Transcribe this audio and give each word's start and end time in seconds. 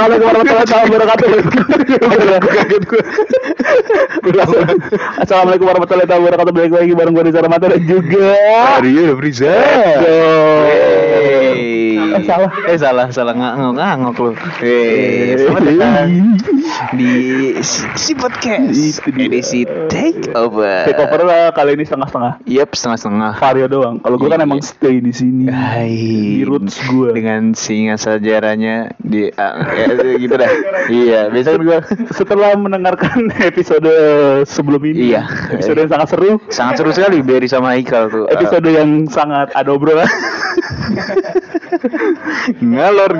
Assalamualaikum 0.00 0.32
warahmatullahi 0.32 0.88
wabarakatuh. 0.88 1.28
Assalamualaikum 5.20 5.66
warahmatullahi 5.68 6.08
wabarakatuh. 6.08 6.52
Balik 6.56 6.72
lagi 6.72 6.92
bareng 6.96 7.12
gue 7.12 7.24
Rizal 7.28 7.44
Rahmat 7.44 7.60
dan 7.60 7.82
juga. 7.84 8.32
Mario 8.80 9.12
Friza. 9.20 9.52
Salah. 12.30 12.50
Eh 12.70 12.78
salah, 12.78 13.06
salah 13.10 13.34
ngangok 13.34 13.74
ngangok 13.74 14.14
lu. 14.22 14.32
Eh, 14.62 15.34
selamat 15.34 15.62
datang 15.66 16.10
di 16.94 17.10
si, 17.66 18.14
podcast 18.14 19.02
edisi 19.02 19.66
take 19.90 20.30
over. 20.38 20.86
Take 20.86 21.02
over 21.02 21.26
lah 21.26 21.50
kali 21.50 21.74
ini 21.74 21.82
setengah-setengah. 21.82 22.46
Yep, 22.46 22.70
setengah-setengah. 22.70 23.32
Vario 23.42 23.66
doang. 23.66 23.98
Kalau 23.98 24.14
gue 24.14 24.30
kan 24.30 24.38
Iya. 24.38 24.46
emang 24.46 24.62
stay 24.62 25.02
di 25.02 25.10
sini. 25.10 25.50
Hai. 25.50 25.90
Di 26.38 26.46
roots 26.46 26.78
gue. 26.86 27.10
Dengan 27.18 27.50
singa 27.58 27.98
sejarahnya 27.98 28.94
di 29.02 29.34
ah, 29.34 29.66
ya, 29.74 29.90
gitu 30.14 30.34
dah. 30.38 30.50
Iya, 30.86 31.20
biasa 31.34 31.58
kan 31.58 31.62
gue 31.66 31.78
Setelah 32.14 32.54
mendengarkan 32.54 33.26
episode 33.42 33.90
sebelum 34.46 34.78
ini, 34.86 35.18
Iya. 35.18 35.26
episode 35.50 35.82
yang 35.82 35.90
sangat 35.90 36.08
seru, 36.14 36.38
sangat 36.46 36.78
seru 36.78 36.94
sekali 36.94 37.26
Berry 37.26 37.50
sama 37.50 37.74
Haikal 37.74 38.06
tuh. 38.06 38.30
episode 38.30 38.70
yang 38.70 39.10
sangat 39.10 39.50
ada 39.50 39.74
obrolan. 39.74 40.06
ngalor 42.60 43.12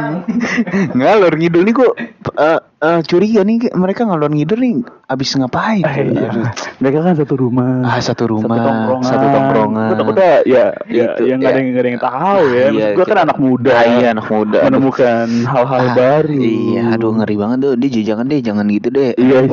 ngalor 0.93 1.33
ngidul 1.34 1.62
nih 1.62 1.75
kok 1.75 1.93
eh, 2.37 2.59
eh, 2.79 3.01
curiga 3.03 3.41
nih 3.41 3.73
mereka 3.73 4.05
ngalor 4.05 4.29
ngidul 4.29 4.59
nih 4.59 4.75
abis 5.07 5.34
ngapain 5.34 5.83
Eh, 5.83 6.07
iya. 6.11 6.31
Mereka 6.79 6.98
kan 7.03 7.15
satu 7.15 7.34
rumah. 7.37 7.83
ah 7.83 7.98
satu 7.98 8.31
rumah 8.31 8.47
satu 8.47 8.65
tongkrongan. 8.65 9.05
satu 9.05 9.27
tongkrongan 9.27 9.89
Gue 9.91 9.97
takutnya 9.98 10.31
ya, 10.45 10.65
ya, 10.87 11.05
Itu, 11.12 11.23
yang 11.27 11.39
nggak 11.39 11.51
ada 11.51 11.57
ya. 11.57 11.61
yang 11.61 11.69
nggak 11.69 11.83
ada 11.83 11.91
yang 11.91 12.01
tahu 12.01 12.42
ya. 12.48 12.67
Iya, 12.70 12.87
gue 12.95 13.05
kan 13.05 13.19
anak 13.20 13.39
muda. 13.39 13.70
Ah, 13.73 13.84
iya 13.91 14.07
anak 14.12 14.27
muda. 14.27 14.59
Menemukan 14.65 15.27
hal-hal 15.45 15.81
Ah, 15.83 15.95
baru. 15.95 16.39
iya 16.41 16.83
aduh 16.95 17.13
ngeri 17.13 17.36
banget 17.36 17.58
tuh 17.61 17.73
dia 17.77 18.03
jangan 18.07 18.24
deh 18.27 18.41
jangan 18.41 18.64
gitu 18.69 18.89
deh 18.89 19.11
Iya. 19.14 19.39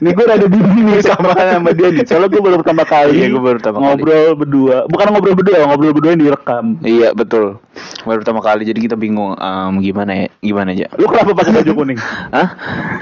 Ini 0.00 0.10
gue 0.12 0.24
rada 0.24 0.46
bingung 0.46 0.82
nih 0.86 1.02
sama 1.04 1.32
sama 1.34 1.70
dia 1.72 1.88
nih. 1.92 2.04
Soalnya 2.06 2.28
gue 2.32 2.42
baru 2.42 2.56
pertama 2.62 2.82
kali. 2.86 3.16
Iya, 3.16 3.26
gue 3.32 3.42
baru 3.42 3.56
pertama 3.60 3.76
kali. 3.78 3.86
ngobrol 3.86 4.28
berdua. 4.38 4.76
Bukan 4.88 5.06
ngobrol 5.12 5.34
berdua, 5.36 5.56
ngobrol 5.66 5.92
berdua 5.96 6.10
yang 6.16 6.22
direkam. 6.22 6.64
iya 6.86 7.10
betul 7.16 7.58
baru 8.06 8.22
pertama 8.22 8.40
kali 8.40 8.62
jadi 8.64 8.78
kita 8.88 8.96
bingung 8.96 9.34
em, 9.36 9.72
gimana 9.82 10.12
ya 10.14 10.26
gimana 10.40 10.70
aja 10.72 10.86
Lu 10.96 11.10
kenapa 11.10 11.34
pakai 11.36 11.52
baju 11.60 11.72
kuning? 11.82 11.98
Hah? 12.32 12.48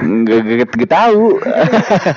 Nggak, 0.03 0.39
nggak, 0.43 0.69
nggak 0.75 0.91
tahu. 0.91 1.25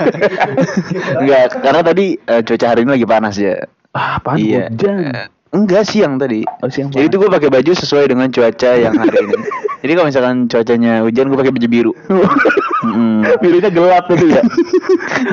Nggak, 1.24 1.46
karena 1.62 1.82
tadi 1.84 2.06
eh, 2.18 2.42
cuaca 2.44 2.66
hari 2.68 2.82
ini 2.84 2.92
lagi 2.96 3.08
panas 3.08 3.36
ya. 3.38 3.56
Ah, 3.94 4.18
apaan 4.22 4.38
iya. 4.40 4.70
hujan? 4.70 5.30
Enggak 5.58 5.90
siang 5.90 6.22
tadi. 6.22 6.46
Oh, 6.62 6.70
siang 6.70 6.94
Jadi 6.94 7.10
itu 7.10 7.18
gue 7.18 7.26
pakai 7.28 7.50
baju 7.50 7.72
sesuai 7.74 8.14
dengan 8.14 8.30
cuaca 8.30 8.72
yang 8.78 8.94
hari 8.94 9.18
ini. 9.18 9.36
Jadi 9.82 9.92
kalau 9.94 10.08
misalkan 10.08 10.36
cuacanya 10.46 10.94
hujan 11.02 11.26
gue 11.28 11.38
pakai 11.38 11.54
baju 11.54 11.68
biru. 11.68 11.92
Mm. 12.86 13.20
Birunya 13.42 13.70
gelap 13.74 14.06
gitu 14.08 14.26
ya. 14.30 14.42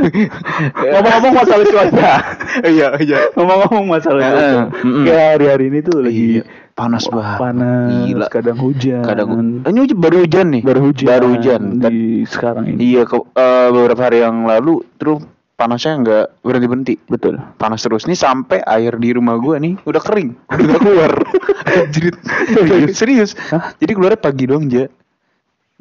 Ngomong-ngomong 0.94 1.32
masalah 1.34 1.64
cuaca. 1.66 2.12
Iya, 2.54 2.88
iya. 3.02 3.18
Ngomong-ngomong 3.34 3.86
masalah 3.90 4.20
cuaca. 4.22 4.62
Kayak 4.78 5.26
hari-hari 5.34 5.64
ini 5.68 5.78
tuh 5.82 5.96
lagi 6.00 6.26
Iya, 6.38 6.42
panas 6.72 7.04
banget. 7.10 7.38
panas, 7.42 7.90
Gila. 8.06 8.26
kadang 8.30 8.58
hujan. 8.62 9.02
Kadang 9.02 9.28
ini 9.66 9.80
hujan- 9.82 9.98
baru 9.98 10.16
hujan 10.22 10.46
nih. 10.54 10.62
baru 10.62 10.80
hujan. 10.86 11.06
Baru 11.10 11.26
hujan. 11.34 11.62
Di 11.82 12.22
sekarang 12.24 12.64
ini. 12.70 12.78
Iya, 12.94 13.02
ke, 13.04 13.16
eh, 13.18 13.68
beberapa 13.74 14.02
hari 14.06 14.22
yang 14.22 14.46
lalu 14.46 14.86
terus 14.96 15.26
panasnya 15.54 15.92
nggak 16.02 16.24
berhenti 16.42 16.66
berhenti. 16.68 16.94
Betul. 17.06 17.34
Panas 17.58 17.80
terus 17.82 18.06
nih 18.06 18.18
sampai 18.18 18.60
air 18.66 18.94
di 18.98 19.14
rumah 19.14 19.38
gua 19.38 19.58
nih 19.62 19.78
udah 19.86 20.02
kering, 20.02 20.30
udah 20.50 20.78
keluar. 20.78 21.12
Anjir. 21.78 22.14
Serius? 22.52 22.90
Serius. 22.94 23.30
Hah? 23.50 23.74
Jadi 23.78 23.92
keluarnya 23.94 24.20
pagi 24.20 24.44
doang 24.46 24.66
aja. 24.66 24.84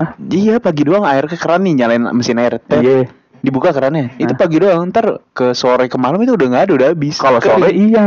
Hah? 0.01 0.09
Iya 0.17 0.57
pagi 0.57 0.83
doang 0.85 1.05
air 1.05 1.25
ke 1.29 1.37
keran 1.37 1.65
nih 1.65 1.73
nyalain 1.83 2.03
mesin 2.13 2.39
air. 2.41 2.61
Tet. 2.61 2.81
Iya. 2.81 3.09
Dibuka 3.43 3.75
kerannya. 3.75 4.15
Itu 4.15 4.33
Hah? 4.33 4.39
pagi 4.39 4.57
doang. 4.61 4.87
Ntar 4.89 5.19
ke 5.35 5.51
sore 5.51 5.91
ke 5.91 5.97
malam 5.99 6.21
itu 6.23 6.33
udah 6.37 6.47
nggak 6.47 6.63
ada, 6.69 6.73
udah 6.73 6.87
habis. 6.95 7.19
Kalau 7.19 7.43
sore 7.43 7.75
iya. 7.75 8.05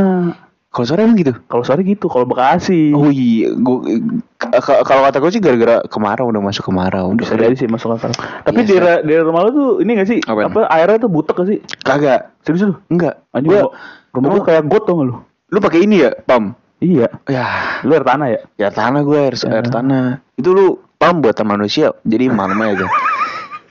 Kalau 0.77 0.85
sore 0.85 1.01
emang 1.03 1.17
gitu. 1.17 1.33
Kalau 1.49 1.65
sore 1.65 1.81
gitu, 1.81 2.05
kalau 2.05 2.29
Bekasi. 2.29 2.93
Oh 2.93 3.09
iya, 3.09 3.49
gua, 3.57 3.81
k- 4.37 4.85
kalau 4.85 5.03
kata 5.03 5.17
gue 5.17 5.31
sih 5.33 5.41
gara-gara 5.41 5.81
kemarau 5.89 6.29
udah 6.29 6.43
masuk 6.45 6.69
kemarau. 6.69 7.17
Udah 7.17 7.25
bisa 7.25 7.33
jadi 7.35 7.57
sih 7.57 7.65
masuk 7.65 7.97
akal. 7.97 8.13
Tapi 8.45 8.61
di 8.61 8.77
ra- 8.77 9.01
di 9.01 9.17
rumah 9.17 9.49
lu 9.49 9.51
tuh 9.51 9.71
ini 9.81 9.97
gak 9.97 10.05
sih? 10.05 10.21
Apaan? 10.21 10.53
Apa 10.53 10.69
airnya 10.69 11.01
tuh 11.01 11.09
butek 11.09 11.33
gak 11.33 11.49
sih? 11.49 11.59
Kagak. 11.81 12.37
Serius 12.45 12.69
lu? 12.69 12.75
Enggak. 12.87 13.25
Anjing 13.33 13.49
Gua, 13.49 13.61
gua, 13.63 13.69
rumah 14.13 14.29
gua 14.31 14.43
kayak 14.45 14.63
got 14.69 14.85
tau 14.85 15.01
gak 15.01 15.09
lu? 15.09 15.17
lu 15.47 15.59
pakai 15.59 15.81
ini 15.81 16.05
ya, 16.05 16.13
pam? 16.23 16.53
Iya. 16.77 17.09
Ya, 17.25 17.81
Lu 17.81 17.97
air 17.97 18.05
tanah 18.05 18.29
ya? 18.29 18.41
ya 18.59 18.69
tanah 18.69 19.01
gue 19.01 19.17
air, 19.17 19.33
Ya. 19.35 19.49
air 19.49 19.67
tanah. 19.67 20.21
Itu 20.37 20.53
lu 20.53 20.67
pam 20.95 21.25
buatan 21.25 21.49
manusia. 21.49 21.97
Jadi 22.05 22.29
malam 22.29 22.61
aja. 22.61 22.85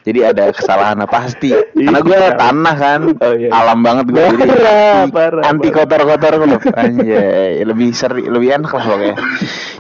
Jadi 0.06 0.20
ada 0.22 0.54
kesalahan 0.54 1.02
pasti. 1.10 1.50
Karena 1.74 2.00
gue 2.00 2.16
Iya. 2.16 2.38
tanah 2.38 2.76
kan, 2.78 3.02
Oh, 3.18 3.34
iya. 3.34 3.50
alam 3.50 3.82
banget 3.82 4.06
gue. 4.08 4.22
Jadi 4.22 4.38
Parah, 4.38 5.02
anti, 5.02 5.12
parah, 5.12 5.44
anti 5.44 5.68
parah. 5.68 5.76
kotor-kotor 5.82 6.34
loh. 6.46 6.60
Anjay, 6.72 7.60
lebih 7.60 7.90
seri, 7.92 8.24
lebih 8.24 8.54
enak 8.54 8.70
lah 8.70 8.84
pokoknya. 8.86 9.16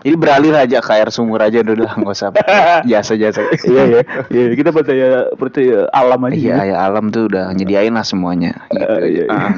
Jadi 0.02 0.16
beralih 0.18 0.52
aja 0.52 0.78
ke 0.82 0.92
air 0.92 1.10
sumur 1.10 1.40
aja 1.40 1.62
udah 1.62 1.76
lah, 1.78 1.94
nggak 1.96 2.12
usah 2.12 2.30
jasa-jasa. 2.90 3.42
iya 3.64 3.84
ya. 3.86 4.02
Iya, 4.28 4.44
kita 4.54 4.70
percaya 4.70 5.30
percaya 5.32 5.88
alam 5.90 6.20
aja. 6.24 6.36
Iya, 6.36 6.56
ya 6.66 6.76
alam 6.82 7.10
tuh 7.10 7.26
udah 7.26 7.50
nyediain 7.52 7.90
lah 7.90 8.02
semuanya. 8.02 8.54
Gitu. 8.70 8.82
Eh, 8.82 9.02
iya, 9.06 9.24
iya. 9.24 9.26
Ah. 9.30 9.50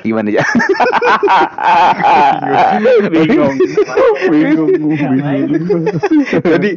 Gimana 0.00 0.28
ya? 0.28 0.44
bingung. 3.10 3.54
bingung. 4.28 4.70
bingung. 4.76 5.84
tadi 6.42 6.70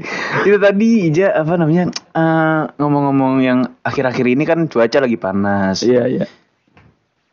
itu 0.46 0.58
tadi 0.58 0.90
Ija 1.10 1.28
apa 1.36 1.54
namanya 1.56 1.90
eh, 1.92 2.62
ngomong-ngomong 3.10 3.42
yang 3.42 3.60
akhir-akhir 3.82 4.26
ini 4.30 4.44
kan 4.46 4.70
cuaca 4.70 5.02
lagi 5.02 5.18
panas 5.18 5.82
Iya, 5.82 6.06
iya. 6.06 6.26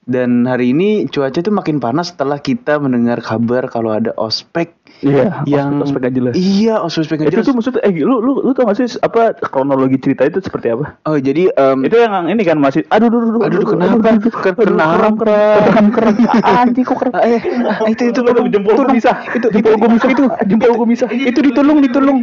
dan 0.09 0.49
hari 0.49 0.73
ini 0.73 1.05
cuaca 1.13 1.37
itu 1.37 1.53
makin 1.53 1.79
panas 1.79 2.17
setelah 2.17 2.41
kita 2.41 2.81
mendengar 2.81 3.21
kabar 3.21 3.69
kalau 3.69 3.93
ada 3.93 4.17
ospek 4.17 4.73
Iya, 4.97 5.45
yang 5.45 5.77
ospek 5.79 6.01
gak 6.03 6.15
jelas. 6.15 6.33
iya 6.33 6.81
ospek 6.81 7.05
gak 7.17 7.29
Itu 7.29 7.35
jelas 7.37 7.45
tuh 7.45 7.55
maksudnya 7.55 7.81
eh 7.83 7.93
lu 7.93 8.17
lu 8.19 8.41
lu 8.41 8.51
tau 8.51 8.65
gak 8.65 8.77
sih 8.77 8.89
apa 8.97 9.37
kronologi 9.37 9.97
cerita 9.97 10.25
itu 10.25 10.41
seperti 10.41 10.73
apa? 10.73 10.97
oh 11.05 11.17
jadi 11.17 11.53
em, 11.53 11.85
Itu 11.85 11.97
yang 11.97 12.27
ini 12.27 12.41
kan 12.41 12.57
masih 12.57 12.81
aduh 12.87 13.07
aduh 13.07 13.21
aduh 13.21 13.41
Aduh, 13.45 13.61
kenapa? 13.67 14.17
Ken- 14.41 14.57
kena 14.57 14.85
keram 14.97 15.15
keram 15.15 15.87
keram 15.91 16.15
anjing 16.41 16.83
kok 16.83 16.97
keram 16.97 17.13
eh 17.19 17.41
itu 17.87 18.03
itu 18.07 18.21
Lu 18.21 18.29
tolong 18.31 18.49
jempol 18.49 18.73
gua 18.73 18.81
tolong. 18.83 18.95
bisa 18.95 19.11
itu 19.29 19.47
jempol 19.51 19.75
gua 19.77 19.89
bisa 19.91 20.07
itu 20.09 20.25
jempol 20.45 20.71
gua 20.75 20.87
bisa 20.87 21.05
itu 21.09 21.41
ditolong 21.43 21.79
ditolong 21.79 22.17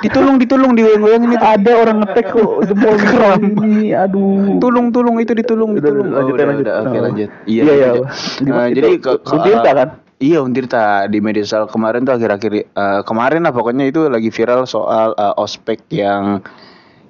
ditolong 0.00 0.36
ditolong 0.36 0.72
digoyang-goyangin 0.74 1.30
itu 1.30 1.44
ada 1.46 1.72
orang 1.74 1.96
ngetek 2.02 2.26
kok 2.30 2.50
jempol 2.64 2.94
keram 2.96 3.40
ini 3.62 3.92
aduh 3.92 4.58
tulung 4.58 4.90
tulung 4.90 5.16
itu 5.18 5.32
ditulung 5.32 5.76
udah, 5.76 5.90
lanjut, 5.92 6.34
udah, 6.34 6.46
lanjut. 6.46 6.66
oke 6.66 6.92
Oh. 6.94 7.02
lanjut 7.02 7.28
Iya, 7.44 7.62
iya. 7.64 7.88
Eh, 7.90 7.92
itu? 7.92 8.74
jadi 8.74 8.90
ke, 8.98 9.10
Untirta 9.24 9.70
kan? 9.74 9.88
Iya 10.24 10.40
Untirta 10.40 11.04
di 11.12 11.20
media 11.20 11.44
sosial 11.44 11.68
kemarin 11.68 12.08
tuh 12.08 12.16
akhir-akhir 12.16 12.52
eh, 12.56 13.00
kemarin 13.04 13.44
lah 13.44 13.52
pokoknya 13.52 13.84
itu 13.92 14.08
lagi 14.08 14.32
viral 14.32 14.64
soal 14.64 15.12
eh, 15.12 15.34
ospek 15.36 15.84
yang 15.92 16.40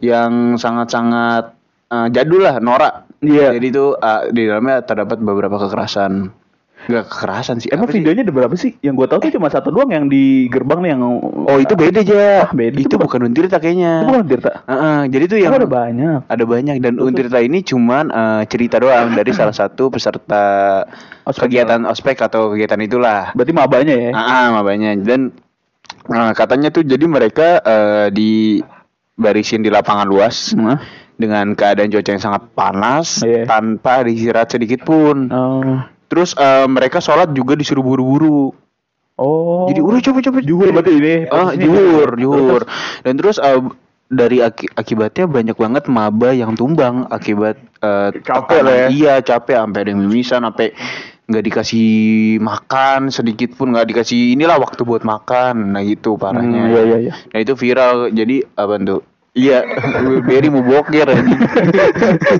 yang 0.03 0.59
sangat-sangat 0.59 1.55
eh, 1.95 2.09
jadul 2.11 2.43
lah 2.43 2.59
Nora 2.59 3.05
Iya. 3.25 3.57
Jadi 3.57 3.67
itu 3.73 3.97
uh, 3.97 4.23
di 4.31 4.43
dalamnya 4.45 4.85
terdapat 4.85 5.19
beberapa 5.25 5.57
kekerasan. 5.57 6.29
Enggak 6.85 7.05
kekerasan 7.07 7.57
sih. 7.59 7.69
Emang 7.69 7.85
apa 7.85 7.93
sih? 7.93 7.99
videonya 7.99 8.23
ada 8.23 8.33
berapa 8.33 8.55
sih? 8.55 8.77
Yang 8.79 8.95
gue 8.95 9.07
tahu 9.09 9.19
tuh 9.21 9.33
cuma 9.33 9.49
satu 9.49 9.69
doang 9.69 9.89
yang 9.89 10.07
di 10.07 10.47
gerbang 10.47 10.81
nih 10.81 10.91
yang 10.93 11.03
Oh, 11.45 11.57
itu 11.57 11.73
beda 11.73 12.01
aja. 12.01 12.45
Ah, 12.45 12.51
beda. 12.51 12.77
Itu, 12.77 12.87
Itu 12.87 12.97
bukan 12.97 13.25
Untirta 13.25 13.57
kayaknya. 13.57 14.01
Itu 14.01 14.11
bukan 14.11 14.27
Tirta. 14.27 14.53
Heeh, 14.65 14.99
jadi 15.09 15.25
itu 15.25 15.37
Yang 15.39 15.55
ada 15.57 15.69
banyak. 15.71 16.19
ada 16.27 16.45
banyak 16.45 16.77
dan 16.79 16.95
Untirta 16.99 17.39
ini 17.39 17.61
cuman 17.61 18.05
eh, 18.09 18.43
cerita 18.47 18.77
doang 18.77 19.13
dari 19.13 19.33
salah 19.37 19.53
satu 19.53 19.89
peserta 19.89 20.45
Ospek. 21.25 21.49
kegiatan 21.49 21.81
ospek 21.85 22.17
atau 22.21 22.53
kegiatan 22.53 22.77
itulah. 22.79 23.33
Berarti 23.33 23.53
mabanya 23.53 23.95
ya. 23.95 24.11
Ah, 24.11 24.21
ah, 24.21 24.47
makanya 24.55 24.93
dan 24.99 25.33
eh, 26.07 26.33
katanya 26.33 26.69
tuh 26.69 26.83
jadi 26.83 27.05
mereka 27.05 27.61
eh, 27.61 28.07
di 28.09 28.61
barisin 29.15 29.61
di 29.61 29.71
lapangan 29.71 30.05
luas 30.05 30.53
Nah. 30.53 30.77
dengan 31.15 31.55
keadaan 31.55 31.89
cuaca 31.89 32.11
yang 32.11 32.19
sangat 32.21 32.43
panas 32.53 33.23
Iya. 33.23 33.47
tanpa 33.47 34.03
disiraat 34.03 34.51
sedikit 34.51 34.83
pun. 34.83 35.31
Oh. 35.31 35.79
Terus 36.15 36.31
eh, 36.39 36.67
mereka 36.71 37.03
sholat 37.03 37.35
juga 37.35 37.59
disuruh 37.59 37.83
buru-buru. 37.83 38.55
Oh. 39.19 39.67
Jadi 39.67 39.83
udah 39.83 39.99
cepet 39.99 40.23
cepet 40.31 40.43
Juhur 40.47 40.71
berarti 40.71 40.95
ini. 40.95 41.15
Ah, 41.27 41.51
posisinya 41.51 41.67
juhur, 41.67 42.11
juhur. 42.19 42.63
Dan 43.03 43.19
terus 43.19 43.43
eh, 43.43 43.59
dari 44.07 44.39
aki- 44.39 44.71
akibatnya 44.79 45.27
banyak 45.27 45.57
banget 45.59 45.85
maba 45.91 46.31
yang 46.31 46.55
tumbang 46.55 47.11
akibat 47.11 47.59
eh, 47.83 48.11
Capek 48.23 48.61
lah 48.63 48.75
ya. 48.75 48.87
Iya, 48.91 49.15
capek 49.27 49.59
sampai 49.59 49.79
ada 49.83 49.91
yang 49.91 50.03
mimisan 50.07 50.47
sampai 50.47 50.71
nggak 51.25 51.45
dikasih 51.51 51.89
makan 52.37 53.09
sedikit 53.09 53.57
pun 53.57 53.73
nggak 53.73 53.89
dikasih 53.97 54.37
inilah 54.37 54.61
waktu 54.61 54.85
buat 54.85 55.09
makan 55.09 55.73
nah 55.73 55.81
gitu 55.81 56.21
parahnya 56.21 56.53
Hmm, 56.53 56.69
iya, 56.69 56.83
iya, 56.85 56.99
iya. 57.09 57.13
nah 57.33 57.39
itu 57.41 57.57
viral 57.57 58.13
jadi 58.13 58.45
apa 58.61 58.77
tuh 58.85 59.01
iya 59.35 59.67
Berry 60.27 60.47
mau 60.47 60.63
bokir 60.63 61.05
anjing. 61.05 61.39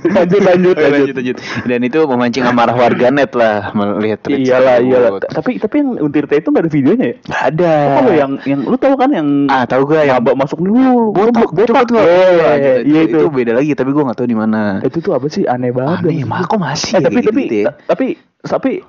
lanjut, 0.09 0.41
lanjut, 0.41 0.75
lanjut. 0.75 1.13
lanjut 1.13 1.35
dan 1.63 1.79
itu 1.81 1.99
memancing 2.01 2.43
amarah 2.43 2.73
warganet 2.73 3.31
lah 3.31 3.69
melihat 3.73 4.19
tweet 4.23 4.47
Iyalah, 4.47 4.79
iyalah. 4.79 5.19
Tapi 5.21 5.57
tapi 5.57 5.75
yang 5.79 5.99
Untirta 5.99 6.35
itu 6.35 6.49
nggak 6.49 6.63
ada 6.63 6.71
videonya 6.71 7.05
ya? 7.05 7.15
Nggak 7.21 7.43
ada 7.51 7.73
kalau 7.99 8.11
yang 8.13 8.31
yang 8.43 8.59
lu 8.63 8.77
tahu 8.77 8.95
kan 8.95 9.09
yang 9.11 9.27
ah 9.47 9.63
tahu 9.65 9.81
gue 9.85 9.99
yang 10.01 10.17
maba 10.17 10.31
masuk 10.35 10.59
dulu 10.59 11.11
botak 11.11 11.49
botak 11.51 11.85
gua. 11.87 12.01
Iya, 12.01 12.15
Iya, 12.15 12.51
iya, 12.55 12.73
iya, 12.83 12.99
itu, 13.05 13.27
beda 13.27 13.51
lagi 13.53 13.71
tapi 13.73 13.89
gue 13.91 14.03
nggak 14.03 14.17
tahu 14.17 14.27
di 14.27 14.37
mana 14.37 14.79
Itu 14.81 14.97
tuh 15.01 15.13
apa 15.13 15.27
sih 15.27 15.43
aneh 15.45 15.71
banget. 15.71 16.05
Aneh, 16.05 16.23
mah 16.23 16.47
kok 16.47 16.57
masih 16.57 16.97
Eh, 16.97 17.03
tapi 17.03 17.19
tapi 17.21 17.41
gitu 17.43 17.55
ya? 17.67 17.71
tapi 17.85 18.05
tapi 18.45 18.81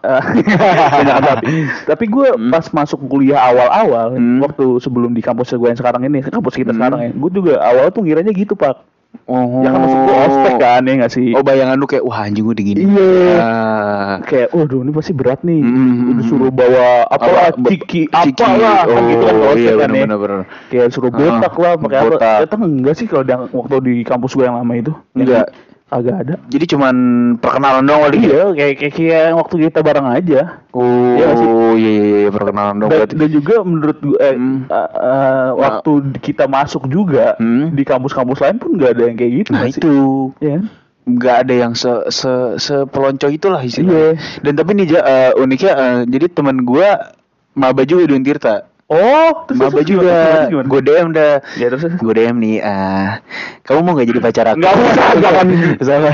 jangan 0.98 1.22
tapi 1.24 1.52
tapi 1.84 2.04
gue 2.06 2.28
Hmm. 2.28 2.50
pas 2.50 2.66
masuk 2.66 3.00
kuliah 3.06 3.40
awal-awal 3.40 4.12
Hmm. 4.12 4.38
waktu 4.38 4.78
sebelum 4.78 5.10
di 5.10 5.20
kampus 5.20 5.52
gue 5.52 5.64
yang 5.64 5.76
sekarang 5.76 6.02
ini 6.02 6.20
kampus 6.20 6.54
kita 6.54 6.70
Hmm. 6.70 6.78
sekarang 6.78 6.98
ya 7.00 7.10
gue 7.10 7.30
juga 7.32 7.54
awal 7.58 7.88
tuh 7.88 8.02
ngiranya 8.02 8.30
gitu 8.30 8.52
pak 8.52 8.76
oh 9.24 9.64
ya 9.64 9.70
kan 9.70 9.80
maksud 9.80 9.98
gue 9.98 10.16
ospek 10.22 10.54
kan 10.58 10.80
ya 10.82 10.92
nggak 10.94 11.08
sih 11.10 11.32
oh 11.32 11.40
bayangan 11.40 11.74
lu 11.74 11.86
kayak 11.86 12.04
wah 12.04 12.20
anjing 12.20 12.44
gue 12.44 12.52
digini 12.54 12.84
Iya. 12.84 13.38
Ah. 13.38 14.14
kayak 14.22 14.52
waduh 14.52 14.80
ini 14.80 14.92
pasti 14.92 15.12
berat 15.12 15.40
nih 15.40 15.56
Hmm. 15.58 16.10
udah 16.12 16.24
suruh 16.26 16.50
bawa 16.50 16.88
Apa, 17.08 17.26
ciki 17.64 18.02
Ciki. 18.06 18.44
apalah 18.44 18.84
kan 18.84 19.02
gitu 19.06 19.24
kan 19.24 19.34
oh 19.34 19.52
iya 19.54 19.72
ospek 19.72 19.74
kan 19.78 19.88
ya. 19.88 20.02
bener 20.04 20.18
bener 20.18 20.40
kayak 20.68 20.88
suruh 20.90 21.08
botak 21.10 21.54
lah 21.54 21.72
pakai 21.76 21.98
apa 21.98 22.14
ternyata 22.44 22.56
enggak 22.60 22.94
sih 22.94 23.06
kalau 23.06 23.24
waktu 23.54 23.76
di 23.80 23.94
kampus 24.02 24.32
gue 24.32 24.44
yang 24.44 24.56
lama 24.56 24.74
itu 24.74 24.92
Enggak. 25.14 25.48
Agak 25.86 26.16
ada 26.26 26.34
jadi 26.50 26.74
cuman 26.74 26.94
perkenalan 27.38 27.86
doang 27.86 28.10
kali 28.10 28.18
ya? 28.18 28.26
iya 28.26 28.42
kayak 28.50 28.74
kayak 28.76 28.92
kayak 28.92 29.26
waktu 29.38 29.54
kita 29.70 29.78
bareng 29.80 30.08
aja 30.10 30.40
oh 30.74 31.14
Iya 31.14 31.28
sih? 31.32 31.46
iya 31.78 31.90
iya 31.94 32.16
iya 32.26 32.30
perkenalan 32.30 32.74
dong 32.76 32.90
dan, 32.90 32.98
berarti 32.98 33.14
dan 33.14 33.28
juga 33.30 33.54
menurut 33.62 33.98
gue 34.02 34.18
eh, 34.18 34.34
Hmm. 34.34 34.66
eh, 34.66 34.90
eh, 34.92 35.48
waktu 35.54 35.90
kita 36.18 36.44
masuk 36.46 36.90
juga 36.90 37.38
Hmm. 37.38 37.70
di 37.70 37.82
kampus-kampus 37.82 38.42
lain 38.42 38.58
pun 38.58 38.74
nggak 38.74 38.90
ada 38.92 39.02
yang 39.06 39.16
kayak 39.16 39.32
gitu 39.38 39.50
nah 39.54 39.62
nggak 39.62 39.72
sih? 39.72 39.80
itu 39.80 39.94
ya 40.42 40.58
nggak 41.06 41.36
ada 41.46 41.54
yang 41.54 41.72
se 41.72 41.86
se 42.10 42.32
sepelonco 42.58 43.30
itulah 43.30 43.62
istilahnya. 43.62 44.18
Iya. 44.18 44.42
Dan 44.42 44.52
tapi 44.58 44.74
nih 44.74 44.86
eh, 44.90 45.30
uniknya 45.38 45.72
eh, 45.72 45.98
jadi 46.02 46.26
teman 46.26 46.66
gua 46.66 47.14
maba 47.54 47.86
juga 47.86 48.10
di 48.10 48.18
Untirta. 48.18 48.66
Oh 48.86 49.44
terus, 49.50 49.58
Maba 49.58 49.82
terus 49.82 49.86
juga. 49.88 50.46
Gue 50.50 50.80
DM 50.82 51.08
dah. 51.10 51.42
ya 51.58 51.66
terus. 51.72 51.90
Gue 51.98 52.14
DM 52.14 52.36
nih, 52.38 52.56
ah 52.62 53.18
kamu 53.66 53.80
mau 53.82 53.98
gak 53.98 54.06
jadi 54.06 54.20
pacar 54.22 54.44
aku? 54.54 54.62
Nggak 54.62 54.74
usah, 54.78 55.08
jangan. 55.18 55.46
sama, 55.82 56.08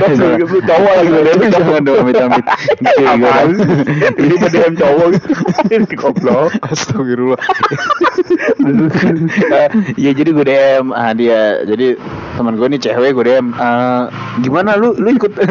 cowok 0.65 0.93
lagi 0.97 1.09
DM. 1.13 1.39
Jangan 1.53 1.81
dong, 1.85 1.97
amit 2.01 2.17
amit. 2.17 2.45
Gitu. 2.81 3.03
Apaan 3.05 3.49
ini 4.17 4.35
pada 4.41 4.57
DM 4.57 4.73
cowok 4.73 5.07
Ini 5.73 5.95
goblok 5.95 6.49
Astagfirullah. 6.65 7.41
Ya 9.99 10.11
jadi 10.15 10.29
gue 10.33 10.45
DM 10.45 10.89
ah 10.95 11.11
dia 11.13 11.61
jadi 11.67 11.99
teman 12.33 12.53
gue 12.53 12.67
nih 12.67 12.81
cewek 12.81 13.11
gue 13.11 13.25
DM 13.25 13.53
ah, 13.53 14.09
gimana? 14.39 14.73
Lu 14.73 14.93
lu 14.93 15.09
ikut? 15.11 15.31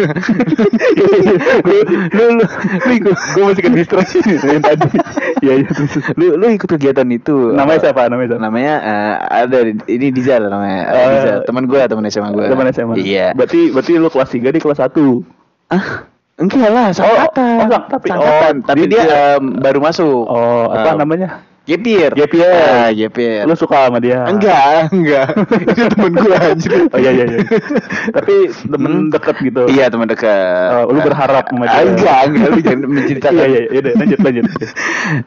Lu, 1.62 1.76
lu 2.10 2.24
lu 2.32 2.44
lu 2.78 2.92
ikut? 2.92 3.16
Gue 3.32 3.42
masih 3.44 3.62
ke 3.62 3.70
distraksi 3.72 4.18
yang 4.48 4.60
tadi. 4.60 4.88
Ya 5.42 5.58
ya 5.58 5.66
lu 6.14 6.38
lu 6.38 6.54
ikut 6.54 6.70
kegiatan 6.70 7.02
itu 7.08 7.50
namanya 7.50 7.74
Apa? 7.76 7.84
siapa? 7.84 8.00
Namanya 8.06 8.28
siapa? 8.30 8.42
Namanya 8.42 8.74
eh, 8.78 9.14
ada 9.42 9.58
ini 9.88 10.06
Dizal 10.08 10.46
namanya. 10.46 10.80
Eh, 10.86 10.94
uh, 10.94 11.08
Dizal. 11.12 11.38
Teman 11.42 11.64
gue 11.66 11.80
teman 11.82 12.04
SMA 12.06 12.30
gue 12.30 12.46
teman 12.46 12.66
SMA 12.70 12.94
iya. 12.96 13.26
Berarti 13.32 13.70
berarti 13.70 13.92
lu 13.96 14.06
kelas 14.06 14.30
3 14.30 14.38
di 14.48 14.60
kelas 14.60 14.78
1 14.80 14.94
ah 15.68 15.86
enggak 16.34 16.68
lah 16.68 16.86
sangkatan 16.90 17.58
oh, 17.58 17.68
sang- 17.68 17.88
tapi- 17.88 18.08
Sangkatan. 18.08 18.54
oh, 18.54 18.64
tapi 18.64 18.84
dia- 18.86 19.02
dia, 19.02 19.18
em, 19.34 19.44
baru 19.58 19.78
masuk. 19.80 20.22
Oh 20.24 20.70
apa 20.70 20.88
Eh, 20.88 20.96
namanya 20.96 21.28
Gepir 21.62 22.10
Gepir. 22.12 22.42
ah, 22.44 22.90
Gepir 22.90 23.46
lu 23.46 23.54
suka 23.54 23.86
sama 23.86 23.98
dia 23.98 24.26
enggak 24.26 24.90
enggak 24.90 25.26
itu 25.62 25.82
temen 25.88 26.12
gue 26.12 26.34
anjir 26.34 26.70
oh 26.86 26.98
iya 26.98 27.10
iya 27.12 27.24
iya 27.28 27.38
tapi 28.16 28.34
temen 28.50 28.92
Hmm. 28.92 29.08
deket 29.08 29.36
gitu 29.40 29.62
Iya 29.66 29.86
teman 29.88 30.06
dekat. 30.06 30.68
Oh, 30.74 30.90
lu 30.90 31.00
berharap 31.00 31.46
sama 31.46 31.64
dia. 31.64 31.72
Ah, 31.72 31.82
Enggak, 31.82 32.18
enggak 32.26 32.48
lu 32.48 32.60
jangan 32.60 32.80
menceritakan. 32.92 33.38
iya 33.38 33.46
iya 33.46 33.60
iya 33.72 33.92
lanjut 33.94 34.18
lanjut 34.20 34.44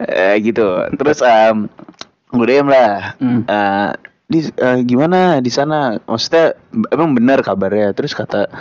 Eh, 0.02 0.36
gitu. 0.40 0.68
Terus 0.94 1.20
um, 1.20 1.58
gue 2.32 2.46
DM 2.46 2.68
lah. 2.68 3.16
Hmm. 3.18 3.42
Eh, 3.44 3.90
di 4.26 4.40
eh, 4.46 4.78
gimana 4.82 5.20
di 5.40 5.50
sana? 5.50 5.96
Maksudnya 6.00 6.54
emang 6.90 7.14
benar 7.14 7.42
kabarnya. 7.42 7.94
Terus 7.94 8.12
kata 8.12 8.52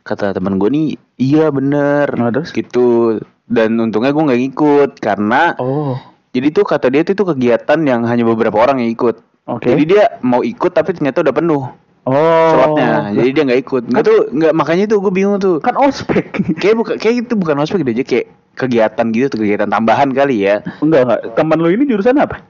kata 0.00 0.30
teman 0.30 0.56
gue 0.56 0.68
nih, 0.68 0.88
iya 1.16 1.50
bener. 1.50 2.06
Nah, 2.12 2.30
terus? 2.30 2.50
Gitu. 2.50 3.18
Dan 3.44 3.76
untungnya 3.76 4.10
gue 4.10 4.22
nggak 4.24 4.40
ngikut 4.42 4.90
karena 4.98 5.54
oh 5.56 5.98
jadi 6.34 6.48
tuh 6.52 6.64
kata 6.66 6.92
dia 6.92 7.00
itu 7.06 7.12
tuh 7.12 7.32
kegiatan 7.32 7.78
yang 7.86 8.04
hanya 8.04 8.24
beberapa 8.26 8.56
orang 8.58 8.82
yang 8.82 8.90
ikut. 8.92 9.22
Oke. 9.46 9.70
Jadi 9.70 9.82
dia 9.86 10.18
mau 10.26 10.42
ikut 10.42 10.74
tapi 10.74 10.90
ternyata 10.92 11.22
udah 11.22 11.34
penuh 11.34 11.62
oh. 12.06 12.48
slotnya. 12.54 13.12
Jadi 13.12 13.28
dia 13.34 13.42
nggak 13.46 13.60
ikut. 13.66 13.82
Nggak 13.90 14.04
tuh 14.06 14.18
nggak 14.32 14.52
makanya 14.54 14.84
tuh 14.90 14.98
gue 15.02 15.12
bingung 15.12 15.38
tuh. 15.42 15.58
Kan 15.60 15.76
ospek. 15.76 16.30
Kayak 16.62 16.76
bukan 16.80 16.94
kayak 16.96 17.14
itu 17.26 17.34
bukan 17.34 17.56
ospek 17.60 17.82
deh 17.82 17.94
aja 17.94 18.04
kayak 18.06 18.26
kegiatan 18.56 19.06
gitu 19.12 19.26
tuh 19.36 19.38
kegiatan 19.44 19.68
tambahan 19.68 20.08
kali 20.14 20.46
ya. 20.46 20.64
Enggak 20.80 21.00
enggak. 21.06 21.20
Teman 21.36 21.58
lu 21.60 21.68
ini 21.74 21.84
jurusan 21.84 22.16
apa? 22.16 22.40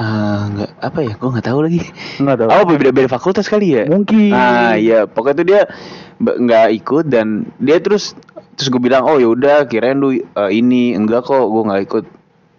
Ah 0.00 0.48
nggak 0.48 0.70
apa 0.80 0.98
ya? 1.04 1.12
Gue 1.20 1.30
nggak 1.36 1.46
tahu 1.46 1.58
lagi. 1.60 1.80
Enggak 2.16 2.36
tahu. 2.40 2.48
Oh 2.48 2.62
beda 2.64 2.90
beda 2.94 3.08
fakultas 3.12 3.46
kali 3.50 3.76
ya? 3.76 3.84
Mungkin. 3.84 4.32
Ah 4.32 4.74
iya. 4.80 5.04
Pokoknya 5.04 5.36
tuh 5.36 5.46
dia 5.46 5.60
nggak 6.20 6.68
ikut 6.80 7.04
dan 7.08 7.48
dia 7.60 7.76
terus 7.80 8.16
terus 8.56 8.68
gue 8.68 8.80
bilang 8.80 9.04
oh 9.04 9.20
yaudah 9.20 9.68
kirain 9.68 10.00
lu 10.00 10.16
eh, 10.16 10.50
ini. 10.50 10.96
Enggak 10.96 11.28
kok 11.28 11.44
gue 11.44 11.62
nggak 11.68 11.82
ikut 11.84 12.04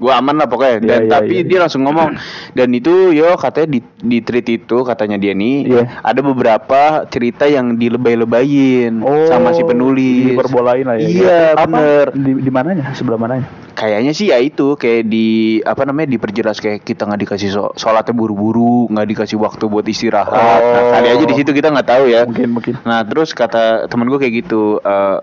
gue 0.01 0.10
aman 0.12 0.34
lah 0.34 0.48
pokoknya 0.48 0.74
Iya, 0.74 0.81
dan 0.81 1.00
iya, 1.00 1.12
tapi 1.12 1.36
iya, 1.36 1.46
dia 1.46 1.60
langsung 1.60 1.86
ngomong 1.86 2.10
dan 2.51 2.67
itu 2.72 2.93
yo 3.12 3.38
katanya 3.38 3.70
di 3.72 3.79
di 4.01 4.17
tweet 4.20 4.48
itu 4.51 4.77
katanya 4.81 5.15
dia 5.15 5.31
nih 5.31 5.58
Iya. 5.63 5.84
ada 6.01 6.20
beberapa 6.20 6.81
cerita 7.05 7.46
yang 7.46 7.77
dilebay-lebayin 7.77 8.98
sama 9.27 9.53
si 9.53 9.62
penulis 9.62 10.34
diperbolain 10.34 10.84
lah 10.84 10.98
ya 10.98 11.05
Iya, 11.05 11.41
Apa? 11.53 11.70
bener. 11.70 12.05
di, 12.13 12.31
di 12.39 12.50
mananya 12.50 12.89
sebelah 12.91 13.17
mananya 13.17 13.46
Kayaknya 13.72 14.12
sih 14.12 14.29
ya 14.29 14.38
itu 14.38 14.75
kayak 14.75 15.08
di 15.08 15.27
apa 15.63 15.81
namanya 15.84 16.12
diperjelas 16.12 16.60
kayak 16.60 16.84
kita 16.84 17.01
nggak 17.03 17.22
dikasih 17.24 17.50
so- 17.50 17.74
sholatnya 17.74 18.12
buru-buru, 18.12 18.86
nggak 18.86 19.08
dikasih 19.08 19.39
waktu 19.39 19.63
buat 19.65 19.81
istirahat. 19.84 20.27
Nah, 20.29 20.60
Oh. 20.60 20.91
kali 20.91 21.08
aja 21.10 21.24
di 21.24 21.34
situ 21.34 21.50
kita 21.50 21.72
nggak 21.72 21.88
tahu 21.88 22.05
ya. 22.05 22.27
mungkin 22.27 22.51
mungkin 22.51 22.74
Nah 22.84 23.01
terus 23.01 23.31
kata 23.31 23.88
temen 23.88 24.05
gue 24.05 24.20
kayak 24.20 24.46
gitu. 24.46 24.77
eh, 24.77 25.17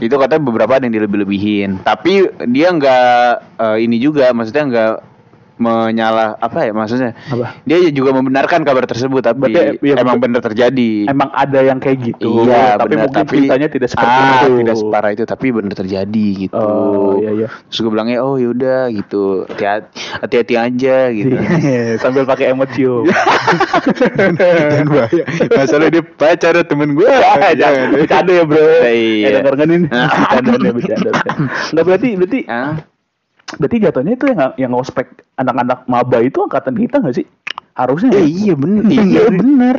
itu 0.00 0.14
katanya 0.16 0.42
beberapa 0.44 0.76
ada 0.76 0.84
yang 0.84 0.96
dilebih-lebihin. 1.00 1.80
Tapi 1.84 2.28
dia 2.52 2.68
nggak 2.72 3.30
eh, 3.60 3.76
ini 3.80 3.96
juga, 3.96 4.30
maksudnya 4.36 4.64
nggak 4.68 5.15
menyalah 5.56 6.36
apa 6.36 6.58
ya 6.62 6.72
maksudnya? 6.72 7.16
apa 7.26 7.56
Dia 7.64 7.80
juga 7.88 8.12
membenarkan 8.12 8.60
kabar 8.60 8.84
tersebut, 8.84 9.20
tapi 9.20 9.48
Berarti, 9.48 9.80
iya, 9.80 9.94
emang 9.96 10.18
benar 10.18 10.40
terjadi. 10.40 11.08
emang 11.08 11.28
ada 11.30 11.60
yang 11.60 11.76
kayak 11.76 11.98
gitu 12.04 12.44
Iya, 12.44 12.76
tapi 12.76 12.92
benar, 12.92 13.02
mungkin 13.08 13.22
tapi 13.22 13.34
ceritanya 13.40 13.68
tidak 13.68 13.88
seperti 13.88 14.20
ah, 14.20 14.32
itu 14.38 14.50
tidak 14.58 14.76
separah 14.76 15.10
itu, 15.10 15.24
tapi 15.24 15.46
benar 15.50 15.72
terjadi 15.72 16.26
gitu. 16.42 16.56
oh 16.58 17.16
iya 17.18 17.30
iya 17.34 17.48
Terus 17.68 17.78
gue 17.80 17.90
bilangnya 17.90 18.18
oh 18.20 18.36
yaudah 18.36 18.88
gitu 18.90 19.48
hati-hati 20.18 20.54
aja 20.54 20.96
gitu. 21.10 21.34
sambil 22.02 22.24
pakai 22.24 22.52
emot 22.52 22.68
cium 22.72 23.04
Dan 24.36 24.86
bahaya. 24.86 25.24
Masalah 25.48 25.88
dia 25.88 26.02
pacar 26.02 26.54
temen 26.62 26.92
gue. 26.92 27.08
jangan 27.60 27.86
bercanda 27.92 28.32
ya 28.32 28.44
bro 28.44 28.64
Iya. 28.86 29.28
denger 29.40 29.54
kan 29.54 29.66
ini 29.66 29.86
bercanda 29.88 30.68
bercanda 30.72 31.10
berarti 31.82 32.08
berarti 32.14 32.40
berarti 33.46 33.76
jatuhnya 33.78 34.12
itu 34.18 34.26
yang 34.26 34.40
yang 34.58 34.70
ngospek 34.74 35.22
anak-anak 35.38 35.86
maba 35.86 36.18
itu 36.18 36.42
angkatan 36.42 36.74
kita 36.74 36.98
nggak 36.98 37.16
sih 37.22 37.26
harusnya 37.76 38.10
eh, 38.16 38.24
ya? 38.24 38.26
iya 38.26 38.54
bener, 38.56 38.82
iya 38.88 39.22
bener, 39.28 39.76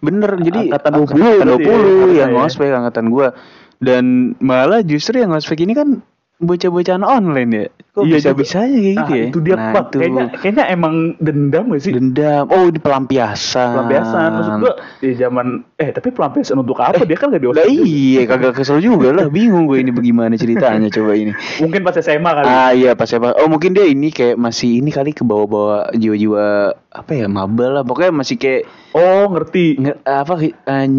bener. 0.00 0.30
Jadi 0.40 0.60
Angkatan 0.72 0.92
20 1.04 1.04
angkatan 1.04 1.46
berarti 1.46 1.64
20 1.68 1.68
ya, 1.68 2.24
yang 2.24 2.30
ya. 2.32 2.36
ngospek 2.40 2.68
angkatan 2.72 3.06
gue. 3.12 3.28
Dan 3.76 4.04
malah 4.40 4.80
justru 4.80 5.20
yang 5.20 5.36
ospek 5.36 5.60
ini 5.68 5.76
kan 5.76 6.00
bocah-bocahan 6.38 7.00
online 7.00 7.50
ya. 7.50 7.66
Kok 7.90 8.04
Iya 8.04 8.20
bisa 8.20 8.30
bisanya 8.34 8.76
kayak 8.76 8.92
gitu 8.92 9.00
Nah, 9.02 9.16
ya? 9.16 9.24
itu 9.26 9.38
dia 9.40 9.54
Nah, 9.56 9.72
Pak. 9.72 9.84
itu. 9.86 9.96
Kayaknya 9.96 10.24
kayaknya 10.36 10.64
emang 10.68 10.94
dendam 11.16 11.64
gak 11.66 11.80
sih? 11.80 11.92
dendam. 11.92 12.44
Oh, 12.46 12.68
di 12.68 12.76
pelampiasan. 12.76 13.72
Pelampiasan 13.72 14.28
maksud 14.30 14.52
gua 14.58 14.72
di 15.00 15.10
zaman 15.12 15.46
eh 15.74 15.88
tapi 15.90 16.08
pelampiasan 16.10 16.56
untuk 16.58 16.76
apa? 16.76 17.00
Dia 17.02 17.16
kan 17.16 17.32
gak 17.32 17.40
di 17.40 17.48
Lah 17.48 17.64
iya, 17.64 18.22
kagak 18.26 18.52
kesel 18.54 18.78
juga 18.78 19.10
lah. 19.10 19.32
Bingung 19.32 19.64
gue 19.64 19.80
ini 19.80 19.88
bagaimana 19.90 20.36
ceritanya 20.36 20.92
coba 20.92 21.16
ini. 21.16 21.32
Mungkin 21.56 21.80
pas 21.80 21.96
SMA 21.96 22.30
kali. 22.30 22.44
Ah 22.46 22.70
iya 22.70 22.92
pas 22.92 23.08
apa? 23.10 23.32
Oh 23.34 23.48
mungkin 23.48 23.72
dia 23.72 23.88
ini 23.88 24.12
kayak 24.12 24.36
masih 24.36 24.84
ini 24.84 24.92
kali 24.92 25.10
ke 25.10 25.24
bawah-bawah 25.24 25.96
jiwa-jiwa 25.96 26.44
apa 26.92 27.12
ya 27.12 27.26
maba 27.26 27.66
lah. 27.70 27.82
Pokoknya 27.82 28.12
masih 28.12 28.36
kayak 28.36 28.68
Oh, 28.92 29.28
ngerti. 29.28 29.76
nge- 29.76 30.00
apa 30.02 30.40
eh, 30.40 30.52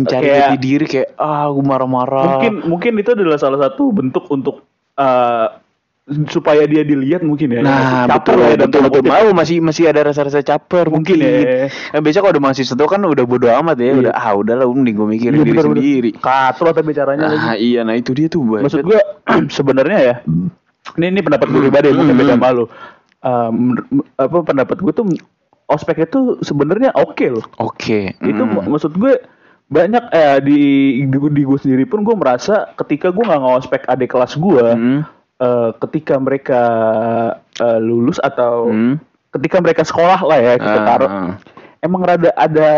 cari 0.04 0.26
Kayak- 0.28 0.58
diri 0.60 0.86
kayak 0.86 1.10
ah 1.16 1.50
gue 1.50 1.62
marah-marah. 1.62 2.38
Mungkin 2.38 2.54
mungkin 2.66 2.92
itu 2.96 3.14
adalah 3.14 3.38
salah 3.38 3.58
satu 3.60 3.90
bentuk 3.90 4.26
untuk 4.30 4.67
eh, 4.98 5.48
supaya 6.26 6.64
dia 6.64 6.82
dilihat 6.82 7.20
mungkin 7.20 7.52
ya. 7.52 7.60
Nah, 7.60 8.08
Caper 8.08 8.32
betul, 8.32 8.38
ya, 8.40 8.56
betul, 8.58 8.80
betul. 8.82 9.02
kutip. 9.04 9.12
Mau 9.12 9.28
masih 9.34 9.60
masih 9.60 9.84
ada 9.86 10.08
rasa-rasa 10.08 10.40
caper 10.40 10.88
Mungkin 10.88 11.20
mungkin. 11.20 11.44
ya. 11.44 11.68
Nah, 11.68 12.00
biasa 12.00 12.18
kalau 12.18 12.32
udah 12.32 12.44
mahasiswa 12.44 12.74
tuh 12.74 12.88
kan 12.88 13.02
udah 13.02 13.26
bodo 13.26 13.48
amat 13.52 13.76
ya, 13.76 13.86
Iya. 13.86 13.96
udah 14.00 14.14
ah 14.14 14.34
udahlah 14.34 14.66
mending 14.66 14.96
gue 14.96 15.08
mikirin 15.10 15.36
Iya, 15.36 15.44
diri 15.44 15.52
bener-bener. 15.52 15.78
sendiri. 15.78 16.10
Katro 16.16 16.72
tapi 16.72 16.90
caranya 16.92 17.28
lagi. 17.28 17.40
Ah 17.42 17.56
iya, 17.56 17.82
nah 17.82 17.92
itu 17.92 18.12
dia 18.12 18.28
tuh 18.28 18.40
Bay. 18.42 18.64
Maksud 18.64 18.82
gua 18.82 19.04
sebenarnya 19.52 20.00
ya. 20.02 20.16
Ini 20.96 21.06
ini 21.10 21.20
pendapat 21.20 21.46
gue 21.46 21.62
pribadi 21.62 21.92
mungkin 21.92 22.08
Hmm. 22.10 22.22
beda 22.24 22.34
sama 22.34 22.50
lu. 22.54 22.66
Eh, 23.20 23.50
menur- 23.52 23.88
apa 24.16 24.38
pendapat 24.42 24.78
gue 24.80 24.94
tuh 24.94 25.06
ospek 25.68 25.98
itu 26.02 26.40
sebenarnya 26.40 26.96
oke 26.96 27.26
loh. 27.28 27.44
Oke. 27.60 28.16
itu 28.18 28.32
hmm. 28.40 28.56
mak- 28.56 28.70
maksud 28.72 28.96
gue 28.96 29.20
banyak 29.68 30.04
eh 30.16 30.38
di 30.40 30.60
di, 31.04 31.18
di 31.20 31.42
gue 31.44 31.60
sendiri 31.60 31.84
pun 31.84 32.08
gue 32.08 32.16
merasa 32.16 32.72
ketika 32.80 33.12
gue 33.12 33.20
nggak 33.20 33.42
ngospek 33.44 33.84
adik 33.86 34.16
kelas 34.16 34.40
gue 34.40 34.68
Hmm. 34.72 35.02
eh, 35.38 35.70
ketika 35.84 36.16
mereka 36.18 36.62
eh, 37.60 37.80
lulus 37.84 38.16
atau 38.18 38.72
Hmm. 38.72 38.96
ketika 39.36 39.60
mereka 39.60 39.84
sekolah 39.84 40.24
lah 40.24 40.40
ya 40.40 40.54
kita 40.56 40.80
Ah, 40.80 40.86
taruh 40.88 41.10
ah. 41.12 41.32
emang 41.84 42.02
rada 42.02 42.32
ada 42.34 42.70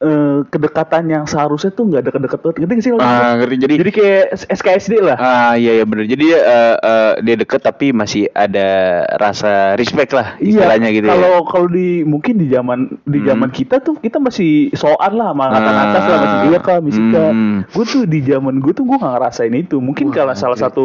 eh, 0.00 0.38
kedekatan 0.44 1.04
yang 1.06 1.24
seharusnya 1.24 1.70
tuh 1.70 1.84
nggak 1.86 2.00
ada 2.00 2.10
kedekatan 2.10 2.52
ngerti 2.56 2.80
sih 2.80 2.90
lo? 2.90 2.98
Ah, 2.98 3.36
ngerti 3.36 3.56
jadi 3.60 3.74
jadi 3.78 3.92
kayak 3.92 4.24
SKSD 4.48 4.94
lah 4.98 5.16
Ah 5.16 5.52
iya 5.54 5.76
iya 5.76 5.84
bener. 5.84 6.04
Jadi 6.04 6.26
eh, 6.26 6.40
eh, 6.74 7.12
dia 7.20 7.36
deket 7.36 7.60
tapi 7.60 7.92
masih 7.92 8.26
ada 8.30 8.68
rasa 9.14 9.76
respect 9.76 10.10
lah 10.10 10.34
istilahnya 10.38 10.88
gitu 10.90 11.04
Iya, 11.04 11.12
kalau 11.12 11.32
ya. 11.34 11.40
kalau 11.46 11.68
di 11.68 11.88
mungkin 12.02 12.34
di 12.36 12.48
zaman 12.48 12.78
di 13.02 13.18
Hmm. 13.20 13.28
zaman 13.28 13.48
kita 13.50 13.76
tuh 13.78 13.94
kita 13.96 14.16
masih 14.16 14.50
soan 14.72 15.12
lah 15.12 15.30
sama 15.30 15.44
angkatan 15.46 15.70
Ah. 15.70 15.84
atas 15.86 16.02
lah 16.02 16.18
masih 16.18 16.38
iya 16.46 16.58
kak 16.58 16.78
misika. 16.80 17.22
Hmm. 17.26 17.58
Gue 17.68 17.84
tuh 17.84 18.02
di 18.04 18.20
zaman 18.22 18.54
gue 18.58 18.72
tuh 18.72 18.82
gue 18.82 18.96
nggak 18.96 19.12
ngerasain 19.14 19.54
itu. 19.54 19.76
Mungkin 19.78 20.08
Wah, 20.08 20.14
kalau 20.16 20.34
salah 20.34 20.56
oke. 20.56 20.62
satu 20.62 20.84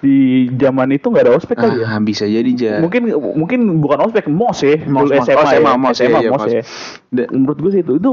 di 0.00 0.16
zaman 0.52 0.90
itu 0.90 1.06
nggak 1.06 1.24
ada 1.24 1.32
ospek 1.32 1.56
kali 1.56 1.80
ya. 1.80 1.86
Ah, 1.86 2.00
bisa 2.00 2.24
jadi 2.24 2.50
ja. 2.52 2.74
Mungkin 2.78 3.06
mungkin 3.36 3.60
bukan 3.78 3.98
ospek 4.02 4.26
mos 4.26 4.58
ya. 4.60 4.74
Mos. 4.82 5.06
SMA, 5.12 5.38
SMA, 5.46 5.54
ya. 5.62 5.76
mos, 5.76 5.94
SMA 5.94 6.08
iya, 6.10 6.18
iya, 6.18 6.30
mos 6.30 6.40
mos. 6.40 6.50
ya. 6.50 6.62
Dan- 7.08 7.30
Menurut 7.32 7.58
gue 7.58 7.70
sih 7.70 7.80
itu 7.80 7.92
itu 7.96 8.10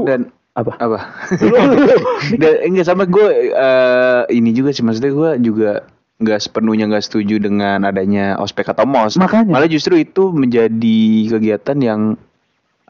apa? 0.58 0.72
apa? 0.82 0.98
Dan 2.34 2.52
enggak 2.74 2.86
sama 2.86 3.06
gue 3.06 3.54
eh, 3.54 4.22
ini 4.34 4.50
juga 4.50 4.74
sih 4.74 4.82
maksudnya 4.82 5.14
gue 5.14 5.30
juga 5.46 5.72
nggak 6.18 6.40
sepenuhnya 6.42 6.90
nggak 6.90 7.04
setuju 7.06 7.38
dengan 7.38 7.86
adanya 7.86 8.34
ospek 8.42 8.74
atau 8.74 8.82
mos. 8.82 9.14
Makanya. 9.14 9.54
Malah 9.54 9.70
justru 9.70 9.94
itu 10.02 10.34
menjadi 10.34 11.30
kegiatan 11.30 11.78
yang 11.78 12.00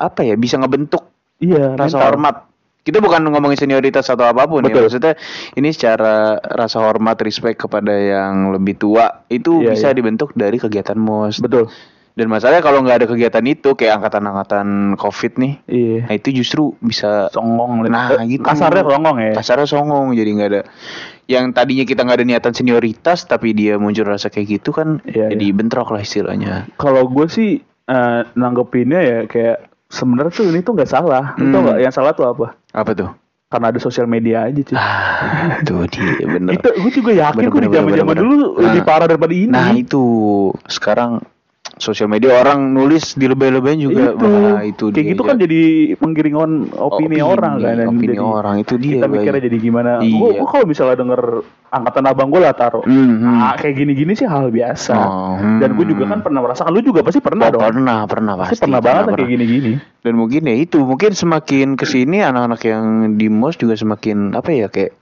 apa 0.00 0.24
ya 0.24 0.38
bisa 0.38 0.56
ngebentuk 0.56 1.04
Iya, 1.38 1.76
rasa 1.78 2.00
mental. 2.00 2.06
hormat. 2.08 2.36
Kita 2.82 3.04
bukan 3.04 3.20
ngomongin 3.28 3.60
senioritas 3.60 4.08
atau 4.08 4.24
apa 4.24 4.48
pun 4.48 4.64
Betul. 4.64 4.80
ya. 4.80 4.84
Maksudnya 4.88 5.14
ini 5.54 5.68
secara 5.76 6.40
rasa 6.40 6.80
hormat, 6.80 7.20
respect 7.20 7.60
kepada 7.60 7.92
yang 7.92 8.50
lebih 8.56 8.80
tua 8.80 9.28
itu 9.28 9.60
Iya, 9.60 9.76
bisa 9.76 9.88
iya. 9.92 9.94
dibentuk 9.94 10.32
dari 10.32 10.56
kegiatan 10.56 10.96
mos. 10.96 11.38
Betul. 11.38 11.68
Dan 12.18 12.26
masalahnya 12.26 12.58
kalau 12.60 12.82
nggak 12.82 12.96
ada 12.96 13.06
kegiatan 13.06 13.46
itu 13.46 13.72
kayak 13.72 14.02
angkatan-angkatan 14.02 14.66
covid 14.96 15.38
nih, 15.38 15.52
Iya. 15.64 15.98
nah 16.02 16.14
itu 16.14 16.28
justru 16.32 16.74
bisa 16.78 17.30
Songong. 17.30 17.86
Nah, 17.86 18.18
Eh, 18.18 18.26
gitu. 18.28 18.42
Kasarnya 18.42 18.82
songong 18.82 19.16
ya. 19.20 19.32
kasarnya 19.32 19.68
songong 19.68 20.10
jadi 20.12 20.30
nggak 20.32 20.48
ada 20.48 20.62
yang 21.24 21.52
tadinya 21.52 21.84
kita 21.84 22.02
nggak 22.02 22.18
ada 22.18 22.26
niatan 22.26 22.52
senioritas 22.52 23.22
tapi 23.22 23.52
dia 23.52 23.76
muncul 23.76 24.02
rasa 24.02 24.26
kayak 24.26 24.58
gitu 24.58 24.72
kan 24.72 24.98
Iya, 25.04 25.30
jadi 25.30 25.46
bentrok 25.52 25.88
lah 25.88 26.00
istilahnya 26.00 26.66
kalau 26.74 27.06
gue 27.06 27.28
sih 27.28 27.50
eh, 27.84 28.20
nanggepinnya 28.32 28.98
ya 28.98 29.18
kayak 29.24 29.56
sebenarnya 29.86 30.32
tuh 30.32 30.44
ini 30.46 30.58
tuh 30.58 30.74
nggak 30.74 30.88
salah. 30.88 31.32
Hmm. 31.34 31.54
nggak 31.54 31.78
yang 31.78 31.92
salah 31.92 32.12
tuh 32.12 32.26
apa? 32.26 32.56
apa 32.68 32.90
tuh 32.92 33.10
Karena 33.46 33.70
ada 33.70 33.78
sosial 33.78 34.04
media 34.04 34.42
aja 34.42 34.58
cuy. 34.58 34.74
ah 34.74 35.56
itu 35.56 35.72
dia 35.94 36.26
bener 36.34 36.52
Itu 36.54 36.68
gue 36.74 36.92
juga 36.94 37.12
yakin 37.14 37.38
Bener, 37.38 37.48
kok 37.48 37.60
di 37.62 37.68
zaman 37.70 37.92
zaman 37.94 38.16
dulu 38.18 38.32
bener. 38.50 38.64
lebih 38.66 38.80
Nah. 38.80 38.86
parah 38.86 39.06
daripada 39.06 39.32
ini. 39.32 39.48
nah 39.48 39.70
itu 39.70 40.04
sekarang 40.66 41.20
sosial 41.78 42.06
media 42.06 42.36
orang 42.36 42.70
nulis 42.70 43.12
di 43.12 43.24
lebay-lebayin 43.24 43.80
juga 43.80 44.12
itu, 44.12 44.24
Wah, 44.24 44.62
itu 44.62 44.84
kayak 44.86 44.94
dia 44.94 45.02
gitu 45.08 45.22
ya. 45.22 45.26
kan 45.26 45.36
jadi 45.36 45.60
penggiringan 45.94 46.50
opini, 46.72 47.18
orang 47.18 47.54
kan 47.56 47.74
dan 47.74 47.88
opini 47.88 48.12
jadi 48.12 48.20
orang 48.20 48.54
itu 48.58 48.74
dia 48.76 48.92
kita 48.94 49.06
mikirnya 49.06 49.42
jadi 49.42 49.58
gimana 49.58 49.90
Iya. 49.98 50.18
gue 50.38 50.44
kalau 50.44 50.64
misalnya 50.64 50.96
denger 50.96 51.22
angkatan 51.68 52.04
abang 52.04 52.28
gue 52.28 52.40
lah 52.40 52.52
taruh 52.52 52.80
Hmm, 52.80 53.14
hmm. 53.18 53.38
ah, 53.40 53.54
kayak 53.54 53.74
gini-gini 53.76 54.12
sih 54.12 54.24
hal 54.24 54.48
biasa 54.48 54.94
Oh, 54.94 55.36
hmm. 55.36 55.58
dan 55.58 55.70
gue 55.72 55.86
juga 55.86 56.04
kan 56.06 56.20
pernah 56.20 56.40
merasakan 56.40 56.70
lu 56.70 56.80
juga 56.80 57.00
pasti 57.00 57.18
pernah 57.18 57.46
Oh, 57.46 57.52
dong 57.54 57.62
pernah 57.64 57.98
pernah 58.04 58.34
pasti 58.34 58.52
pasti 58.54 58.64
pernah 58.64 58.80
banget 58.80 58.98
lah 58.98 59.04
pernah. 59.08 59.18
kayak 59.20 59.32
gini-gini 59.34 59.72
dan 59.98 60.12
mungkin 60.14 60.42
ya 60.42 60.54
itu 60.56 60.78
mungkin 60.80 61.10
semakin 61.12 61.68
ke 61.74 61.84
sini 61.84 62.20
anak-anak 62.20 62.60
yang 62.62 62.84
di 63.14 63.26
mos 63.26 63.54
juga 63.54 63.74
semakin 63.74 64.32
apa 64.32 64.48
ya 64.48 64.66
kayak 64.66 64.92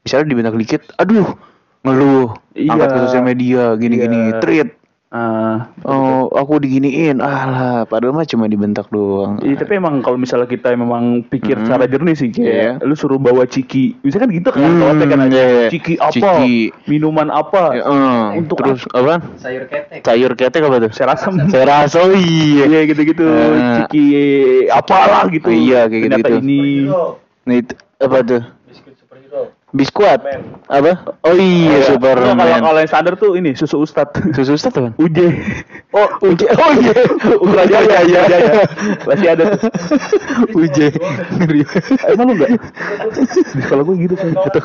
misalnya 0.00 0.26
dibentak 0.28 0.54
dikit 0.56 0.82
aduh 0.96 1.34
ngeluh 1.80 2.34
Iya. 2.52 2.74
angkat 2.74 2.88
ke 2.88 2.98
sosial 3.00 3.22
media 3.22 3.62
gini-gini 3.74 4.18
Iya. 4.28 4.40
treat 4.40 4.68
Ah, 5.08 5.72
oh 5.88 6.28
aku 6.28 6.60
diginiin. 6.60 7.18
Alah 7.18 7.88
padahal 7.88 8.12
mah 8.12 8.28
cuma 8.28 8.44
dibentak 8.44 8.92
doang. 8.92 9.40
Iya 9.40 9.56
tapi 9.56 9.80
emang 9.80 10.04
kalau 10.04 10.20
misalnya 10.20 10.44
kita 10.44 10.68
memang 10.74 11.24
pikir 11.24 11.56
Hmm. 11.56 11.64
secara 11.64 11.88
jernih 11.88 12.12
sih 12.12 12.28
kayak 12.28 12.84
lu 12.84 12.92
suruh 12.92 13.16
bawa 13.16 13.48
ciki, 13.48 13.96
bisa 13.98 14.20
kan 14.20 14.28
gitu 14.28 14.52
kan? 14.52 14.60
Hmm, 14.60 14.84
Kalau 14.84 14.94
kan 15.00 15.20
iya, 15.24 15.44
iya. 15.64 15.68
ciki 15.72 15.96
apa, 15.96 16.12
Ciki. 16.12 16.56
minuman 16.84 17.32
apa, 17.32 17.72
Ya, 17.72 17.82
eh, 17.82 18.24
untuk 18.36 18.60
terus 18.60 18.84
apa? 18.92 19.24
sayur 19.40 19.64
ketek. 19.64 20.04
Sayur 20.04 20.32
ketek 20.36 20.60
apa 20.60 20.76
tuh? 20.78 20.90
Saya 20.92 21.16
rasa 21.64 21.96
oh 21.98 22.12
iya. 22.12 22.68
Iya 22.68 22.80
gitu-gitu, 22.86 23.24
Eh. 23.24 23.88
ciki 23.88 24.04
apalah 24.68 25.24
gitu. 25.32 25.48
Iya, 25.48 25.88
kayak 25.88 26.02
Ternyata 26.04 26.28
gitu-gitu. 26.28 26.44
ini. 26.44 26.62
Itu 27.48 27.74
apa 27.98 28.18
tuh 28.20 28.42
biskuat 29.68 30.24
apa 30.72 30.92
oh 31.28 31.34
iya 31.36 31.84
Enggak, 31.84 31.92
Superman 31.92 32.40
Kalau 32.40 32.56
kalau 32.64 32.78
yang 32.80 32.88
standar 32.88 33.14
tuh 33.20 33.36
ini 33.36 33.52
susu 33.52 33.84
ustad. 33.84 34.08
susu 34.32 34.56
ustad 34.56 34.72
apa 34.72 34.96
Uje. 35.04 35.28
oh 35.92 36.08
uji 36.28 36.44
oh 36.48 36.72
iya 36.80 36.96
Ukra 37.36 37.64
Jaya, 37.68 37.98
iya, 38.04 38.20
iya. 38.24 38.38
Masih 39.04 39.28
ada. 39.28 39.44
Uje. 40.52 40.88
Emang 42.08 42.32
lu 42.32 42.34
enggak? 42.36 42.50
Di 43.52 43.60
sekolah 43.60 43.82
gue 43.84 43.96
gitu 44.04 44.14
sih. 44.16 44.30
Gitu. 44.32 44.60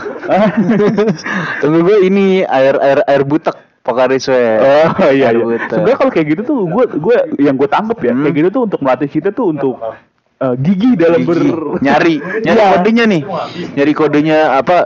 Tunggu 1.60 1.80
gue 1.84 1.98
ini 2.04 2.26
air 2.44 2.76
air 2.80 3.00
air 3.04 3.24
butek 3.24 3.56
Pokariswe. 3.84 4.40
Oh 4.64 5.12
iya 5.12 5.36
iya. 5.36 5.44
Sebenarnya 5.68 5.98
kalau 6.00 6.12
kayak 6.12 6.28
gitu 6.32 6.42
tuh 6.44 6.60
gue 6.64 6.84
gue 6.96 7.16
yang 7.44 7.60
gue 7.60 7.68
tangkep 7.68 8.00
ya, 8.00 8.12
Hmm. 8.16 8.24
kayak 8.24 8.36
gitu 8.40 8.50
tuh 8.50 8.62
untuk 8.68 8.80
melatih 8.80 9.10
kita 9.12 9.30
tuh 9.32 9.52
untuk 9.52 9.76
eh, 10.36 10.56
gigi 10.58 10.92
dalam 10.96 11.22
ber 11.22 11.38
Gigi. 11.38 11.54
nyari 11.82 12.16
nyari 12.46 12.58
Iya. 12.58 12.72
kodenya 12.74 13.04
nih. 13.06 13.22
Nyari 13.74 13.94
kodenya 13.94 14.38
apa? 14.58 14.78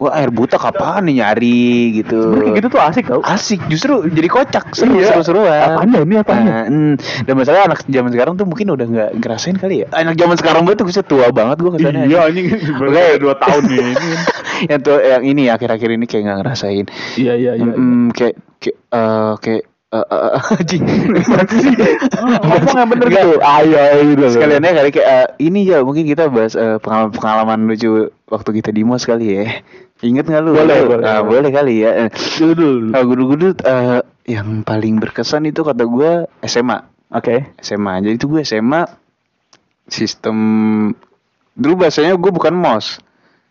Wah 0.00 0.16
air 0.16 0.32
butek 0.32 0.64
apaan 0.64 1.04
nih 1.04 1.20
nyari 1.20 1.60
gitu. 1.92 2.16
Sebenarnya 2.24 2.40
kayak 2.42 2.56
gitu 2.56 2.68
tuh 2.72 2.80
asik 2.80 3.04
tau. 3.04 3.20
Asik 3.20 3.60
justru 3.68 4.00
jadi 4.08 4.28
kocak 4.32 4.72
seru 4.72 4.96
Iya. 4.96 5.12
seru 5.12 5.20
seruan. 5.20 5.76
Apanya 5.76 5.98
ini 6.00 6.14
apanya? 6.16 6.48
Nah, 6.48 6.64
hmm. 6.72 6.94
Dan 7.28 7.34
masalah 7.36 7.68
anak 7.68 7.84
zaman 7.84 8.08
sekarang 8.08 8.32
tuh 8.34 8.48
mungkin 8.48 8.72
udah 8.72 8.86
nggak 8.88 9.10
ngerasain 9.20 9.60
kali 9.60 9.84
ya. 9.84 9.92
Anak 9.92 10.16
zaman 10.16 10.40
sekarang 10.40 10.64
banget 10.64 10.80
tuh 10.80 10.88
bisa 10.88 11.04
tua 11.04 11.28
banget 11.28 11.60
gue 11.60 11.70
ke 11.76 11.78
sana. 11.84 12.08
Iya 12.08 12.32
anjing 12.32 12.48
Oke. 12.80 13.04
dua 13.20 13.34
tahun 13.36 13.62
nih. 13.68 13.92
yang 14.72 14.80
tuh 14.80 14.98
yang 15.04 15.20
ini 15.20 15.42
akhir-akhir 15.52 15.88
ini 15.92 16.04
kayak 16.08 16.22
nggak 16.24 16.38
ngerasain. 16.48 16.86
Iya 17.20 17.32
iya 17.36 17.52
iya. 17.60 17.68
Mm, 17.68 18.16
kayak 18.16 18.40
kayak 18.56 18.76
eh, 18.80 19.32
kayak 19.36 19.62
anjing. 20.54 20.86
Ngomong 20.86 22.76
yang 22.78 22.88
bener 22.94 23.06
gitu. 23.10 23.30
Ayo 23.42 23.82
gitu. 24.14 24.24
Sekalian 24.38 24.62
aja 24.62 24.74
kali 24.78 24.90
kayak 24.94 25.08
eh, 25.10 25.26
ini 25.42 25.66
ya 25.66 25.82
mungkin 25.82 26.06
kita 26.06 26.30
bahas 26.30 26.54
eh, 26.54 26.78
pengalaman-pengalaman 26.78 27.66
lucu 27.66 27.90
waktu 28.30 28.50
kita 28.62 28.70
di 28.70 28.86
mos 28.86 29.02
kali 29.02 29.34
ya. 29.34 29.44
Ingat 30.00 30.30
nggak 30.30 30.42
lu? 30.46 30.54
Boleh, 30.54 30.78
Lu? 30.80 30.94
boleh, 30.94 31.04
Ah, 31.04 31.20
boleh. 31.20 31.50
kali 31.50 31.82
ya. 31.82 32.06
Eh, 32.06 32.08
dulu. 32.38 32.94
ah, 32.94 33.02
gudu-gudu 33.02 33.48
eh, 33.60 34.00
yang 34.30 34.62
paling 34.62 35.02
berkesan 35.02 35.50
itu 35.50 35.66
kata 35.66 35.82
gue 35.82 36.30
SMA. 36.46 36.86
Oke. 37.10 37.50
SMA. 37.58 37.98
Jadi 38.06 38.14
itu 38.14 38.30
gue 38.30 38.46
SMA 38.46 38.86
sistem 39.90 40.36
dulu 41.52 41.82
bahasanya 41.82 42.14
gue 42.14 42.30
bukan 42.30 42.54
mos. 42.54 43.02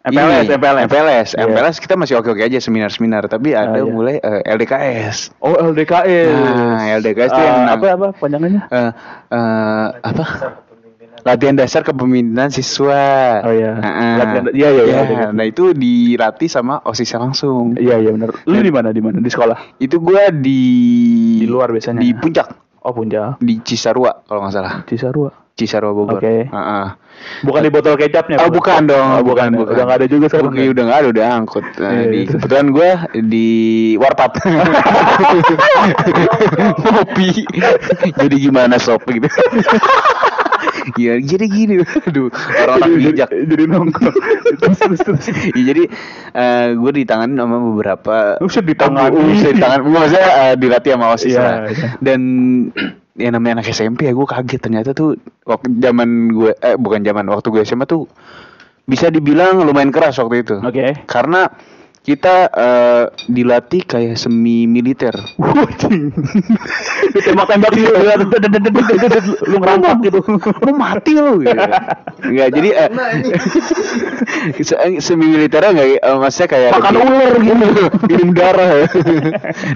MPLS, 0.01 0.15
Ini, 0.41 0.55
MPLS. 0.55 0.85
MPLS, 0.85 1.29
Iya. 1.29 1.43
MPLS 1.45 1.77
kita 1.77 1.93
masih 1.93 2.15
oke-oke 2.15 2.39
aja 2.39 2.55
seminar-seminar, 2.57 3.27
tapi 3.27 3.51
Ah, 3.51 3.67
ada 3.67 3.77
iya. 3.77 3.85
mulai 3.85 4.15
eh, 4.15 4.41
LDKS. 4.47 5.35
Oh 5.37 5.53
LDKS. 5.53 6.31
Nah, 6.31 6.87
LDKS 6.95 7.29
tuh 7.29 7.37
Eh, 7.37 7.45
yang 7.45 7.67
apa 7.69 7.85
apa 7.89 8.07
panjangannya? 8.13 8.61
eh 8.65 8.91
eh, 9.29 9.87
apa? 10.01 10.25
latihan 11.19 11.51
dasar 11.51 11.83
kepemimpinan 11.83 12.47
siswa. 12.47 13.43
Oh 13.43 13.51
iya. 13.51 13.75
Heeh. 13.75 14.13
Latihan- 14.15 14.53
iya, 14.55 14.69
iya, 14.71 14.83
iya, 14.85 14.99
Ya. 15.03 15.27
Nah 15.29 15.43
itu 15.43 15.75
dilatih 15.75 16.47
sama 16.47 16.79
osisnya 16.81 17.19
langsung. 17.19 17.75
Iya 17.75 17.99
iya 17.99 18.09
benar. 18.09 18.31
Lu 18.45 18.55
di 18.57 18.71
mana 18.71 18.89
di 18.89 19.03
mana? 19.03 19.19
Di 19.19 19.27
sekolah? 19.27 19.75
Itu 19.77 19.99
gua 19.99 20.31
di 20.31 20.63
Di 21.37 21.45
luar 21.45 21.69
biasanya. 21.69 21.99
Di 21.99 22.15
puncak, 22.15 22.47
Oh 22.79 22.95
Puncak. 22.95 23.35
di 23.37 23.59
Cisarua 23.59 24.23
kalau 24.23 24.39
nggak 24.41 24.55
salah. 24.55 24.73
Cisarua. 24.87 25.48
Cisarua 25.59 25.91
Bogor. 25.91 26.17
Oke. 26.17 26.47
Heeh. 26.47 26.87
Bukan 27.43 27.59
di 27.59 27.67
botol 27.67 27.99
kecapnya. 27.99 28.39
Oh 28.39 28.47
Bro? 28.47 28.63
bukan 28.63 28.87
dong, 28.87 29.07
Oh, 29.11 29.19
bukan. 29.21 29.51
bukan, 29.51 29.59
bukan. 29.59 29.73
Udah 29.75 29.83
nggak 29.83 29.97
ada 29.99 30.07
juga 30.07 30.25
sekarang. 30.31 30.55
Oke, 30.55 30.63
udah 30.71 30.83
nggak 30.87 30.97
ada, 30.97 31.07
udah 31.11 31.25
angkut. 31.29 31.65
Nah, 31.75 31.91
Iya, 31.91 32.03
di, 32.05 32.15
iya. 32.15 32.29
kebetulan 32.31 32.67
gue 32.71 32.89
di 33.27 33.47
warpat. 33.99 34.31
Ngopi. 36.79 37.29
jadi 38.15 38.35
gimana 38.39 38.75
sob 38.79 39.03
gitu. 39.05 39.27
Iya, 40.95 41.19
jadi 41.29 41.45
gini. 41.45 41.73
Aduh, 41.83 42.31
orang-orang 42.31 42.91
bijak. 42.97 43.27
Jadi, 43.29 43.45
jadi 43.47 43.63
nongkrong. 43.67 44.15
terus 44.57 44.77
terus 44.79 44.99
terus. 45.03 45.25
Iya, 45.53 45.63
jadi 45.75 45.83
gue 46.75 46.91
ditangani 46.95 47.35
sama 47.35 47.57
beberapa 47.59 48.15
Lu 48.39 48.47
bisa 48.47 48.63
ditangani? 48.63 49.15
Oh, 49.15 49.27
bisa 49.27 49.49
ditangani. 49.51 49.81
Maksudnya 49.87 50.27
eh, 50.49 50.53
dilatih 50.55 50.91
sama 50.95 51.05
OSIS 51.13 51.31
Iya, 51.31 51.39
lah. 51.39 51.55
iya. 51.67 51.87
Dan 51.99 52.19
ya 53.17 53.29
namanya 53.33 53.61
anak 53.61 53.73
SMP 53.73 54.05
ya 54.05 54.13
gue 54.13 54.27
kaget 54.27 54.61
ternyata 54.61 54.93
tuh 54.93 55.17
waktu 55.47 55.81
zaman 55.81 56.29
gue 56.33 56.51
eh 56.61 56.77
bukan 56.77 57.01
zaman 57.01 57.25
waktu 57.31 57.47
gue 57.49 57.61
SMA 57.65 57.89
tuh 57.89 58.05
bisa 58.89 59.13
dibilang 59.13 59.61
lumayan 59.61 59.93
keras 59.93 60.17
waktu 60.17 60.41
itu. 60.41 60.57
Oke. 60.65 61.05
Karena 61.05 61.45
kita 61.99 62.49
eh, 62.49 63.03
dilatih 63.29 63.85
kayak 63.85 64.17
semi 64.17 64.65
militer. 64.65 65.13
Ditembak-tembak 67.13 67.71
gitu. 67.77 67.93
Lu 69.45 69.61
ngerampak 69.61 70.09
gitu. 70.09 70.19
Lu 70.41 70.71
mati 70.73 71.13
lu 71.21 71.45
gitu. 71.45 71.53
Enggak, 72.25 72.49
jadi 72.57 72.69
eh, 72.73 72.89
semi 75.05 75.29
militernya 75.29 75.69
enggak 75.69 75.87
eh, 76.01 76.17
maksudnya 76.17 76.47
kayak 76.49 76.69
Makan 76.81 76.95
ular 76.97 77.33
gitu. 77.45 77.65
minum 78.09 78.29
darah 78.33 78.89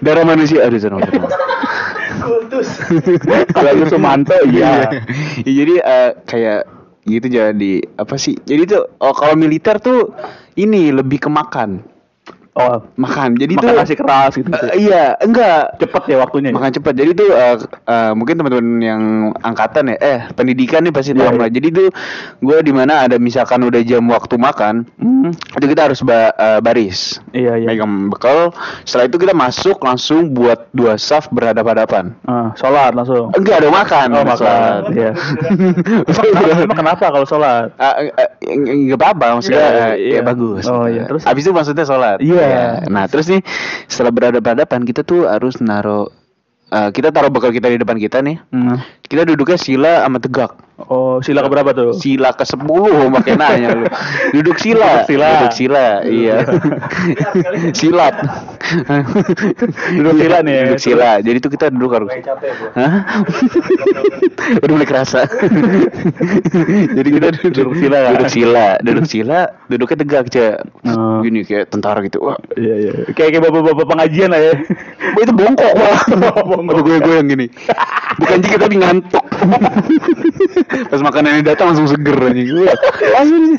darah 0.01 0.25
manusia 0.25 0.65
aduh 0.65 0.81
sana 0.81 0.97
Kalau 3.53 3.71
lu 3.79 3.85
Sumanto 3.91 4.35
iya. 4.47 4.87
Ya, 5.43 5.51
jadi 5.63 5.75
eh, 5.83 6.11
kayak 6.23 6.61
gitu 7.03 7.27
jadi 7.27 7.73
apa 7.99 8.15
sih? 8.15 8.39
Jadi 8.47 8.63
tuh 8.69 8.83
oh, 9.03 9.13
kalau 9.13 9.35
militer 9.35 9.77
tuh 9.79 10.15
ini 10.55 10.93
lebih 10.95 11.27
ke 11.27 11.29
makan 11.29 11.92
Oh, 12.55 12.85
makan 12.95 13.33
jadi 13.33 13.49
makan 13.51 13.65
tuh 13.65 13.73
nasi 13.75 13.95
keras 13.95 14.31
gitu. 14.31 14.45
eh, 14.45 14.77
iya 14.79 15.17
enggak 15.17 15.73
Cepet 15.75 16.03
ya 16.05 16.17
waktunya. 16.17 16.49
ya? 16.49 16.53
makan 16.53 16.69
cepat 16.71 16.93
jadi 16.93 17.11
tuh 17.11 17.29
eh, 17.31 17.55
eh, 17.83 18.11
mungkin 18.13 18.35
teman-teman 18.35 18.67
yang 18.77 19.01
angkatan 19.35 19.89
ya 19.89 19.97
eh 19.97 20.19
pendidikan 20.31 20.81
nih 20.81 20.89
pasti 20.89 21.11
Iya, 21.11 21.21
tahu 21.23 21.31
iya. 21.31 21.39
lah 21.39 21.49
jadi 21.49 21.67
tuh 21.71 21.87
gue 22.39 22.57
di 22.59 22.69
mana 22.69 22.93
ada 23.01 23.17
misalkan 23.17 23.57
udah 23.59 23.81
jam 23.81 24.05
waktu 24.05 24.37
makan 24.37 24.85
Hmm. 24.95 25.33
itu 25.33 25.65
kita 25.65 25.81
harus 25.83 25.99
ba- 25.99 26.29
eh, 26.31 26.59
baris 26.59 27.17
Iya 27.31 27.57
iya. 27.57 27.67
megang 27.67 27.89
bekal 28.07 28.53
setelah 28.83 29.07
itu 29.07 29.17
kita 29.17 29.33
masuk 29.33 29.79
langsung 29.79 30.29
buat 30.29 30.69
dua 30.69 30.93
saf 30.95 31.27
berhadapan-hadapan 31.29 32.13
Ah, 32.23 32.53
sholat 32.53 32.93
langsung. 32.93 33.33
enggak 33.33 33.59
ada 33.59 33.69
makan 33.71 34.07
Oh, 34.11 34.21
sholat. 34.29 34.81
makan. 34.85 34.93
Iya. 34.93 35.11
Emang, 36.59 36.77
kenapa 36.77 37.05
kalau 37.07 37.25
sholat? 37.25 37.73
Ah, 37.75 37.97
eh, 37.97 38.11
eh, 38.13 38.29
nggak 38.85 38.99
apa-apa 38.99 39.25
maksudnya 39.33 39.57
Iya, 39.59 39.71
eh, 39.71 39.93
iya. 39.97 40.13
ya 40.13 40.21
bagus 40.23 40.63
Oh, 40.65 40.85
iya. 40.85 41.03
Terus? 41.07 41.23
abis 41.23 41.41
itu 41.41 41.51
maksudnya 41.51 41.83
sholat 41.83 42.17
Iya. 42.19 42.42
Ya. 42.43 42.67
nah 42.91 43.05
terus 43.07 43.29
nih 43.31 43.41
setelah 43.87 44.11
berhadapan-hadapan 44.11 44.81
kita 44.83 45.01
tuh 45.07 45.25
harus 45.29 45.59
naro 45.63 46.11
eh, 46.71 46.89
kita 46.91 47.13
taruh 47.13 47.31
bekal 47.31 47.53
kita 47.53 47.71
di 47.71 47.79
depan 47.79 47.97
kita 47.97 48.19
nih 48.19 48.37
Hmm. 48.51 48.77
Kita 49.13 49.23
duduknya 49.23 49.55
sila 49.55 50.01
sama 50.01 50.17
tegak 50.17 50.51
Oh, 50.83 51.21
sila 51.21 51.45
keberapa 51.45 51.69
tuh? 51.71 51.93
sila 51.93 52.33
ke 52.33 52.41
10 52.43 52.65
makin 53.07 53.37
nanya 53.37 53.67
lu 53.71 53.85
duduk 54.33 54.57
sila 54.57 55.05
Duduk 55.05 55.07
sila. 55.07 55.27
duduk 55.37 55.53
sila 55.53 55.85
iya 56.03 56.37
silat 57.77 58.15
Duduk 59.93 60.15
sila 60.17 60.37
nih 60.41 60.49
ya. 60.51 60.63
duduk 60.65 60.81
sila 60.81 61.09
jadi 61.21 61.37
tuh 61.37 61.51
kita 61.53 61.65
duduk 61.69 61.93
harus 61.93 62.09
Hah? 62.73 63.05
udah 64.65 64.73
mulai 64.73 64.89
kerasa 64.89 65.29
jadi 66.97 67.09
kita 67.11 67.27
duduk, 67.37 67.53
Duduk 67.53 67.73
sila. 67.77 67.99
duduk 68.09 68.29
sila 68.29 68.67
duduk 68.81 69.05
sila 69.05 69.39
duduknya 69.69 69.97
tegak 69.99 70.25
cek 70.29 70.53
Oh. 70.83 71.23
gini 71.23 71.41
kayak 71.41 71.71
tentara 71.71 72.03
gitu 72.03 72.19
wah 72.19 72.35
Iya 72.53 72.75
iya. 72.77 72.93
Kayak 73.15 73.29
kayak 73.33 73.43
bapak-bapak 73.45 73.87
pengajian 73.87 74.29
lah 74.29 74.41
ya. 74.41 74.53
Itu 75.15 75.31
bongkok 75.31 75.73
wah 75.73 76.01
bongkok 76.43 76.83
gue 76.83 76.97
gue 76.99 77.15
yang 77.15 77.29
gini 77.29 77.47
bukan 78.13 78.37
jika 78.39 78.57
tadi 78.59 78.75
ngantuk 78.77 79.02
pas 80.91 81.01
makanannya 81.03 81.43
datang 81.43 81.73
langsung 81.73 81.87
seger 81.91 82.15
anjing. 82.15 82.47
Wah, 82.63 82.75
anjing. 83.19 83.55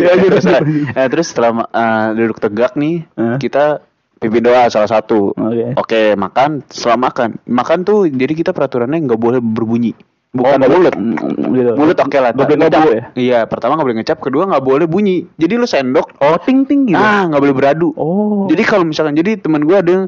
ya, 0.00 0.14
terus, 0.16 0.44
eh, 0.48 1.08
terus 1.12 1.26
setelah 1.28 1.68
eh, 1.68 2.06
duduk 2.16 2.38
tegak 2.40 2.72
nih 2.74 3.04
Hah? 3.14 3.36
kita 3.36 3.84
pipi 4.18 4.40
doa 4.42 4.66
salah 4.72 4.90
satu. 4.90 5.36
Oke. 5.36 5.76
oke 5.76 6.02
makan 6.16 6.64
setelah 6.72 6.98
makan. 7.10 7.28
Makan 7.44 7.78
tuh 7.84 8.08
jadi 8.08 8.32
kita 8.32 8.50
peraturannya 8.56 9.04
nggak 9.04 9.20
boleh 9.20 9.40
berbunyi 9.40 9.92
bukan 10.38 10.54
nggak 10.56 10.70
mulut 10.70 10.94
boleh- 10.94 11.52
gitu. 11.52 11.70
mulut 11.74 11.98
oke 11.98 12.16
lah 12.16 12.30
Nggak 12.30 12.46
boleh 12.48 12.58
Ngecap. 12.60 12.86
ya? 12.88 13.02
iya 13.14 13.38
pertama 13.44 13.74
nggak 13.74 13.84
boleh 13.84 13.98
ngecap 13.98 14.18
kedua 14.18 14.42
nggak 14.46 14.62
boleh 14.62 14.86
bunyi 14.86 15.16
jadi 15.34 15.54
lu 15.54 15.66
sendok 15.66 16.06
Oh, 16.18 16.38
ting 16.38 16.62
ting 16.62 16.86
gitu. 16.86 16.96
ah 16.96 17.26
nggak 17.26 17.40
boleh 17.40 17.52
beradu 17.52 17.88
Oh. 17.94 18.46
jadi 18.46 18.62
kalau 18.62 18.82
misalkan 18.82 19.12
jadi 19.12 19.36
teman 19.36 19.60
gue 19.60 19.74
ada 19.74 19.90
yang 19.92 20.04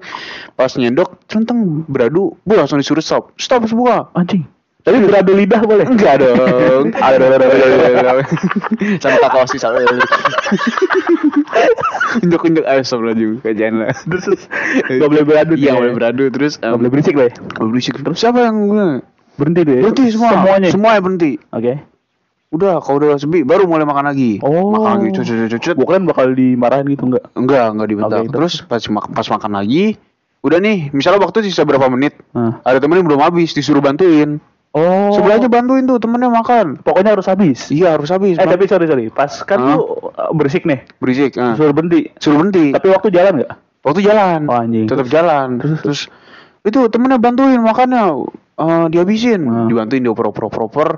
pas 0.53 0.71
nyendok 0.73 1.19
centeng 1.27 1.59
beradu 1.85 2.33
bu 2.40 2.53
langsung 2.53 2.77
disuruh 2.77 3.01
stop 3.01 3.35
stop 3.35 3.64
semua 3.64 4.09
anjing. 4.12 4.47
Tapi 4.81 4.97
beradu 4.99 5.35
lidah 5.35 5.61
boleh? 5.61 5.85
enggak 5.85 6.16
dong 6.19 6.88
ada 6.97 7.21
ada 7.21 7.37
ada 7.37 8.25
sama 9.03 9.16
kakak 9.19 9.45
osis 9.45 9.61
sama 9.61 9.77
unjuk 12.21 12.40
unjuk 12.43 12.64
ayo 12.64 12.81
stop 12.81 13.03
lagi 13.03 13.38
kajian 13.40 13.77
lah 13.79 13.93
Terus 13.95 14.49
nggak 14.88 15.05
boleh 15.07 15.25
beradu 15.25 15.53
iya 15.55 15.71
nggak 15.71 15.83
boleh 15.85 15.97
beradu 15.97 16.25
terus 16.31 16.57
Nggak 16.59 16.77
boleh 16.77 16.90
berisik 16.90 17.14
lah 17.14 17.27
ya. 17.27 17.33
nggak 17.37 17.61
boleh 17.61 17.73
berisik 17.73 17.95
terus 17.99 18.19
siapa 18.19 18.38
yang 18.40 18.57
Berhenti 19.40 19.61
deh. 19.64 19.81
berhenti 19.81 20.05
semua 20.11 20.31
Semuanya. 20.35 20.68
semuanya 20.68 21.00
berhenti 21.00 21.33
Oke. 21.48 21.72
udah 22.50 22.72
kalau 22.79 22.96
udah 22.98 23.14
sepi 23.14 23.40
baru 23.40 23.64
mulai 23.64 23.83
makan 23.83 24.05
lagi 24.07 24.37
Oh. 24.40 24.68
makan 24.70 24.90
lagi 24.98 25.09
cucut 25.12 25.26
cucut 25.31 25.50
cucut 25.57 25.74
Gua 25.74 25.87
kira 25.88 25.98
bakal 26.05 26.26
dimarahin 26.31 26.87
gitu 26.88 27.07
enggak? 27.07 27.24
enggak 27.33 27.66
enggak 27.70 27.88
dibentak 27.88 28.20
Oke, 28.20 28.31
terus 28.31 28.53
pas 28.61 28.83
pas 28.85 29.26
makan 29.29 29.53
lagi 29.55 29.96
udah 30.40 30.59
nih 30.59 30.90
misalnya 30.90 31.20
waktu 31.20 31.40
sisa 31.42 31.62
berapa 31.62 31.87
menit 31.87 32.18
Nah. 32.31 32.59
ada 32.61 32.76
temen 32.76 32.96
yang 32.96 33.07
belum 33.07 33.20
habis 33.20 33.50
disuruh 33.50 33.79
bantuin 33.79 34.42
Oh. 34.70 35.11
sebelahnya 35.11 35.46
bantuin 35.46 35.83
tuh 35.85 35.98
temennya 35.98 36.26
makan 36.29 36.79
Pokoknya 36.81 37.11
harus 37.12 37.26
habis. 37.26 37.70
iya 37.70 37.90
harus 37.92 38.07
habis 38.07 38.35
Eh 38.35 38.44
tapi 38.44 38.66
sorry 38.66 38.87
sorry, 38.87 39.09
pas 39.09 39.31
kan 39.40 39.59
Hah? 39.59 39.66
lu 39.72 39.83
uh, 40.11 40.31
berisik 40.31 40.62
nih, 40.62 40.87
berisik 40.96 41.35
ah. 41.37 41.55
suruh 41.55 41.70
berhenti. 41.70 42.07
suruh 42.16 42.38
berhenti 42.38 42.70
Tapi 42.70 42.87
waktu 42.88 43.09
jalan 43.11 43.33
nggak? 43.37 43.53
waktu 43.81 44.00
jalan 44.00 44.40
Oh, 44.44 44.55
anjing. 44.57 44.87
tetap 44.87 45.07
jalan 45.07 45.59
terus, 45.59 46.07
itu 46.62 46.81
temennya 46.87 47.16
bantuin 47.16 47.59
makannya 47.59 48.31
eh, 48.61 48.85
dihabisin 48.88 49.40
Hmm. 49.42 49.66
dibantuin 49.66 50.01
dioper 50.01 50.29
oper 50.29 50.44
oper 50.61 50.88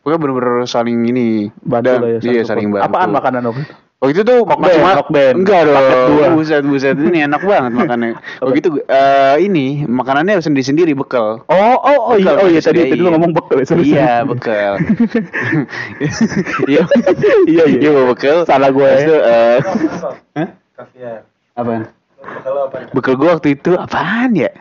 pokoknya 0.00 0.18
bener-bener 0.18 0.54
saling 0.64 1.02
ini 1.04 1.50
lah 1.66 1.82
ya. 1.82 2.18
iya 2.22 2.42
saling 2.42 2.70
bantu 2.70 2.86
Apaan 2.86 3.10
makanan 3.10 3.42
waktu 3.44 3.62
itu? 3.66 3.74
Itu 3.98 4.22
tuh 4.22 4.46
Mokben, 4.46 4.62
macam- 4.78 5.02
mokben. 5.02 5.34
Enggak 5.42 5.60
dong. 5.66 6.38
Buset 6.38 6.62
buset 6.62 6.94
ini 6.94 7.26
enak 7.26 7.42
banget 7.42 7.74
makannya. 7.74 8.14
Waktu 8.46 8.58
itu 8.62 8.70
eh, 8.86 9.36
ini 9.42 9.82
makanannya 9.82 10.38
sendiri-sendiri 10.38 10.94
bekal. 10.94 11.42
Oh 11.44 11.74
oh 11.74 11.98
oh 12.04 12.14
iya 12.14 12.30
Bekal 12.30 12.38
oh 12.38 12.46
iya 12.46 12.60
tadi 12.62 12.78
tadi 12.86 12.94
lu 12.94 13.10
ngomong 13.10 13.34
bekal 13.34 13.58
ya. 13.58 13.66
Iya, 13.74 14.12
bekal. 14.22 14.72
Iya. 16.70 16.82
Iya, 17.48 17.62
iya. 17.66 17.78
Iya, 17.78 17.90
bawa 17.90 18.06
bekal. 18.14 18.36
Salah 18.46 18.70
gue. 18.70 18.86
Terus 18.86 19.02
tuh, 19.04 19.20
eh, 19.20 19.56
Hah? 20.36 20.48
Apaan? 21.58 21.82
Bekal 22.94 23.14
gue 23.18 23.28
waktu 23.28 23.48
itu 23.58 23.74
apaan 23.74 24.30
ya? 24.38 24.54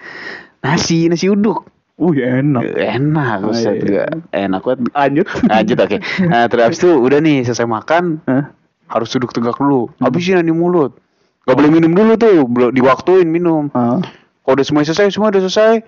Nasi, 0.60 1.06
nasi 1.08 1.30
uduk. 1.30 1.62
Uh 1.98 2.14
enak. 2.14 2.62
Enak, 2.78 3.38
Oh, 3.42 3.50
buset 3.50 3.66
iya, 3.66 3.72
iya. 3.74 3.82
juga. 3.82 4.04
Enak 4.30 4.62
banget. 4.62 4.80
Lanjut. 4.94 5.26
Lanjut 5.50 5.78
oke. 5.82 5.98
Nah, 6.30 6.44
terus 6.46 6.62
habis 6.70 6.80
itu 6.86 6.90
udah 6.94 7.18
nih 7.18 7.38
selesai 7.42 7.66
makan, 7.66 8.22
Hah? 8.30 8.54
harus 8.86 9.10
duduk 9.18 9.34
tegak 9.34 9.58
dulu. 9.58 9.90
Habisin 9.98 10.46
di 10.46 10.54
mulut. 10.54 10.94
Gak 11.50 11.58
boleh 11.58 11.72
minum 11.74 11.98
dulu 11.98 12.14
tuh, 12.14 12.46
belum 12.46 12.70
diwaktuin 12.76 13.26
minum. 13.26 13.74
Ah. 13.74 13.98
Kalau 14.46 14.54
udah 14.54 14.66
semua 14.68 14.86
selesai, 14.86 15.10
semua 15.10 15.34
udah 15.34 15.42
selesai, 15.50 15.82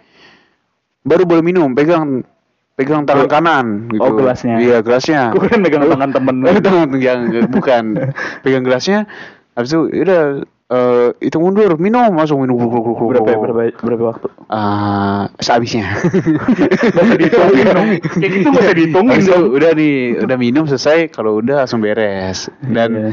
baru 1.06 1.30
boleh 1.30 1.44
minum. 1.46 1.78
Pegang 1.78 2.26
pegang 2.74 3.04
tangan 3.06 3.28
kanan 3.28 3.66
gitu. 3.94 4.02
Oh, 4.02 4.16
gelasnya. 4.16 4.56
Iya, 4.58 4.78
gelasnya. 4.82 5.30
Gue 5.36 5.46
kan 5.46 5.62
megang 5.62 5.86
tangan 5.86 6.10
temen. 6.10 6.36
Eh, 6.48 6.58
tangan 6.58 6.90
yang 6.98 7.20
bukan. 7.54 7.84
pegang 8.44 8.64
gelasnya. 8.66 9.06
Habis 9.54 9.76
itu 9.76 9.82
udah 9.94 10.42
eh 10.70 11.10
itu 11.20 11.38
mundur, 11.38 11.76
minum, 11.76 12.14
langsung 12.14 12.40
minum 12.40 12.54
gluk, 12.56 12.70
gluk, 12.70 12.84
gluk, 12.84 12.96
gluk, 12.96 13.10
Berapa 13.12 13.30
gluk. 13.32 13.42
berapa 13.44 13.62
berapa 13.80 14.04
waktu? 14.08 14.28
Ah, 14.48 15.26
sehabisnya. 15.36 15.98
Gak 16.94 17.02
usah 17.02 17.18
dihitungin. 17.18 17.66
Kayak 18.22 18.32
gitu 18.32 18.48
gak 18.48 18.62
usah 18.62 18.76
dihitungin 18.76 19.20
dong. 19.24 19.44
udah 19.52 19.72
nih, 19.72 19.96
udah 20.20 20.38
minum 20.38 20.64
selesai, 20.64 21.10
kalau 21.10 21.38
udah 21.38 21.66
langsung 21.66 21.80
beres. 21.80 22.54
Dan 22.62 22.90
Iya. 22.92 23.12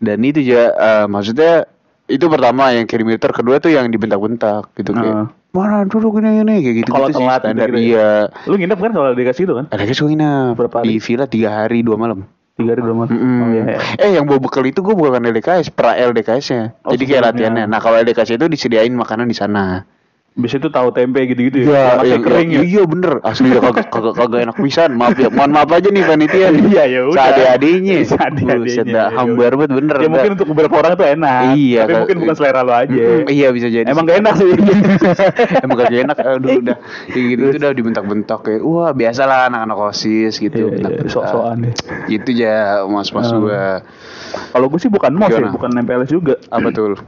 dan 0.00 0.18
itu 0.20 0.40
juga 0.42 0.64
eh, 0.72 1.06
maksudnya 1.06 1.52
itu 2.06 2.24
pertama 2.26 2.68
yang 2.70 2.84
kilometer 2.84 3.30
kedua 3.30 3.56
tuh 3.58 3.68
yang 3.70 3.88
dibentak-bentak 3.88 4.72
gitu 4.74 4.92
kayak 4.92 5.14
Ah. 5.14 5.26
mana 5.50 5.84
duduk 5.84 6.18
ini 6.18 6.42
ini 6.42 6.54
kayak 6.58 6.76
gitu 6.78 6.90
Kalau 6.90 7.06
gitu 7.06 7.16
sih 7.16 7.22
telat 7.22 7.40
standar 7.40 7.68
gitu-gitu 7.68 7.94
iya 7.94 8.10
Lu 8.44 8.54
nginep 8.54 8.76
kan 8.76 8.90
kalau 8.92 9.08
dikasih 9.12 9.42
itu 9.42 9.54
kan? 9.54 9.64
ada 9.66 9.82
gue 9.82 9.96
nginep 10.04 10.52
Berapa 10.54 10.76
di 10.82 10.88
hari? 10.90 11.00
villa 11.00 11.24
tiga 11.24 11.48
hari 11.54 11.80
dua 11.80 11.96
malam 11.96 12.28
Tiga 12.54 12.70
hari 12.78 12.82
dua 12.86 12.94
malam. 12.94 13.10
Mm-mm. 13.10 13.38
Oh 13.42 13.48
iya. 13.50 13.62
iya. 13.66 13.78
Eh 13.98 14.10
yang 14.14 14.30
bawa 14.30 14.38
bekal 14.38 14.62
itu 14.62 14.78
gue 14.78 14.94
bukan 14.94 15.18
LDKS, 15.18 15.74
pra 15.74 15.98
LDKS-nya. 15.98 16.78
Oh, 16.86 16.94
Jadi 16.94 17.02
kayak 17.10 17.34
latihannya. 17.34 17.66
Nah 17.66 17.82
kalau 17.82 17.98
LDKS 17.98 18.38
itu 18.38 18.46
disediain 18.46 18.94
makanan 18.94 19.26
di 19.26 19.34
sana. 19.34 19.82
Biasanya 20.34 20.66
tuh 20.66 20.72
tahu 20.74 20.88
tempe 20.90 21.22
gitu-gitu 21.30 21.70
ya. 21.70 21.94
Masih 21.94 22.10
iya, 22.10 22.18
kering 22.18 22.50
iya, 22.50 22.58
ya. 22.58 22.62
Iya 22.66 22.82
bener. 22.90 23.12
Asli 23.22 23.54
udah 23.54 23.62
kagak 23.70 23.86
kagak 23.86 24.14
kagak 24.18 24.40
enak 24.50 24.56
pisan. 24.58 24.90
Maaf 24.98 25.14
ya, 25.14 25.30
mohon 25.30 25.54
maaf 25.54 25.70
aja 25.70 25.88
nih 25.94 26.02
panitia. 26.10 26.48
Iya, 26.50 26.82
ya 26.90 27.00
udah. 27.06 27.18
Seadeh-adenya, 27.22 27.96
Buset 28.58 28.86
ya 28.90 28.94
dah, 28.94 29.06
hambar 29.14 29.54
banget 29.54 29.70
bener. 29.78 29.96
Ya 30.02 30.08
mungkin 30.10 30.30
untuk 30.34 30.48
beberapa 30.50 30.74
orang 30.82 30.92
tuh 30.98 31.06
enak. 31.06 31.54
Iya, 31.54 31.80
Tapi 31.86 31.92
mungkin 32.02 32.16
bukan 32.26 32.34
selera 32.34 32.60
lo 32.66 32.74
aja. 32.74 33.02
Iya 33.30 33.48
bisa 33.54 33.66
jadi. 33.70 33.86
Emang 33.86 34.10
gak 34.10 34.18
enak 34.26 34.34
sih. 34.34 34.50
Emang 35.64 35.76
gak 35.78 35.94
enak. 35.94 36.16
Aduh 36.18 36.50
udah. 36.66 36.76
Gitu 37.14 37.42
udah 37.54 37.70
dibentak-bentak 37.70 38.38
kayak. 38.42 38.62
Wah 38.66 38.90
biasalah 38.90 39.46
anak-anak 39.46 39.78
osis 39.94 40.42
gitu. 40.42 40.50
Iya, 40.50 40.66
iya, 40.66 40.74
bentak-bentak. 40.74 41.14
sok-sokan 41.14 41.56
deh. 41.62 41.74
Gitu 42.10 42.28
aja 42.42 42.82
mas-mas 42.90 43.30
Ah. 43.30 43.38
gua. 43.38 43.64
Kalau 44.50 44.66
gue 44.66 44.80
sih 44.82 44.90
bukan 44.90 45.14
mos 45.14 45.30
ya, 45.30 45.46
bukan 45.46 45.70
MPLS 45.78 46.10
juga. 46.10 46.34
Apa 46.50 46.74
tuh? 46.74 46.98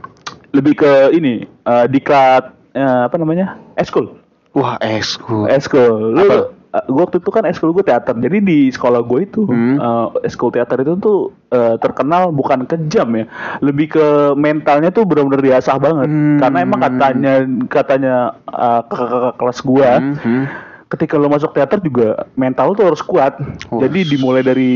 Lebih 0.55 0.73
ke 0.79 0.91
ini, 1.11 1.43
eh, 1.43 1.85
diklat 1.91 2.56
eh, 2.77 3.01
apa 3.09 3.15
namanya? 3.17 3.57
Eskul. 3.73 4.13
Wah 4.53 4.77
eskul. 4.79 5.49
Eskul. 5.49 6.13
Lu 6.13 6.21
Apa? 6.23 6.37
eh, 6.77 6.85
gua 6.87 7.05
waktu 7.05 7.17
itu 7.17 7.29
kan 7.29 7.45
eskul 7.45 7.71
gue 7.71 7.81
teater. 7.81 8.13
Jadi 8.13 8.37
di 8.39 8.59
sekolah 8.69 9.01
gue 9.01 9.19
itu 9.23 9.45
Hmm. 9.45 9.77
eh, 9.77 10.07
eskul 10.23 10.49
teater 10.49 10.81
itu 10.81 10.93
tuh 10.97 11.17
eh, 11.49 11.75
terkenal 11.77 12.29
bukan 12.29 12.65
kejam 12.65 13.07
ya, 13.15 13.25
lebih 13.61 13.93
ke 13.93 14.05
mentalnya 14.33 14.89
tuh 14.89 15.05
benar-benar 15.05 15.41
diasah 15.41 15.77
banget. 15.77 16.09
Hmm. 16.09 16.37
Karena 16.37 16.57
emang 16.61 16.79
katanya 16.81 17.33
katanya 17.65 18.15
eh, 18.45 18.81
kakak-kakak 18.85 19.33
kelas 19.37 19.59
gua 19.61 19.91
Hmm, 19.97 20.15
hmm. 20.17 20.43
Ketika 20.87 21.19
lo 21.19 21.27
masuk 21.27 21.51
teater 21.51 21.79
juga 21.79 22.07
mental 22.33 22.71
tuh 22.71 22.87
harus 22.87 23.01
kuat. 23.01 23.35
Oh. 23.67 23.77
Jadi 23.77 24.07
dimulai 24.07 24.39
dari 24.39 24.73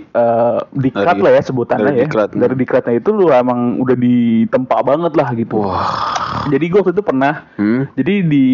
eh, 0.00 0.58
diklat 0.70 1.18
Dari- 1.18 1.22
lah 1.22 1.32
ya 1.32 1.42
sebutannya 1.42 1.84
dari 1.84 1.98
ya. 1.98 2.04
diklat. 2.06 2.30
Dari 2.32 2.54
diklatnya 2.54 2.94
itu 2.96 3.10
lo 3.10 3.28
emang 3.28 3.78
udah 3.78 3.96
ditempa 3.96 4.76
banget 4.80 5.12
lah 5.12 5.28
gitu. 5.34 5.58
Wah. 5.58 6.46
Jadi 6.46 6.64
gue 6.66 6.78
waktu 6.78 6.94
itu 6.94 7.02
pernah 7.02 7.34
Hmm. 7.54 7.84
jadi 7.92 8.22
di 8.22 8.44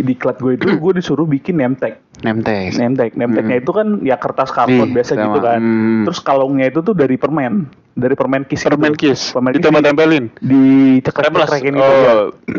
diklat 0.00 0.38
gue 0.38 0.54
itu 0.54 0.66
gue 0.72 0.92
disuruh 0.94 1.26
bikin 1.26 1.58
name 1.58 1.74
tag. 1.74 1.98
Nemtek. 2.22 2.72
Name 2.78 2.94
tag, 2.94 3.10
name 3.14 3.34
tagnya 3.34 3.56
itu 3.58 3.68
kan 3.68 4.00
ya 4.00 4.16
kertas 4.16 4.48
karton 4.48 4.88
Ih, 4.88 4.94
biasa 4.94 5.12
sama. 5.12 5.22
gitu 5.26 5.38
kan. 5.42 5.60
Hmm. 5.60 6.02
Terus 6.08 6.18
kalungnya 6.22 6.66
itu 6.66 6.80
tuh 6.80 6.94
dari 6.94 7.18
permen, 7.18 7.68
dari 7.94 8.14
permen 8.18 8.42
kis. 8.44 8.66
Permen 8.66 8.94
kiss. 8.98 9.30
Permen 9.30 9.54
kiss 9.54 9.62
Ditempel-tempelin. 9.62 10.24
di 10.42 10.62
Templas. 11.00 11.06
cekrek-cekrekin 11.06 11.74
gitu. 11.78 11.82
Oh. 11.82 11.94
ya. 11.94 12.14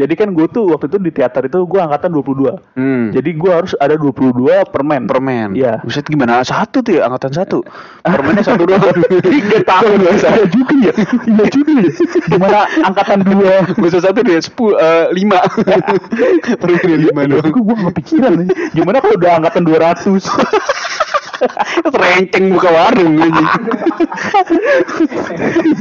Jadi 0.07 0.13
kan 0.15 0.27
gue 0.31 0.47
tuh 0.47 0.63
waktu 0.71 0.87
itu 0.87 0.97
di 1.03 1.11
teater 1.11 1.43
itu 1.45 1.59
gue 1.67 1.79
angkatan 1.79 2.09
22. 2.15 2.79
Hmm. 2.79 3.05
Jadi 3.11 3.29
gue 3.35 3.51
harus 3.51 3.73
ada 3.77 3.95
22 3.99 4.31
permen. 4.71 5.01
permen. 5.05 5.49
Iya. 5.53 5.83
Buset 5.83 6.07
gimana? 6.07 6.41
Satu 6.47 6.79
tuh 6.79 6.99
ya 6.99 7.11
angkatan 7.11 7.31
satu. 7.35 7.59
Permennya 8.01 8.43
satu 8.47 8.63
doang. 8.63 8.95
Tiga 9.27 9.59
tahun 9.67 9.97
Iya 10.07 10.45
juga 10.47 10.75
ya. 10.79 10.93
Iya 11.27 11.45
juga 11.51 11.71
ya. 11.83 11.91
Gimana 12.31 12.57
angkatan 12.87 13.19
dua? 13.27 13.53
Bisa 13.75 13.99
satu 13.99 14.19
dia 14.23 14.39
sepuluh 14.39 14.79
eh, 14.79 15.11
lima. 15.11 15.43
Permennya 16.63 16.97
lima 17.11 17.21
doang. 17.27 17.51
gue 17.51 17.75
gak 17.75 17.91
kepikiran. 17.91 18.33
Gimana 18.71 18.97
kalau 19.03 19.15
udah 19.19 19.31
angkatan 19.43 19.63
200? 19.67 20.23
Renceng 21.85 22.45
buka 22.51 22.69
warung 22.69 23.13
anjing. 23.17 23.47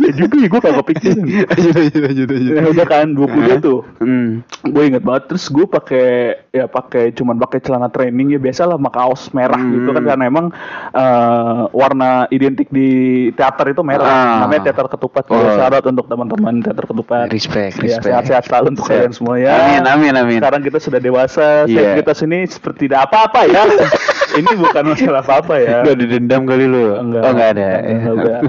ya 0.01 0.11
juga 0.15 0.35
ya 0.37 0.49
gue 0.49 0.61
gak 0.61 0.77
kepikiran. 0.81 1.25
Lanjut 1.25 1.75
lanjut 1.79 2.03
lanjut 2.03 2.29
lanjut. 2.29 2.53
Ya 2.53 2.65
udah 2.69 2.87
kan 2.87 3.07
22 3.11 3.61
tuh. 3.61 3.81
Hmm. 3.99 4.43
gue 4.65 4.83
inget 4.83 5.01
banget 5.01 5.29
terus 5.29 5.47
gue 5.47 5.65
pakai 5.65 6.09
ya 6.51 6.65
pakai 6.65 7.13
cuman 7.13 7.37
pakai 7.37 7.61
celana 7.61 7.89
training 7.89 8.33
ya 8.33 8.41
biasa 8.41 8.65
lah 8.65 8.77
sama 8.77 8.91
kaos 8.91 9.29
merah 9.31 9.57
Hmm. 9.57 9.73
gitu 9.73 9.91
kan 9.91 10.03
karena 10.05 10.25
emang 10.25 10.47
eh, 10.91 11.61
warna 11.71 12.11
identik 12.29 12.69
di 12.69 12.89
teater 13.33 13.71
itu 13.71 13.81
merah 13.81 14.05
Ah. 14.05 14.37
namanya 14.41 14.71
teater 14.71 14.89
ketupat 14.89 15.25
Oh. 15.27 15.41
syarat 15.53 15.85
untuk 15.85 16.05
teman-teman 16.05 16.61
teater 16.61 16.85
ketupat 16.85 17.29
Respect, 17.29 17.77
ya 17.77 17.97
respect. 17.97 18.05
sehat-sehat 18.05 18.43
selalu 18.45 18.67
untuk 18.71 18.85
kalian 18.87 19.13
semua 19.13 19.35
ya 19.37 19.53
Amin, 19.55 19.85
amin, 19.85 20.13
amin. 20.17 20.39
sekarang 20.39 20.63
kita 20.63 20.79
sudah 20.79 20.99
dewasa 20.99 21.47
Iya. 21.65 21.97
kita 21.97 22.13
sini 22.13 22.45
seperti 22.45 22.87
tidak 22.87 23.09
apa-apa 23.09 23.41
ya 23.45 23.63
ini 24.41 24.51
bukan 24.55 24.83
masalah 24.87 25.21
apa-apa 25.21 25.44
ya 25.51 25.83
Udah 25.83 25.95
didendam 25.95 26.43
kali 26.45 26.65
lu. 26.65 26.95
Enggak. 26.95 27.21
Oh 27.21 27.31
enggak 27.31 27.49
ada. 27.53 27.69
Enggak, 27.83 28.13
enggak. 28.15 28.41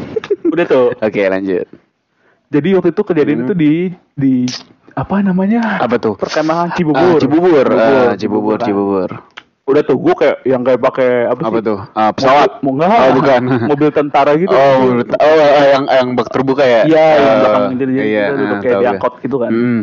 udah 0.52 0.64
tuh 0.64 0.86
Oke 0.96 1.22
lanjut. 1.24 1.66
jadi 2.46 2.68
waktu 2.72 2.90
itu 2.90 3.02
kejadian 3.02 3.38
itu 3.42 3.52
di 3.52 3.72
di 4.12 4.34
apa 4.92 5.18
namanya 5.18 5.76
Apa 5.78 5.98
tuh? 5.98 6.14
perkemahan 6.14 6.70
Ah, 6.70 6.74
Cibubur 6.74 7.18
Cibubur. 7.18 7.66
Ah, 7.68 8.14
Cibubur, 8.14 8.14
Cibubur, 8.16 8.56
kan. 8.56 8.64
Cibubur. 8.64 9.10
udah 9.66 9.82
tuh 9.82 9.98
gue 9.98 10.14
kayak 10.14 10.36
yang 10.46 10.62
kayak 10.62 10.78
pakai 10.78 11.10
apa 11.26 11.40
sih 11.40 11.48
Apa 11.48 11.58
tuh? 11.60 11.78
Ah, 11.92 12.10
pesawat. 12.10 12.50
Mobil, 12.56 12.64
mau 12.64 12.72
enggak 12.78 12.90
Oh, 12.96 13.10
bukan. 13.12 13.42
mobil 13.72 13.88
tentara 13.90 14.32
gitu 14.36 14.54
Oh, 14.54 14.74
menurut- 14.80 15.10
oh, 15.12 15.36
yang 15.66 15.84
yang 15.84 16.08
bak 16.12 16.28
terbuka 16.30 16.62
ya? 16.62 16.82
iya 16.86 17.06
yang 17.12 17.26
Oh, 17.26 17.36
belakang 17.36 17.64
jadi 17.74 17.92
iya, 17.98 18.24
duduk 18.30 18.46
ah, 18.48 18.60
kayak 18.62 18.76
diangkot 18.80 19.12
gitu 19.20 19.36
kan 19.36 19.50
Hmm. 19.50 19.82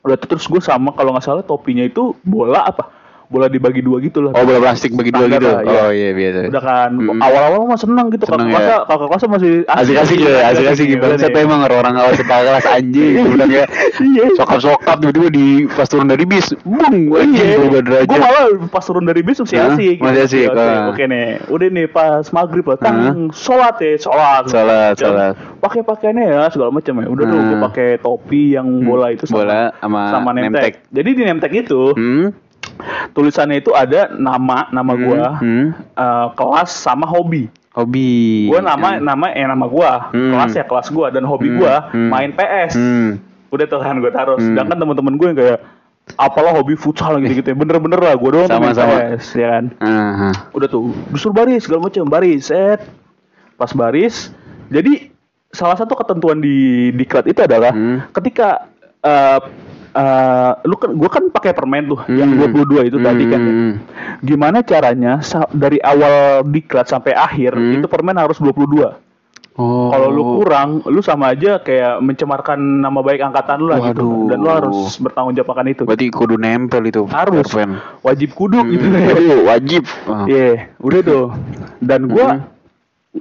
udah 0.00 0.16
tuh 0.16 0.28
terus 0.28 0.44
gue 0.44 0.60
sama 0.60 0.92
kalau 0.92 1.10
nggak 1.10 1.24
salah 1.24 1.40
topinya 1.42 1.80
itu 1.82 2.12
bola 2.20 2.60
apa 2.62 2.92
bola 3.26 3.46
dibagi 3.48 3.80
dua 3.80 3.98
gitu 3.98 4.20
lah 4.20 4.32
Oh, 4.32 4.42
bola 4.42 4.60
plastik 4.60 4.92
bagi 4.92 5.08
dua 5.08 5.26
gitu. 5.26 5.42
lah, 5.42 5.60
iya. 5.62 5.80
Oh, 5.80 5.90
iya 5.90 6.10
biasa. 6.12 6.38
udah 6.48 6.62
kan 6.62 6.90
Hmm. 6.94 7.18
awal-awal 7.18 7.60
mah 7.64 7.76
seneng 7.76 8.06
gitu 8.08 8.24
kakak 8.24 8.36
Seneng 8.36 8.48
kelas 8.50 8.64
ya. 8.64 8.78
kakak 8.84 9.08
masih 9.26 9.52
Asik-asik 9.66 10.18
ya, 10.18 10.36
asik-asik 10.50 10.84
gitu 10.86 11.00
gimana? 11.00 11.14
Saya 11.16 11.40
emang 11.40 11.60
orang-orang 11.62 11.94
awal 11.96 12.12
kita 12.12 12.34
kelas 12.36 12.66
anjing, 12.66 13.14
udah 13.34 13.46
kayak 13.46 13.68
Iya. 13.96 14.24
sokap-sokap 14.36 14.96
tiba-tiba 15.00 15.28
di 15.30 15.46
pas 15.66 15.86
turun 15.86 16.06
dari 16.06 16.24
bis, 16.24 16.46
bung, 16.62 16.96
anjing 17.10 17.32
Iya, 17.34 17.56
berubah 17.58 17.82
derajat. 17.82 18.08
gue 18.08 18.18
malah 18.18 18.44
pas 18.68 18.84
turun 18.84 19.04
dari 19.04 19.20
bis 19.20 19.38
masih 19.40 19.58
asik. 19.58 19.96
Masih 19.98 20.20
asik, 20.22 20.46
Oke, 20.46 20.60
ah. 20.60 20.90
oke 20.90 21.02
nih, 21.02 21.26
udah 21.48 21.66
nih 21.70 21.86
pas 21.86 22.24
maghrib 22.30 22.64
lah, 22.64 22.78
tang, 22.78 22.98
sholat 23.30 23.76
ya, 23.78 23.92
sholat. 23.96 24.42
Sholat, 24.46 24.94
sholat. 24.94 25.32
Pakai 25.58 25.80
pakaiannya 25.80 26.24
ya 26.28 26.42
segala 26.48 26.70
macam 26.70 26.94
ya. 27.00 27.06
Udah 27.08 27.24
tuh 27.24 27.38
gue 27.40 27.58
pakai 27.70 27.88
topi 27.98 28.42
yang 28.52 28.68
bola 28.84 29.10
itu 29.10 29.24
sama, 29.24 29.38
Bola 29.40 29.62
sama 29.80 30.00
tag. 30.52 30.74
Jadi 30.90 31.10
di 31.10 31.22
tag 31.24 31.52
itu 31.52 31.82
Hmm, 31.94 32.26
tulisannya 33.12 33.58
itu 33.58 33.70
ada 33.72 34.10
nama 34.10 34.68
nama 34.70 34.92
Hmm, 34.92 35.02
gua, 35.02 35.24
hmm. 35.38 35.66
eh, 35.94 36.26
kelas 36.34 36.70
sama 36.70 37.04
hobi. 37.04 37.48
hobi. 37.74 38.46
Gua 38.46 38.62
nama 38.62 38.98
nama 38.98 39.34
eh 39.34 39.42
nama 39.42 39.66
gua, 39.66 40.10
Hmm. 40.10 40.30
kelas 40.30 40.52
ya 40.54 40.64
kelas 40.64 40.88
gua 40.88 41.10
dan 41.10 41.26
hobi 41.26 41.50
Hmm, 41.50 41.58
gua 41.58 41.74
hmm. 41.90 42.08
main 42.08 42.30
PS. 42.30 42.72
Hmm. 42.74 43.10
Udah 43.50 43.66
tuh 43.66 43.78
kan 43.78 43.94
gue 43.98 44.10
taruh. 44.10 44.34
Hmm. 44.34 44.50
Sedangkan 44.50 44.78
teman-teman 44.78 45.14
gue 45.14 45.26
yang 45.30 45.38
kayak 45.38 45.58
apalah 46.14 46.50
hobi 46.52 46.74
futsal 46.74 47.22
gitu-gitu 47.22 47.50
ya. 47.50 47.56
Bener-bener 47.56 47.96
lah 47.96 48.14
gue 48.14 48.30
doang 48.30 48.46
tuh 48.46 48.58
main 48.58 48.74
Sama-sama. 48.74 49.14
PS 49.14 49.26
ya 49.34 49.46
kan. 49.46 49.64
Aha. 49.78 50.30
Udah 50.50 50.66
tuh 50.66 50.90
disuruh 51.14 51.30
baris 51.32 51.62
segala 51.62 51.86
macam 51.86 52.02
baris 52.04 52.50
set. 52.50 52.82
Pas 53.54 53.70
baris 53.70 54.34
jadi 54.66 55.14
salah 55.54 55.78
satu 55.78 55.94
ketentuan 55.94 56.42
di 56.42 56.90
diklat 56.90 57.30
itu 57.30 57.46
adalah 57.46 57.70
Hmm. 57.70 58.02
ketika 58.10 58.66
eh 59.00 59.38
eh, 59.94 60.52
lu 60.66 60.74
kan 60.74 60.90
gua 60.92 61.08
kan 61.08 61.24
pakai 61.30 61.54
permen 61.54 61.86
tuh 61.88 62.00
yang 62.10 62.34
Hmm. 62.34 62.50
22 62.50 62.90
itu 62.90 62.98
tadi 62.98 63.24
kan 63.30 63.40
ya. 63.40 63.52
Hmm. 63.52 63.72
Gimana 64.20 64.58
caranya 64.60 65.22
dari 65.50 65.78
awal 65.78 66.42
diklat 66.44 66.86
sampai 66.86 67.14
akhir 67.14 67.54
Hmm. 67.54 67.78
itu 67.78 67.86
permen 67.86 68.18
harus 68.18 68.36
22. 68.38 68.98
Oh. 69.54 69.86
Kalau 69.94 70.10
lu 70.10 70.22
kurang, 70.42 70.82
lu 70.82 70.98
sama 70.98 71.30
aja 71.30 71.62
kayak 71.62 72.02
mencemarkan 72.02 72.58
nama 72.58 72.98
baik 72.98 73.22
angkatan 73.22 73.62
lu 73.62 73.70
lah 73.70 73.78
gitu. 73.86 74.02
Waduh. 74.02 74.26
Dan 74.26 74.38
lu 74.42 74.50
harus 74.50 74.78
bertanggung 74.98 75.38
jawab 75.38 75.54
akan 75.54 75.66
itu. 75.70 75.82
Berarti 75.86 76.10
kudu 76.10 76.34
nempel 76.34 76.82
itu. 76.90 77.06
harus 77.06 77.46
wajib 78.02 78.34
kudu 78.34 78.66
gitu. 78.74 78.82
Waduh, 78.90 79.40
wajib. 79.46 79.82
Ah. 80.10 80.26
Iya, 80.26 80.74
udah 80.82 81.00
tuh. 81.06 81.26
Dan 81.78 82.10
gua 82.10 82.50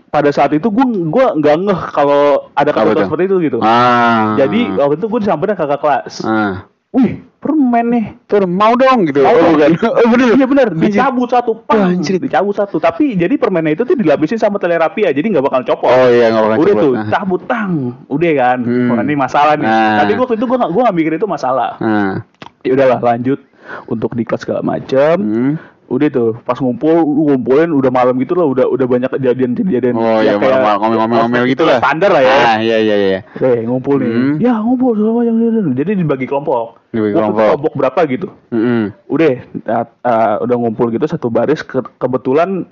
pada 0.10 0.30
saat 0.30 0.50
itu 0.52 0.68
gua 0.68 0.86
gua 1.06 1.26
nggak 1.34 1.56
ngeh 1.60 1.82
kalau 1.90 2.50
ada 2.54 2.70
tuh? 2.72 3.06
seperti 3.06 3.24
itu 3.26 3.36
gitu. 3.44 3.58
Ah. 3.60 4.34
Jadi 4.36 4.74
waktu 4.74 4.96
itu 4.96 5.06
gue 5.06 5.20
disamperin 5.22 5.54
kakak 5.54 5.80
kelas. 5.80 6.14
ah. 6.24 6.66
Wih, 6.90 7.26
permen 7.40 7.90
nih. 7.90 8.06
Tuh, 8.24 8.46
mau 8.46 8.78
dong 8.78 9.10
gitu. 9.10 9.26
Mau 9.26 9.34
oh, 9.34 9.58
bukan. 9.58 9.74
Oh, 9.98 10.08
bener. 10.14 10.38
Iya 10.38 10.46
benar, 10.46 10.68
dicabut 10.72 11.26
satu, 11.26 11.58
pang, 11.60 11.90
anjir. 11.90 12.22
dicabut 12.22 12.54
satu. 12.54 12.78
Tapi 12.78 13.18
jadi 13.18 13.34
permennya 13.34 13.74
itu 13.74 13.82
tuh 13.82 13.98
dilapisin 13.98 14.38
sama 14.38 14.62
telerapia, 14.62 15.10
jadi 15.10 15.26
nggak 15.26 15.42
bakal 15.42 15.66
copot. 15.66 15.90
Oh 15.90 16.06
iya, 16.06 16.30
nggak 16.30 16.44
bakal 16.46 16.54
udah 16.56 16.70
copot. 16.70 16.84
tuh 16.86 16.94
Ah. 16.94 17.08
cabut 17.12 17.42
tang 17.44 17.72
udah 18.08 18.32
kan 18.36 18.58
Hmm. 18.62 18.94
Ini 19.00 19.16
masalah 19.16 19.54
nih 19.58 19.66
Nah. 19.66 19.98
tapi 20.00 20.12
waktu 20.16 20.34
itu 20.38 20.46
gue 20.46 20.58
gak 20.60 20.70
gue 20.70 20.82
gak 20.84 20.96
mikir 20.96 21.14
itu 21.16 21.26
masalah 21.26 21.72
Ah. 21.82 22.14
ya 22.62 22.72
udahlah 22.72 23.02
lanjut 23.02 23.42
untuk 23.86 24.14
di 24.14 24.24
kelas 24.24 24.42
segala 24.42 24.62
macam 24.62 25.16
Hmm. 25.18 25.54
Udah 25.86 26.08
tuh 26.08 26.32
pas 26.42 26.56
ngumpul 26.56 26.94
ngumpulin 27.04 27.70
udah 27.70 27.88
malam 27.88 28.16
gitu 28.18 28.34
lah 28.34 28.44
udah 28.44 28.66
udah 28.66 28.86
banyak 28.86 29.10
kejadian-kejadian 29.12 29.94
Oh 29.94 30.20
iya, 30.20 30.36
malam-malam 30.36 30.80
ngomel-ngomel 30.98 31.44
gitu 31.46 31.64
lah. 31.64 31.78
standar 31.78 32.10
lah 32.10 32.22
ya 32.22 32.34
Ah, 32.34 32.58
iya 32.58 32.78
iya 32.78 32.96
iya. 32.98 33.20
Oke, 33.30 33.62
ngumpul 33.62 34.00
nih. 34.00 34.10
Hmm. 34.10 34.36
Ya, 34.38 34.54
ngumpul 34.58 34.94
segala 34.94 35.14
macam. 35.22 35.34
Jadi 35.74 35.92
dibagi 35.94 36.26
kelompok. 36.26 36.82
Dibagi 36.90 37.12
itu 37.12 37.20
kelompok. 37.20 37.72
berapa 37.74 38.00
gitu. 38.08 38.28
Mm-mm. 38.50 38.90
Udah, 39.06 39.32
uh, 39.66 39.86
uh, 40.02 40.36
udah 40.42 40.56
ngumpul 40.56 40.88
gitu 40.90 41.06
satu 41.06 41.28
baris. 41.28 41.62
Ke- 41.62 41.86
kebetulan 41.96 42.66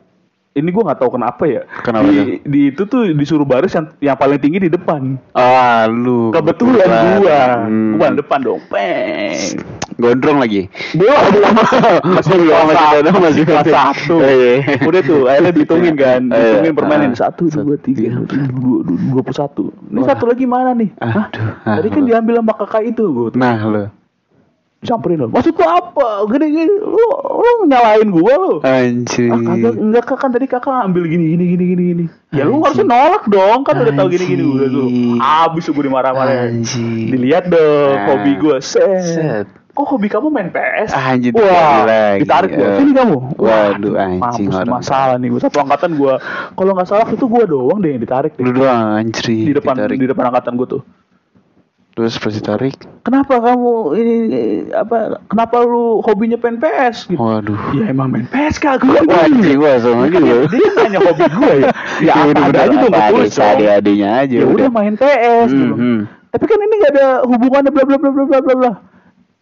ini 0.52 0.68
gue 0.68 0.84
nggak 0.84 1.00
tahu 1.00 1.16
kenapa 1.16 1.44
ya. 1.44 1.62
Kenapa 1.80 2.06
di, 2.06 2.44
di 2.44 2.62
itu 2.70 2.84
tuh 2.84 3.08
disuruh 3.08 3.48
baris 3.48 3.72
yang 3.72 3.88
yang 4.04 4.16
paling 4.16 4.36
tinggi 4.36 4.60
di 4.60 4.70
depan. 4.70 5.16
Ah, 5.32 5.88
lu. 5.88 6.30
Kebetulan 6.30 6.88
gua, 7.18 7.42
Hmm. 7.64 7.96
gua 7.96 8.08
depan 8.12 8.40
dong. 8.42 8.60
Peng. 8.68 9.64
Gondrong 9.96 10.42
lagi. 10.42 10.68
Belum, 10.92 11.14
belum. 11.34 11.54
Masih 12.04 12.32
Belum, 12.34 12.64
masih 12.68 12.88
ada, 13.00 13.10
masih 13.14 13.44
kelas 13.46 13.68
satu. 13.70 14.16
Iya. 14.20 14.54
Udah 14.82 15.02
tuh, 15.02 15.20
akhirnya 15.30 15.52
dihitungin 15.58 15.96
kan, 15.96 16.22
Iya. 16.28 16.36
dihitungin 16.36 16.74
permanen 16.76 17.12
Ah. 17.16 17.20
satu, 17.30 17.48
dua, 17.48 17.78
tiga, 17.78 18.12
dua, 18.52 19.22
puluh 19.22 19.38
satu. 19.38 19.64
Ini 19.88 20.04
satu 20.04 20.26
lagi 20.26 20.44
mana 20.44 20.74
nih? 20.74 20.90
Hah? 21.00 21.32
Aduh, 21.32 21.80
Tadi 21.80 21.88
kan 21.88 22.04
diambil 22.04 22.44
sama 22.44 22.54
kakak 22.60 22.92
itu, 22.92 23.04
gue 23.08 23.30
Nah, 23.38 23.56
lu. 23.64 23.84
Samperin 24.82 25.22
lo. 25.22 25.28
Maksud 25.30 25.54
lu 25.54 25.64
apa? 25.64 26.26
Gini-gini, 26.26 26.74
lu, 26.74 27.08
lu 27.38 27.50
nyalain 27.66 28.10
gua 28.10 28.34
lu. 28.36 28.54
Anjir. 28.62 29.30
Ah, 29.30 29.38
kagak, 29.40 29.74
enggak 29.78 30.04
kak 30.04 30.18
kan 30.18 30.30
tadi 30.30 30.46
kakak 30.46 30.74
ambil 30.84 31.06
gini 31.06 31.34
gini 31.34 31.46
gini 31.48 31.64
gini 31.68 31.84
gini. 31.88 32.06
Ya 32.32 32.44
lu 32.44 32.60
harusnya 32.60 32.84
nolak 32.84 33.28
dong 33.28 33.62
kan 33.62 33.78
udah 33.78 33.94
tahu 33.94 34.08
gini 34.10 34.26
gini 34.28 34.44
udah 34.44 34.68
tuh. 34.68 34.86
Anjing. 34.86 35.20
Abis 35.22 35.64
gue 35.68 35.84
dimarah-marahin. 35.84 36.66
Anjir. 36.66 37.08
Dilihat 37.08 37.46
dong 37.48 37.94
Nah. 37.94 38.06
hobi 38.10 38.32
gue 38.36 38.58
set. 38.60 39.06
Set. 39.06 39.48
Kok 39.72 39.88
hobi 39.88 40.12
kamu 40.12 40.28
main 40.28 40.52
PS? 40.52 40.92
Ah, 40.92 41.16
anjir, 41.16 41.32
Wah, 41.32 41.40
ditarik 41.40 41.88
lagi. 41.88 42.20
ditarik 42.28 42.52
gue. 42.52 42.70
Sini 42.76 42.92
kamu. 42.92 43.18
Waduh, 43.40 43.94
anjing, 43.96 44.48
Mampus 44.52 44.68
masalah 44.68 45.16
nih 45.16 45.32
gue. 45.32 45.40
Satu 45.40 45.58
angkatan 45.62 45.96
gue. 45.96 46.14
Kalau 46.52 46.72
nggak 46.76 46.88
salah 46.90 47.08
itu 47.08 47.24
gue 47.24 47.44
doang 47.48 47.80
deh 47.80 47.96
yang 47.96 48.02
ditarik 48.04 48.36
deh. 48.36 48.44
Lu 48.44 48.52
doang 48.52 49.00
anjir. 49.00 49.24
Di 49.24 49.54
depan 49.56 49.80
ditarik. 49.80 49.96
di 49.96 50.08
depan 50.10 50.26
angkatan 50.28 50.60
gue 50.60 50.68
tuh. 50.68 50.82
Terus 51.92 52.16
pas 52.24 52.32
ditarik. 52.32 52.76
Kenapa 53.04 53.36
kamu 53.44 53.72
ini 54.00 54.18
apa? 54.72 55.20
Kenapa 55.28 55.60
lu 55.68 56.00
hobinya 56.00 56.40
main 56.40 56.56
PS? 56.56 57.12
Gitu. 57.12 57.20
Waduh. 57.20 57.60
Ya 57.76 57.92
emang 57.92 58.16
main 58.16 58.24
PS 58.32 58.64
kak 58.64 58.80
gue. 58.80 58.96
Anjing 58.96 59.60
gua 59.60 59.76
sama 59.76 60.08
juga. 60.08 60.48
dia 60.48 60.70
nanya 60.72 61.00
hobi 61.04 61.26
gue 61.28 61.54
ya. 61.60 61.70
Ya 62.08 62.14
apa 62.16 62.48
ada 62.48 62.60
aja 62.64 62.76
dong 62.80 62.94
gue 62.96 63.08
tulis 63.12 63.36
dong. 63.36 63.68
adiknya 63.68 64.10
aja. 64.24 64.36
Ya 64.40 64.48
udah 64.48 64.70
main 64.72 64.96
PS 64.96 65.50
gitu. 65.52 65.76
Mhm. 65.76 66.00
Tapi 66.32 66.44
kan 66.48 66.58
ini 66.64 66.76
gak 66.80 66.94
ada 66.96 67.08
hubungannya 67.28 67.72
bla 67.76 67.84
bla 67.84 67.98
bla 68.00 68.10
bla 68.16 68.40
bla 68.40 68.54
bla. 68.56 68.72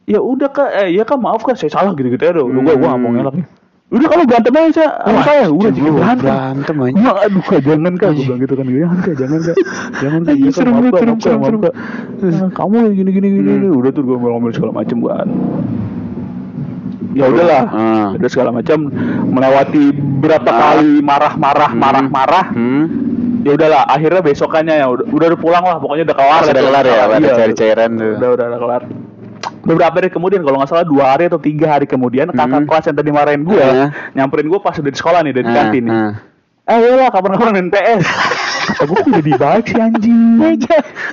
Ya 0.09 0.17
udah 0.17 0.49
kak, 0.49 0.69
eh 0.73 0.89
ya 0.97 1.05
kak 1.05 1.21
maaf 1.21 1.45
kak 1.45 1.53
saya 1.53 1.69
salah 1.69 1.93
gitu 1.93 2.09
gitu 2.09 2.23
ya 2.25 2.33
dong. 2.33 2.49
Gue 2.49 2.73
gue 2.73 2.81
gak 2.81 2.97
mau 2.97 3.13
ngelak 3.13 3.37
nih. 3.37 3.47
Udah 3.89 4.05
kalau 4.05 4.21
berantem 4.29 4.53
aja 4.53 4.69
saya 4.69 4.89
sama 5.01 5.21
saya 5.25 5.45
udah 5.49 5.71
jadi 5.73 5.89
berantem. 5.89 6.29
berantem 6.29 6.75
aja. 6.77 6.93
Gua, 6.93 7.13
aduh 7.25 7.41
kak 7.41 7.59
jangan 7.65 7.93
kak. 7.97 8.09
Gue 8.13 8.21
bilang 8.21 8.39
gitu 8.45 8.53
kan 8.53 8.65
jangan 8.69 8.97
kak 9.01 9.15
jangan 9.17 9.39
kak. 9.41 9.55
Jangan 9.97 10.19
kak. 10.21 10.29
Anjing, 10.29 10.39
iya, 10.45 10.51
serem 10.53 10.73
serem, 10.93 11.17
serem, 11.17 11.41
serem. 11.41 11.61
Nah, 12.29 12.49
kamu 12.53 12.75
gini 12.93 13.09
gini 13.09 13.27
gini 13.33 13.49
gini. 13.49 13.67
udah 13.73 13.89
tuh 13.89 14.03
gue 14.05 14.13
ngomel 14.13 14.53
segala 14.53 14.73
macem 14.77 14.97
kan 15.01 15.27
ya 17.09 17.25
udahlah. 17.25 17.63
Ah. 17.73 18.07
udah 18.13 18.29
segala 18.29 18.49
macam 18.53 18.77
melewati 19.33 19.89
berapa 19.97 20.45
kali 20.45 21.01
marah-marah 21.01 21.71
marah-marah. 21.73 22.45
Hmm. 22.53 22.85
ya 23.41 23.57
udahlah 23.57 23.89
akhirnya 23.89 24.21
besokannya 24.21 24.75
ya 24.77 24.85
udah 24.85 25.09
udah 25.09 25.39
pulang 25.41 25.65
lah. 25.65 25.81
Pokoknya 25.81 26.05
udah 26.05 26.17
kelar 26.21 26.41
Sudah 26.45 26.53
tuh. 26.53 26.67
kelar 26.69 26.85
ya, 26.85 26.99
ada 27.09 27.17
Iya, 27.17 27.33
cair-cairan 27.41 27.89
tuh. 27.97 28.13
udah 28.21 28.29
udah 28.37 28.45
udah 28.53 28.59
kelar 28.61 28.83
beberapa 29.61 29.95
hari 29.95 30.09
kemudian 30.09 30.41
kalau 30.41 30.57
nggak 30.57 30.69
salah 30.69 30.85
dua 30.85 31.15
hari 31.15 31.27
atau 31.27 31.37
tiga 31.37 31.67
hari 31.69 31.85
kemudian 31.85 32.29
kakak 32.29 32.63
Hmm. 32.63 32.67
kelas 32.67 32.83
yang 32.87 32.97
tadi 32.97 33.11
marahin 33.11 33.43
gue 33.43 33.59
Ah. 33.59 33.89
nyamperin 34.13 34.47
gue 34.47 34.59
pas 34.59 34.73
udah 34.73 34.87
di 34.87 34.97
sekolah 34.97 35.19
nih 35.21 35.33
dari 35.33 35.47
Ah, 35.47 35.55
kantin 35.55 35.83
nih 35.83 35.93
ah. 35.93 36.13
eh 36.69 36.95
lah 36.95 37.09
kapan-kapan 37.09 37.49
main 37.51 37.67
PS 37.69 38.03
kata 38.69 38.83
gue 38.85 38.99
jadi 39.21 39.31
baik 39.35 39.65
sih 39.65 39.79
anjing? 39.79 40.21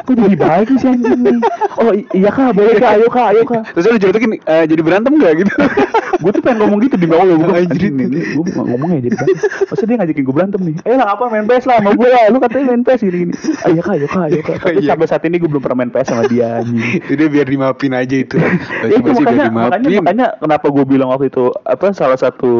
Kok 0.04 0.14
jadi 0.14 0.36
baik 0.36 0.66
sih 0.76 0.88
anjing? 0.88 1.20
Nih 1.24 1.38
oh 1.76 1.92
iya 2.12 2.30
kak 2.30 2.52
boleh 2.52 2.74
kak 2.76 2.90
ayo 3.00 3.06
kak 3.08 3.26
ayo 3.32 3.42
kak. 3.48 3.62
Terus 3.72 3.84
lu 3.88 3.98
jatuhin 4.00 4.30
eh, 4.36 4.64
jadi 4.68 4.80
berantem 4.84 5.12
gak 5.16 5.32
gitu? 5.40 5.52
gue 6.22 6.32
tuh 6.32 6.40
pengen 6.40 6.64
ngomong 6.64 6.80
gitu 6.88 6.96
di 6.96 7.06
bawah 7.08 7.24
gue 7.28 7.54
anjing. 7.54 7.94
Nih 7.96 8.06
gue 8.36 8.44
ngomongnya 8.56 8.98
jadi 9.08 9.14
berantem. 9.16 9.38
Masa 9.68 9.82
dia 9.84 9.96
ngajakin 10.00 10.22
gue 10.24 10.34
berantem 10.34 10.60
nih. 10.64 10.76
Eh 10.84 10.96
lah 10.96 11.08
apa 11.12 11.24
main 11.28 11.44
PS 11.44 11.64
lah 11.68 11.76
sama 11.80 11.90
gue 11.96 12.08
lah. 12.08 12.24
Lu 12.32 12.38
katanya 12.40 12.64
main 12.72 12.82
PS 12.84 13.00
gini 13.04 13.18
gini 13.26 13.32
ayo 13.66 13.80
kak 13.80 13.94
ayo 13.96 14.06
kak 14.08 14.22
ayo 14.30 14.40
kak. 14.44 14.56
Tapi 14.62 14.78
Iya. 14.80 14.92
sampai 14.92 15.06
saat 15.08 15.22
ini 15.24 15.36
gue 15.40 15.48
belum 15.48 15.62
pernah 15.64 15.78
main 15.84 15.90
PS 15.92 16.08
sama 16.12 16.24
dia 16.28 16.60
anjing. 16.60 17.00
Jadi 17.10 17.22
biar 17.28 17.46
dimaafin 17.48 17.92
aja 17.96 18.16
itu. 18.16 18.36
Ya, 18.36 18.92
itu 18.92 19.00
makanya, 19.02 19.48
makanya 19.50 19.88
makanya 20.02 20.26
kenapa 20.38 20.66
gue 20.70 20.84
bilang 20.84 21.08
waktu 21.10 21.28
itu 21.32 21.50
apa 21.64 21.92
salah 21.92 22.18
satu 22.18 22.52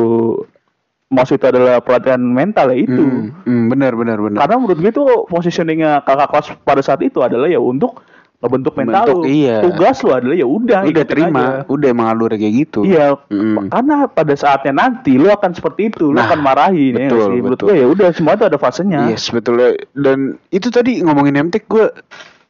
maksud 1.09 1.39
itu 1.39 1.47
adalah 1.47 1.79
pelatihan 1.79 2.19
mental 2.19 2.67
ya 2.69 2.79
itu 2.81 2.99
Hmm, 2.99 3.31
hmm, 3.43 3.65
benar 3.71 3.95
benar 3.95 4.19
benar. 4.19 4.39
karena 4.43 4.57
menurut 4.59 4.79
gue 4.79 4.91
itu 4.91 5.03
positioningnya 5.27 6.03
kakak 6.03 6.29
kelas 6.29 6.47
pada 6.61 6.83
saat 6.83 6.99
itu 7.01 7.23
adalah 7.23 7.47
ya 7.47 7.59
untuk 7.59 8.03
membentuk 8.37 8.77
mental 8.77 9.07
Bentuk, 9.07 9.17
lu. 9.17 9.25
iya. 9.25 9.65
tugas 9.65 9.97
lu 10.03 10.13
adalah 10.13 10.37
ya 10.37 10.45
udah 10.45 10.81
udah 10.85 11.05
terima, 11.09 11.41
aja. 11.41 11.73
udah 11.73 11.89
emang 11.89 12.07
alurnya 12.07 12.37
kayak 12.37 12.55
gitu. 12.61 12.81
Iya, 12.85 13.17
Mm. 13.33 13.73
karena 13.73 13.97
pada 14.07 14.35
saatnya 14.37 14.73
nanti 14.77 15.17
lu 15.17 15.33
akan 15.33 15.57
seperti 15.57 15.89
itu, 15.89 16.13
lu 16.13 16.21
Nah, 16.21 16.29
akan 16.29 16.45
marahin 16.45 16.93
ya 16.93 17.09
betul, 17.09 17.23
sih. 17.25 17.39
Menurut 17.41 17.57
betul. 17.57 17.67
gue 17.67 17.77
ya 17.81 17.87
udah 17.89 18.09
semua 18.13 18.37
itu 18.37 18.45
ada 18.45 18.59
fasenya. 18.61 19.09
Yes, 19.09 19.33
betul. 19.33 19.57
Dan 19.97 20.37
itu 20.51 20.69
tadi 20.69 21.01
ngomongin 21.01 21.41
nemtek 21.41 21.65
gue 21.65 21.89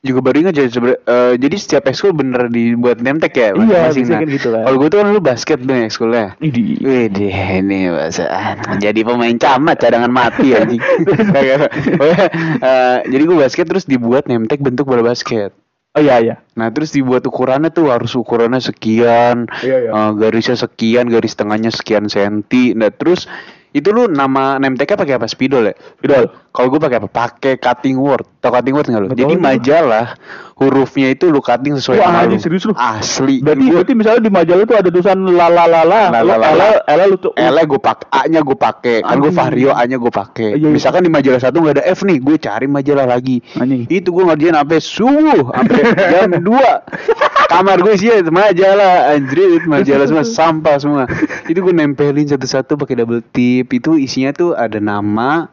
juga 0.00 0.20
baru 0.20 0.36
ingat 0.40 0.54
jadi 0.54 0.68
sebera- 0.68 1.00
eh, 1.00 1.34
jadi 1.36 1.56
setiap 1.56 1.84
ekskul 1.86 2.12
bener 2.12 2.46
dibuat 2.46 2.98
nemtek 2.98 3.32
ya 3.32 3.50
Iya, 3.50 3.54
masing-masing. 3.54 4.04
biasanya 4.04 4.18
kan 4.18 4.28
gitu 4.28 4.48
kan. 4.48 4.62
Kalau 4.62 4.76
gue 4.76 4.88
tuh 4.88 4.98
kan 4.98 5.06
lu 5.08 5.20
basket 5.20 5.58
nih 5.58 5.80
ekskulnya. 5.84 6.26
Idi. 6.38 6.64
Wih 6.78 7.06
ini 7.54 7.80
bahasaan 7.88 8.56
jadi 8.76 9.00
pemain 9.02 9.36
camat 9.36 9.76
cadangan 9.76 10.10
mati. 10.10 10.48
Pokoknya, 10.52 11.56
eh, 12.70 12.96
jadi 13.04 13.22
gue 13.22 13.36
basket 13.36 13.66
terus 13.66 13.84
dibuat 13.84 14.26
nemtek 14.26 14.60
bentuk 14.60 14.84
bola 14.84 15.02
basket. 15.02 15.50
Oh 15.92 16.00
iya 16.00 16.20
iya. 16.20 16.36
Nah 16.54 16.68
terus 16.68 16.92
dibuat 16.92 17.24
ukurannya 17.24 17.72
tuh 17.72 17.88
harus 17.88 18.12
ukurannya 18.12 18.60
sekian, 18.60 19.48
Iya, 19.58 19.76
iya. 19.80 19.90
eh, 19.90 20.10
garisnya 20.14 20.54
sekian, 20.54 21.08
garis 21.08 21.32
tengahnya 21.32 21.72
sekian 21.72 22.06
senti. 22.06 22.76
Nah 22.76 22.92
terus 22.92 23.24
itu 23.76 23.92
lu 23.92 24.08
nama 24.08 24.56
nemteknya 24.56 24.96
pakai 24.96 25.14
apa? 25.20 25.28
Spidol 25.28 25.68
ya? 25.68 25.74
Spidol. 26.00 26.32
Kalau 26.48 26.72
gue 26.72 26.80
pakai 26.80 26.96
apa? 26.96 27.08
Pakai 27.12 27.60
cutting 27.60 28.00
word. 28.00 28.24
Tau 28.40 28.48
cutting 28.48 28.72
word 28.72 28.88
nggak 28.88 29.02
lu? 29.04 29.08
Jadi 29.12 29.36
majalah 29.36 30.16
hurufnya 30.56 31.12
itu 31.12 31.28
lu 31.28 31.44
cutting 31.44 31.76
sesuai 31.76 32.00
Wah, 32.00 32.24
lu. 32.24 32.40
serius 32.40 32.64
lu? 32.64 32.72
Asli. 32.72 33.44
Berarti 33.44 33.60
Gua- 33.60 33.72
berarti 33.76 33.92
misalnya 33.92 34.20
di 34.24 34.32
majalah 34.32 34.62
itu 34.64 34.72
ada 34.72 34.88
tulisan 34.88 35.18
la 35.28 35.52
la 35.52 35.64
la 35.68 35.82
la, 35.84 36.02
La, 36.08 36.20
lu 36.24 36.32
la, 36.32 36.36
la, 36.40 36.48
L 36.48 36.56
la. 36.56 36.68
L 36.96 37.00
lu 37.12 37.16
tuh 37.20 37.32
L 37.36 37.56
gue 37.60 37.76
pakai, 37.76 38.08
A-nya 38.08 38.40
gue 38.40 38.56
pakai, 38.56 38.96
kan 39.04 39.20
Anjing. 39.20 39.36
vario 39.36 39.70
A-nya 39.76 39.96
gue 40.00 40.08
pakai. 40.08 40.56
Iya, 40.56 40.64
iya. 40.64 40.68
Misalkan 40.72 41.04
di 41.04 41.12
majalah 41.12 41.36
satu 41.38 41.60
nggak 41.60 41.76
ada 41.76 41.84
F 41.84 42.00
nih, 42.02 42.18
gue 42.24 42.36
cari 42.40 42.66
majalah 42.66 43.04
lagi. 43.04 43.44
Anjing. 43.54 43.84
Itu 43.86 44.08
gue 44.10 44.24
ngerjain 44.24 44.56
sampai 44.56 44.78
subuh, 44.80 45.42
sampai 45.52 45.80
jam 45.92 46.30
2 46.48 47.52
Kamar 47.52 47.78
gue 47.78 47.94
sih 47.94 48.10
majalah, 48.26 49.12
anjir 49.12 49.38
itu 49.54 49.66
majalah 49.66 50.04
semua 50.04 50.24
sampah 50.24 50.76
semua. 50.80 51.04
Itu 51.46 51.60
gue 51.60 51.70
nempelin 51.70 52.26
satu-satu 52.26 52.74
pakai 52.74 52.98
double 52.98 53.22
tip. 53.22 53.70
Itu 53.70 53.94
isinya 53.94 54.32
tuh 54.32 54.52
ada 54.52 54.80
nama, 54.80 55.52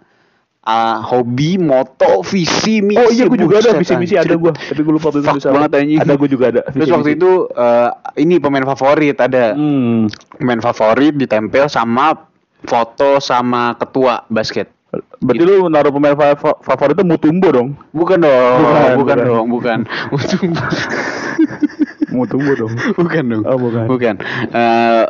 ah, 0.64 1.04
hobi, 1.04 1.56
moto, 1.56 2.24
visi, 2.24 2.80
misi. 2.80 2.96
Oh 2.96 3.08
iya 3.08 3.26
gue 3.26 3.36
juga 3.36 3.60
ada 3.60 3.76
visi 3.76 3.94
misi 3.96 4.16
ada 4.16 4.34
gue, 4.34 4.52
tapi 4.52 4.80
gue 4.80 4.94
lupa 4.94 5.10
tulisan 5.10 5.36
apa. 5.36 5.52
banget, 5.52 5.72
anjing. 5.78 6.00
Ada 6.00 6.14
gue 6.16 6.30
juga 6.30 6.46
ada. 6.50 6.62
Terus 6.66 6.90
waktu 6.90 7.10
itu 7.14 7.32
eh, 7.50 7.90
ini 8.18 8.36
pemain 8.38 8.64
favorit 8.66 9.18
ada 9.18 9.54
Hmm. 9.54 10.08
pemain 10.34 10.60
favorit 10.60 11.14
ditempel 11.14 11.68
sama 11.68 12.16
foto 12.62 13.20
sama 13.20 13.76
ketua 13.76 14.24
basket. 14.28 14.72
Berarti 15.20 15.42
lu 15.42 15.66
naruh 15.68 15.90
pemain 15.90 16.14
fa- 16.14 16.38
fa- 16.38 16.60
favorit 16.64 16.94
itu 16.94 17.02
Mutumbo 17.04 17.50
dong. 17.50 17.74
Bukan 17.92 18.22
dong, 18.22 18.58
Bukan, 18.62 18.78
bukan, 18.94 18.94
bukan. 18.96 19.18
dong, 19.26 19.48
bukan. 19.50 19.80
Mutumbo. 20.12 20.62
Mutumbo 22.14 22.54
dong. 22.54 22.74
bukan 23.02 23.24
dong. 23.26 23.44
Oh, 23.44 23.58
bukan. 23.58 23.86
Bukan. 23.90 24.16
Eh, 24.54 25.04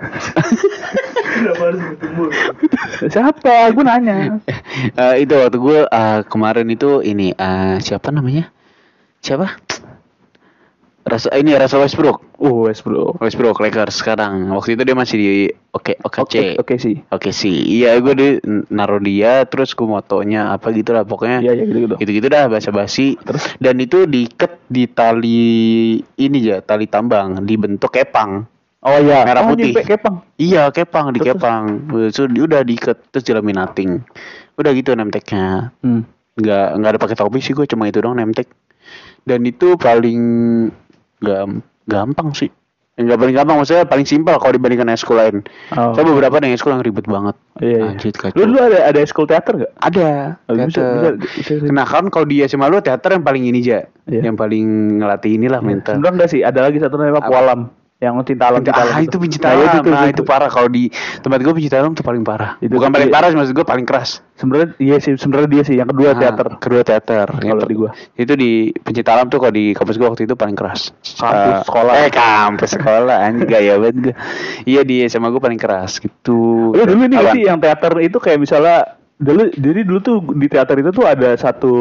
Siapa? 3.11 3.71
Gue 3.75 3.83
nanya. 3.83 4.39
eh, 4.95 5.15
itu 5.21 5.33
waktu 5.35 5.57
gue 5.59 5.79
eh, 5.85 6.19
kemarin 6.31 6.67
itu 6.71 7.03
ini 7.03 7.35
eh, 7.35 7.75
siapa 7.83 8.09
namanya? 8.09 8.47
Siapa? 9.19 9.59
Rasa 11.13 11.29
ini 11.37 11.53
Rasa 11.53 11.77
Westbrook. 11.77 12.41
Oh, 12.41 12.65
Westbrook. 12.65 13.21
Westbrook 13.21 13.61
Lakers 13.61 14.01
sekarang. 14.01 14.49
Waktu 14.49 14.73
itu 14.73 14.81
dia 14.81 14.97
masih 14.97 15.15
di 15.21 15.29
Oke 15.69 15.93
Oke, 16.01 16.25
OKC. 16.25 16.57
oke 16.57 16.75
sih. 16.81 16.95
Oke 17.13 17.29
sih, 17.29 17.53
iya 17.53 17.93
gue 18.01 18.13
di 18.17 18.27
naruh 18.73 18.97
dia, 18.97 19.45
terus 19.45 19.77
gue 19.77 19.85
motonya 19.85 20.49
apa 20.49 20.73
gitu 20.73 20.89
lah 20.89 21.05
pokoknya. 21.05 21.45
Iya, 21.45 21.53
iya 21.53 21.63
gitu-gitu. 21.69 21.95
Gitu-gitu 22.01 22.27
dah 22.33 22.49
basa-basi. 22.49 23.13
Terus? 23.21 23.53
Dan 23.61 23.77
itu 23.77 24.09
diikat 24.09 24.57
di 24.69 24.89
tali 24.89 26.01
ini 26.01 26.37
ya, 26.41 26.65
tali 26.65 26.89
tambang, 26.89 27.45
dibentuk 27.45 27.93
kepang. 27.93 28.49
Oh 28.83 28.97
iya, 28.99 29.21
Merah 29.23 29.45
oh, 29.45 29.53
putih. 29.53 29.71
Kepang. 29.73 30.25
Iya 30.35 30.73
kepang, 30.73 31.13
di 31.13 31.21
Terus? 31.23 31.37
kepang. 31.37 31.63
So, 32.11 32.25
udah 32.25 32.65
diikat 32.65 33.13
terus 33.13 33.23
dilaminating. 33.23 34.01
Udah 34.57 34.73
gitu 34.75 34.97
nemteknya. 34.97 35.71
Hmm. 35.85 36.09
Nggak 36.41 36.67
nggak 36.81 36.91
ada 36.91 36.99
pakai 36.99 37.17
topi 37.17 37.39
sih 37.39 37.53
gue 37.53 37.69
cuma 37.69 37.85
itu 37.85 38.01
doang 38.01 38.17
nemtek. 38.17 38.49
Dan 39.23 39.47
itu 39.47 39.79
paling 39.79 40.19
gam 41.23 41.63
gampang 41.87 42.35
sih. 42.35 42.51
Enggak 42.93 43.25
paling 43.25 43.33
gampang 43.33 43.57
maksudnya 43.57 43.89
paling 43.89 44.05
simpel 44.05 44.37
kalau 44.37 44.53
dibandingkan 44.53 44.93
eskul 44.93 45.17
lain. 45.17 45.41
Oh. 45.73 45.97
Saya 45.97 46.05
beberapa 46.05 46.37
ada 46.37 46.45
yang 46.45 46.53
eskul 46.53 46.77
yang 46.77 46.85
ribet 46.85 47.09
banget. 47.09 47.33
Iya, 47.57 47.73
iya. 47.73 47.89
Anjir, 47.89 48.13
kacau. 48.13 48.37
Lu 48.37 48.53
dulu 48.53 48.59
ada 48.61 48.79
ada 48.85 49.01
school 49.09 49.25
teater 49.25 49.65
gak? 49.65 49.73
Ada. 49.81 50.37
Oh, 50.45 50.53
teater. 50.53 51.17
bisa, 51.17 51.51
bisa. 51.57 51.73
Nah 51.73 51.89
kan 51.89 52.13
kalau 52.13 52.29
di 52.29 52.45
SMA 52.45 52.69
lu 52.69 52.85
teater 52.85 53.17
yang 53.17 53.25
paling 53.25 53.49
ini 53.49 53.65
aja, 53.65 53.89
Iya. 54.05 54.29
yang 54.29 54.37
paling 54.37 55.01
ngelatih 55.01 55.41
inilah 55.41 55.65
mental. 55.65 55.97
Enggak 55.97 56.21
enggak 56.21 56.29
sih, 56.29 56.45
ada 56.45 56.69
lagi 56.69 56.77
satu 56.77 57.01
namanya 57.01 57.25
Apa? 57.25 57.65
Yang 58.03 58.15
cinta 58.27 58.43
alam 58.45 58.59
cinta 58.59 58.75
alam 58.77 58.91
Ah, 58.91 58.99
itu 58.99 59.15
pencinta 59.15 59.47
Nah, 59.47 59.55
itu, 59.55 59.77
Nah, 59.87 60.03
itu, 60.03 60.11
itu 60.11 60.23
parah 60.23 60.51
kalau 60.51 60.67
di 60.67 60.91
tempat 61.17 61.39
gue 61.39 61.53
pencinta 61.53 61.79
alam 61.79 61.91
tuh 61.91 62.03
paling 62.03 62.19
parah. 62.21 62.59
Itu 62.59 62.75
Bukan 62.75 62.91
tuh 62.91 62.95
paling 62.99 63.07
dia- 63.07 63.15
parah, 63.15 63.29
maksud 63.31 63.53
gue 63.53 63.63
paling 63.63 63.85
keras. 63.85 64.19
sebenarnya 64.33 64.75
iya 64.75 64.97
sih 64.97 65.15
sebenarnya 65.15 65.47
dia 65.47 65.63
sih 65.63 65.75
yang 65.75 65.87
kedua 65.87 66.09
Ah, 66.09 66.19
teater 66.19 66.47
Kedua 66.59 66.81
teater. 66.81 67.27
Kalau 67.31 67.47
Yang 67.55 67.63
di 67.63 67.75
gua. 67.75 67.89
Itu 68.13 68.33
di 68.35 68.51
pencinta 68.75 69.13
alam 69.13 69.25
tuh 69.25 69.39
kalau 69.39 69.53
di 69.53 69.71
kampus 69.71 69.95
gue 69.95 70.03
waktu 70.05 70.23
itu 70.25 70.35
paling 70.35 70.53
keras. 70.53 70.91
Kampus 71.15 71.55
Eh, 71.55 71.63
sekolah. 71.63 71.93
Eh 71.97 72.09
kampus 72.11 72.69
sekolah 72.73 73.17
anjing 73.23 73.47
gaya 73.47 73.73
banget 73.77 73.95
gue. 74.03 74.15
Iya 74.65 74.81
di 74.81 74.99
SMA 75.05 75.29
gue 75.29 75.39
paling 75.39 75.55
keras 75.57 75.97
gitu. 75.97 76.69
Lu 76.69 76.83
dulu 76.83 77.07
Apaan? 77.09 77.31
sih 77.31 77.43
yang 77.45 77.57
teater 77.57 77.95
itu 77.99 78.17
kayak 78.17 78.35
misalnya 78.37 78.83
dulu 79.15 79.47
jadi 79.49 79.79
dulu 79.81 79.99
tuh 80.01 80.17
di 80.33 80.47
teater 80.47 80.75
itu 80.77 80.91
tuh 80.91 81.05
ada 81.05 81.31
satu 81.33 81.73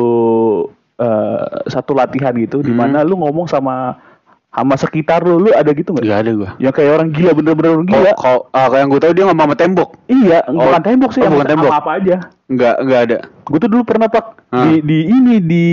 eh, 0.95 1.41
satu 1.67 1.93
latihan 1.93 2.31
gitu 2.33 2.61
di 2.61 2.71
Hmm. 2.71 2.79
mana 2.79 2.99
lu 3.03 3.17
ngomong 3.17 3.49
sama 3.49 3.97
sama 4.53 4.77
sekitar 4.77 5.25
lu, 5.25 5.41
lu 5.41 5.51
ada 5.51 5.73
gitu 5.73 5.97
nggak? 5.97 6.05
Gak 6.05 6.21
ada 6.23 6.31
gue. 6.37 6.51
Yang 6.61 6.75
kayak 6.77 6.93
orang 6.93 7.09
gila 7.09 7.31
bener-bener 7.33 7.71
orang 7.73 7.88
gila. 7.88 8.12
Kalau 8.15 8.41
ah, 8.53 8.69
kalau 8.69 8.81
yang 8.85 8.91
gue 8.93 9.01
tahu 9.01 9.12
dia 9.17 9.25
ngomong 9.25 9.47
sama 9.49 9.57
tembok. 9.57 9.88
Iya, 10.07 10.38
Oh, 10.45 10.61
bukan 10.61 10.83
tembok 10.85 11.11
sih, 11.11 11.21
oh, 11.25 11.31
bukan 11.33 11.49
tembok. 11.49 11.73
apa 11.73 11.91
aja. 11.97 12.17
Enggak, 12.53 12.75
enggak 12.85 13.01
ada. 13.09 13.19
Gue 13.43 13.59
tuh 13.59 13.71
dulu 13.73 13.83
pernah 13.83 14.07
pak 14.07 14.45
Ah. 14.53 14.69
di, 14.69 14.85
di 14.85 14.99
ini 15.09 15.41
di 15.41 15.67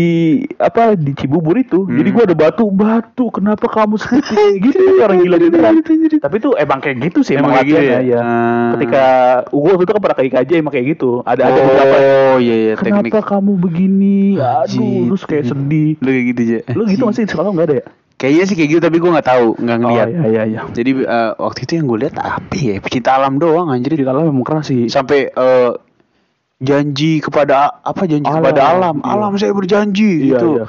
apa 0.56 0.96
di 0.96 1.12
Cibubur 1.12 1.60
itu. 1.60 1.84
Hmm. 1.84 2.00
Jadi 2.00 2.10
gue 2.15 2.24
ada 2.24 2.36
batu 2.39 2.72
batu. 2.72 3.28
Kenapa 3.28 3.68
kamu 3.68 4.00
seperti 4.00 4.39
gitu 4.63 4.80
orang 5.04 5.20
gila 5.20 5.36
beneran. 5.36 5.84
Tapi 6.15 6.36
tuh 6.39 6.56
emang 6.56 6.80
kayak 6.80 7.04
gitu 7.04 7.20
sih 7.20 7.36
Emang 7.36 7.52
emang, 7.52 7.68
kayak 7.68 7.76
gitu 7.76 7.84
ya? 7.84 8.00
ya. 8.00 8.22
Ah. 8.24 8.70
Ketika 8.80 9.04
gue 9.52 9.70
waktu 9.70 9.84
itu 9.84 9.92
kan 9.92 10.00
pernah 10.00 10.15
ke 10.15 10.24
IKJ 10.32 10.52
emang 10.56 10.72
kayak 10.72 10.88
gitu. 10.96 11.20
Ada 11.28 11.42
ada 11.44 11.60
beberapa. 11.60 11.96
Oh 12.00 12.38
iya 12.39 12.56
iya 12.56 12.74
teknik. 12.80 13.12
Kenapa 13.12 13.20
kamu 13.28 13.52
begini? 13.60 14.39
Aduh, 14.39 15.12
terus 15.12 15.24
kayak 15.28 15.46
sedih. 15.52 16.00
Lu 16.00 16.08
kayak 16.08 16.26
gitu 16.32 16.39
aja. 16.48 16.60
Lu 16.72 16.84
gitu 16.88 17.04
masih 17.04 17.28
sekolah 17.28 17.52
nggak 17.52 17.68
ada 17.68 17.78
ya? 17.84 17.88
Kayaknya 18.19 18.43
sih 18.45 18.55
kayak 18.60 18.69
gitu 18.69 18.82
tapi 18.84 18.97
gue 18.99 19.12
nggak 19.15 19.29
tahu, 19.32 19.47
nggak 19.55 19.77
ngeliat. 19.79 20.08
Oh, 20.08 20.12
iya 20.12 20.27
iya 20.27 20.43
iya. 20.43 20.62
Jadi 20.67 20.91
eh, 21.01 21.32
waktu 21.39 21.60
itu 21.63 21.71
yang 21.79 21.88
gue 21.88 21.99
lihat 22.03 22.15
apa 22.19 22.51
ya? 22.53 22.75
Pecinta 22.77 23.15
alam 23.15 23.39
doang 23.39 23.71
anjir. 23.71 23.95
Di 23.95 24.03
dalam 24.03 24.27
memang 24.27 24.43
keras 24.43 24.67
sih. 24.67 24.91
Sampai 24.91 25.32
eh, 25.32 25.71
janji 26.60 27.23
kepada 27.23 27.79
apa 27.79 28.03
janji 28.03 28.27
Alam, 28.27 28.43
kepada 28.43 28.62
alam. 28.67 28.95
iya. 28.99 29.08
Alam 29.15 29.32
saya 29.39 29.55
berjanji 29.55 30.12
Iya, 30.19 30.36
gitu. 30.36 30.49
iya. 30.60 30.65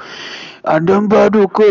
Ada 0.61 1.01
baduku. 1.01 1.65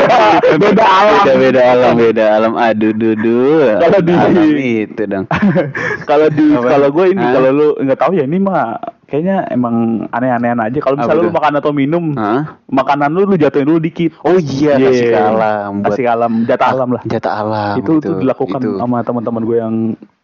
Beda 0.62 0.84
alam. 0.84 1.22
Beda, 1.22 1.34
beda 1.36 1.60
alam, 1.62 1.92
beda 1.94 2.24
alam. 2.32 2.52
Aduh, 2.54 2.92
dudu. 2.92 3.68
Kalau 3.76 3.98
di- 4.00 4.16
alam 4.16 4.48
itu 4.56 5.02
dong. 5.04 5.24
kalau 6.08 6.26
di 6.28 6.46
kalau 6.54 6.88
gue 6.88 7.06
ini 7.10 7.20
kalau 7.22 7.50
lu 7.50 7.68
nggak 7.78 7.98
tahu 7.98 8.12
ya 8.14 8.24
ini 8.24 8.38
mah 8.38 8.80
kayaknya 9.04 9.44
emang 9.46 9.76
aneh-anehan 10.08 10.56
aja. 10.58 10.78
Kalau 10.78 10.96
misalnya 10.96 11.22
lu 11.22 11.30
makan 11.30 11.52
atau 11.54 11.70
minum, 11.70 12.04
Hah? 12.14 12.56
makanan 12.66 13.10
lu 13.10 13.26
lu 13.26 13.36
jatuhin 13.36 13.66
dulu 13.66 13.76
dikit. 13.78 14.16
Oh 14.22 14.34
iya, 14.34 14.74
Iya. 14.74 14.88
kasih 14.88 15.06
ke 15.06 15.18
alam. 15.20 15.70
buat- 15.76 15.86
Kasih 15.90 16.02
ke 16.02 16.10
alam, 16.10 16.32
jatah 16.46 16.68
alam 16.70 16.88
lah. 16.90 17.02
Jatah 17.04 17.34
alam. 17.36 17.74
itu 17.76 17.92
gitu. 17.92 18.08
itu 18.08 18.10
dilakukan 18.20 18.58
Itu. 18.58 18.70
sama 18.78 18.96
teman-teman 19.02 19.42
gue 19.44 19.56
yang 19.58 19.74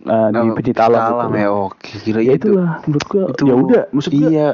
uh, 0.04 0.28
di 0.30 0.38
Oh, 0.40 0.54
pecinta 0.54 0.82
alam, 0.86 1.28
gitu. 1.28 1.36
ya 1.36 1.48
oke 1.52 1.90
gila 2.00 2.20
ya 2.22 2.32
itu. 2.32 2.48
itulah 2.48 2.70
menurut 2.82 3.04
gue 3.04 3.22
Itu 3.28 3.42
ya 3.44 3.54
udah 3.54 3.82
maksud 3.92 4.10
gue 4.10 4.24
iya 4.26 4.48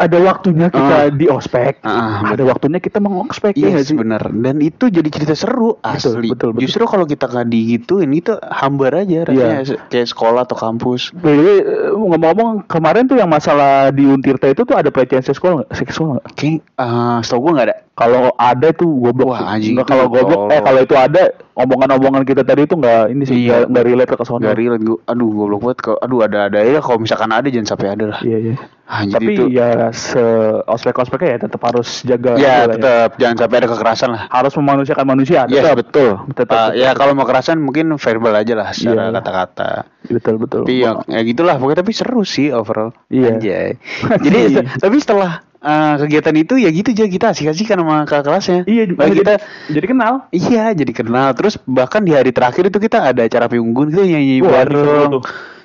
ada 0.00 0.16
waktunya 0.18 0.66
kita 0.66 0.96
Ah. 0.96 1.12
di 1.12 1.28
ospek 1.28 1.78
Ah, 1.82 2.24
ada 2.26 2.40
waktunya 2.42 2.78
kita 2.78 2.96
mengospek 2.98 3.52
ya 3.52 3.68
Yes, 3.70 3.86
sih 3.86 3.94
bener. 3.94 4.24
Dan 4.24 4.58
itu 4.58 4.88
jadi 4.88 5.04
cerita 5.06 5.34
seru 5.34 5.76
asli. 5.78 6.26
betul, 6.26 6.50
betul. 6.50 6.64
Justru 6.64 6.82
kalau 6.84 7.04
kita 7.04 7.28
nggak 7.28 7.46
digituin 7.46 8.08
itu 8.10 8.32
hambar 8.42 8.96
aja 8.98 9.28
rasanya 9.28 9.60
Iya. 9.60 9.68
se- 9.68 9.80
kayak 9.86 10.08
sekolah 10.08 10.42
atau 10.42 10.56
kampus. 10.56 11.12
Way, 11.14 11.36
eh, 11.36 11.60
ngomong-ngomong 11.92 12.64
kemarin 12.64 13.04
tuh 13.04 13.14
yang 13.14 13.28
masalah 13.28 13.90
di 13.90 14.02
Untirta 14.02 14.48
itu 14.48 14.64
tuh 14.64 14.74
ada 14.74 14.88
pelecehan 14.88 15.20
seksual 15.20 15.60
nggak? 15.60 15.70
Seksual 15.74 16.16
nggak? 16.16 16.26
Kayak 16.32 16.60
eh 16.74 17.18
setahu 17.20 17.40
gue 17.42 17.52
nggak 17.52 17.66
ada. 17.66 17.76
Kalau 18.00 18.32
ada 18.34 18.68
tuh 18.72 18.88
goblok. 18.96 19.36
Wah, 19.36 19.52
anjing, 19.52 19.76
Nggak, 19.76 19.84
itu 19.84 19.92
kalau 19.92 20.06
goblok, 20.08 20.40
eh 20.48 20.60
kalau 20.60 20.80
itu 20.80 20.96
ada 20.96 21.22
omongan-omongan 21.52 22.24
kita 22.24 22.40
tadi 22.40 22.64
itu 22.64 22.72
nggak 22.72 23.02
ini 23.12 23.22
sih 23.22 23.36
Iya. 23.36 23.44
nggak 23.44 23.62
nggak 23.68 23.84
relate 23.84 24.10
ke 24.10 24.24
sono. 24.24 24.40
Gak 24.40 24.56
relate 24.56 24.80
gue. 24.80 24.98
Aduh 25.04 25.28
goblok 25.28 25.60
banget. 25.60 25.78
Kalau 25.82 25.98
aduh 26.00 26.20
ada 26.24 26.38
ada 26.48 26.58
ya 26.60 26.80
kalau 26.80 26.98
misalkan 26.98 27.28
ada 27.28 27.44
jangan 27.46 27.68
sampai 27.68 27.88
ada 27.92 28.04
lah. 28.08 28.20
Iya 28.24 28.38
iya. 28.40 28.54
Anjir 28.90 29.14
Tapi 29.14 29.32
itu. 29.36 29.44
ya 29.52 29.68
se 29.92 30.18
ospek-ospeknya 30.64 31.28
ya 31.30 31.38
tetap 31.40 31.60
harus 31.62 32.02
jaga. 32.02 32.34
Ya 32.34 32.34
juga 32.34 32.48
lah 32.48 32.64
tetap 32.74 33.08
jangan 33.16 33.36
sampai 33.38 33.56
ada 33.58 33.68
kekerasan 33.68 34.08
lah. 34.10 34.22
Harus 34.26 34.52
memanusiakan 34.56 35.06
manusia. 35.06 35.40
Yes 35.46 35.62
tetap. 35.62 35.76
betul. 35.78 36.10
Tetap, 36.32 36.48
Ah, 36.50 36.66
tetap. 36.66 36.80
ya 36.80 36.90
kalau 36.96 37.12
mau 37.12 37.22
kekerasan 37.22 37.60
mungkin 37.60 37.92
verbal 37.94 38.34
aja 38.34 38.54
lah 38.54 38.68
secara 38.72 39.02
Iya. 39.04 39.14
kata-kata. 39.14 39.70
Betul 40.08 40.34
betul. 40.38 40.62
Tapi 40.64 40.74
ya, 40.80 40.90
ya 41.04 41.20
gitulah 41.22 41.54
pokoknya 41.54 41.78
tapi 41.78 41.92
seru 41.92 42.24
sih 42.24 42.48
overall. 42.48 42.90
Iya. 43.06 43.28
Anjay. 43.30 43.68
Jadi 44.24 44.40
tapi 44.74 44.96
setelah 44.98 45.44
eh, 45.60 45.94
kegiatan 45.98 46.34
itu 46.34 46.54
ya 46.56 46.68
gitu 46.68 46.88
aja 46.90 47.04
kita 47.06 47.26
asik-asikan 47.30 47.78
sama 47.78 47.96
kakak 48.02 48.24
kelasnya. 48.26 48.60
Iya, 48.64 48.82
Nah, 48.90 49.08
kita 49.08 49.34
jadi 49.68 49.86
kenal. 49.86 50.12
iya 50.30 50.64
jadi 50.72 50.92
kenal 50.92 51.28
terus 51.32 51.60
bahkan 51.62 52.00
di 52.00 52.12
hari 52.12 52.30
terakhir 52.30 52.66
itu 52.66 52.78
kita 52.78 53.04
ada 53.06 53.22
acara 53.22 53.46
piunggun 53.46 53.88
gitu 53.88 54.02
nyanyi 54.02 54.40
Wah, 54.40 54.64
bareng. 54.64 55.20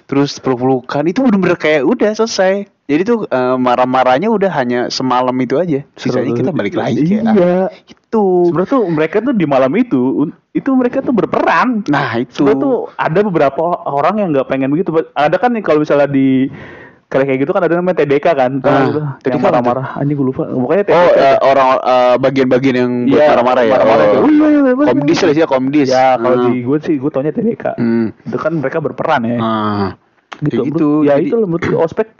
Terus 0.06 0.38
peluk-pelukan 0.38 1.02
itu 1.04 1.18
bener-bener 1.20 1.58
kayak 1.58 1.82
udah 1.82 2.14
selesai. 2.14 2.70
Jadi 2.86 3.02
tuh 3.02 3.26
eh, 3.26 3.58
marah-marahnya 3.58 4.30
udah 4.30 4.52
hanya 4.54 4.80
semalam 4.88 5.34
itu 5.42 5.58
aja. 5.58 5.82
Sisanya 5.98 6.30
kita 6.32 6.54
balik 6.54 6.78
lagi 6.78 7.02
kayak 7.02 7.34
Iya. 7.34 7.58
itu. 7.90 8.26
Sebenarnya 8.54 8.70
tuh 8.70 8.84
mereka 8.86 9.18
tuh 9.20 9.34
di 9.34 9.50
malam 9.50 9.74
itu 9.74 10.30
itu 10.54 10.70
mereka 10.72 11.02
tuh 11.02 11.10
berperan. 11.10 11.82
Nah, 11.90 12.22
itu. 12.22 12.38
Sebenarnya 12.38 12.62
tuh 12.62 12.78
ada 12.94 13.20
beberapa 13.26 13.64
orang 13.90 14.22
yang 14.22 14.30
nggak 14.30 14.46
pengen 14.46 14.70
begitu. 14.70 14.94
Ada 15.12 15.42
kan 15.42 15.58
nih 15.58 15.66
kalau 15.66 15.82
misalnya 15.82 16.06
di 16.06 16.54
kayak 17.06 17.26
kayak 17.26 17.40
gitu 17.40 17.52
kan 17.54 17.62
ada 17.62 17.74
namanya 17.76 17.98
TDK 18.02 18.28
kan. 18.34 18.52
Ah, 18.60 18.82
gitu, 18.84 19.00
TDK 19.22 19.32
yang 19.32 19.44
marah-marah. 19.44 19.88
Anjing 19.96 20.18
gue 20.18 20.28
lupa. 20.28 20.44
Pokoknya 20.48 20.84
TDK. 20.84 20.98
Oh, 20.98 21.12
eh, 21.16 21.38
orang 21.40 21.70
eh, 21.78 22.16
bagian-bagian 22.18 22.76
yang 22.76 22.92
buat 23.06 23.16
Iya, 23.16 23.28
marah-marah 23.30 23.64
ya. 23.64 23.72
marah-marah 23.72 24.06
Oh. 24.06 24.24
wih, 24.26 24.36
wih, 24.36 24.74
wih. 24.74 24.86
Komdis 24.86 25.20
lah 25.22 25.34
sih, 25.34 25.44
komdis. 25.46 25.88
Ya 25.88 26.06
kalau 26.16 26.36
Hmm. 26.36 26.46
di 26.48 26.54
gue 26.62 26.78
sih 26.82 26.96
gue 26.98 27.10
taunya 27.10 27.32
TDK. 27.32 27.66
Hmm. 27.76 28.08
Itu 28.22 28.38
kan 28.38 28.52
mereka 28.56 28.78
berperan 28.80 29.22
ya. 29.24 29.38
Ah. 29.40 29.90
gitu. 30.36 30.68
Gitu, 30.68 30.90
Ya 31.02 31.16
jadi- 31.16 31.32
itu 31.32 31.36
loh 31.38 31.48
menurut 31.48 31.80
ospek 31.80 32.12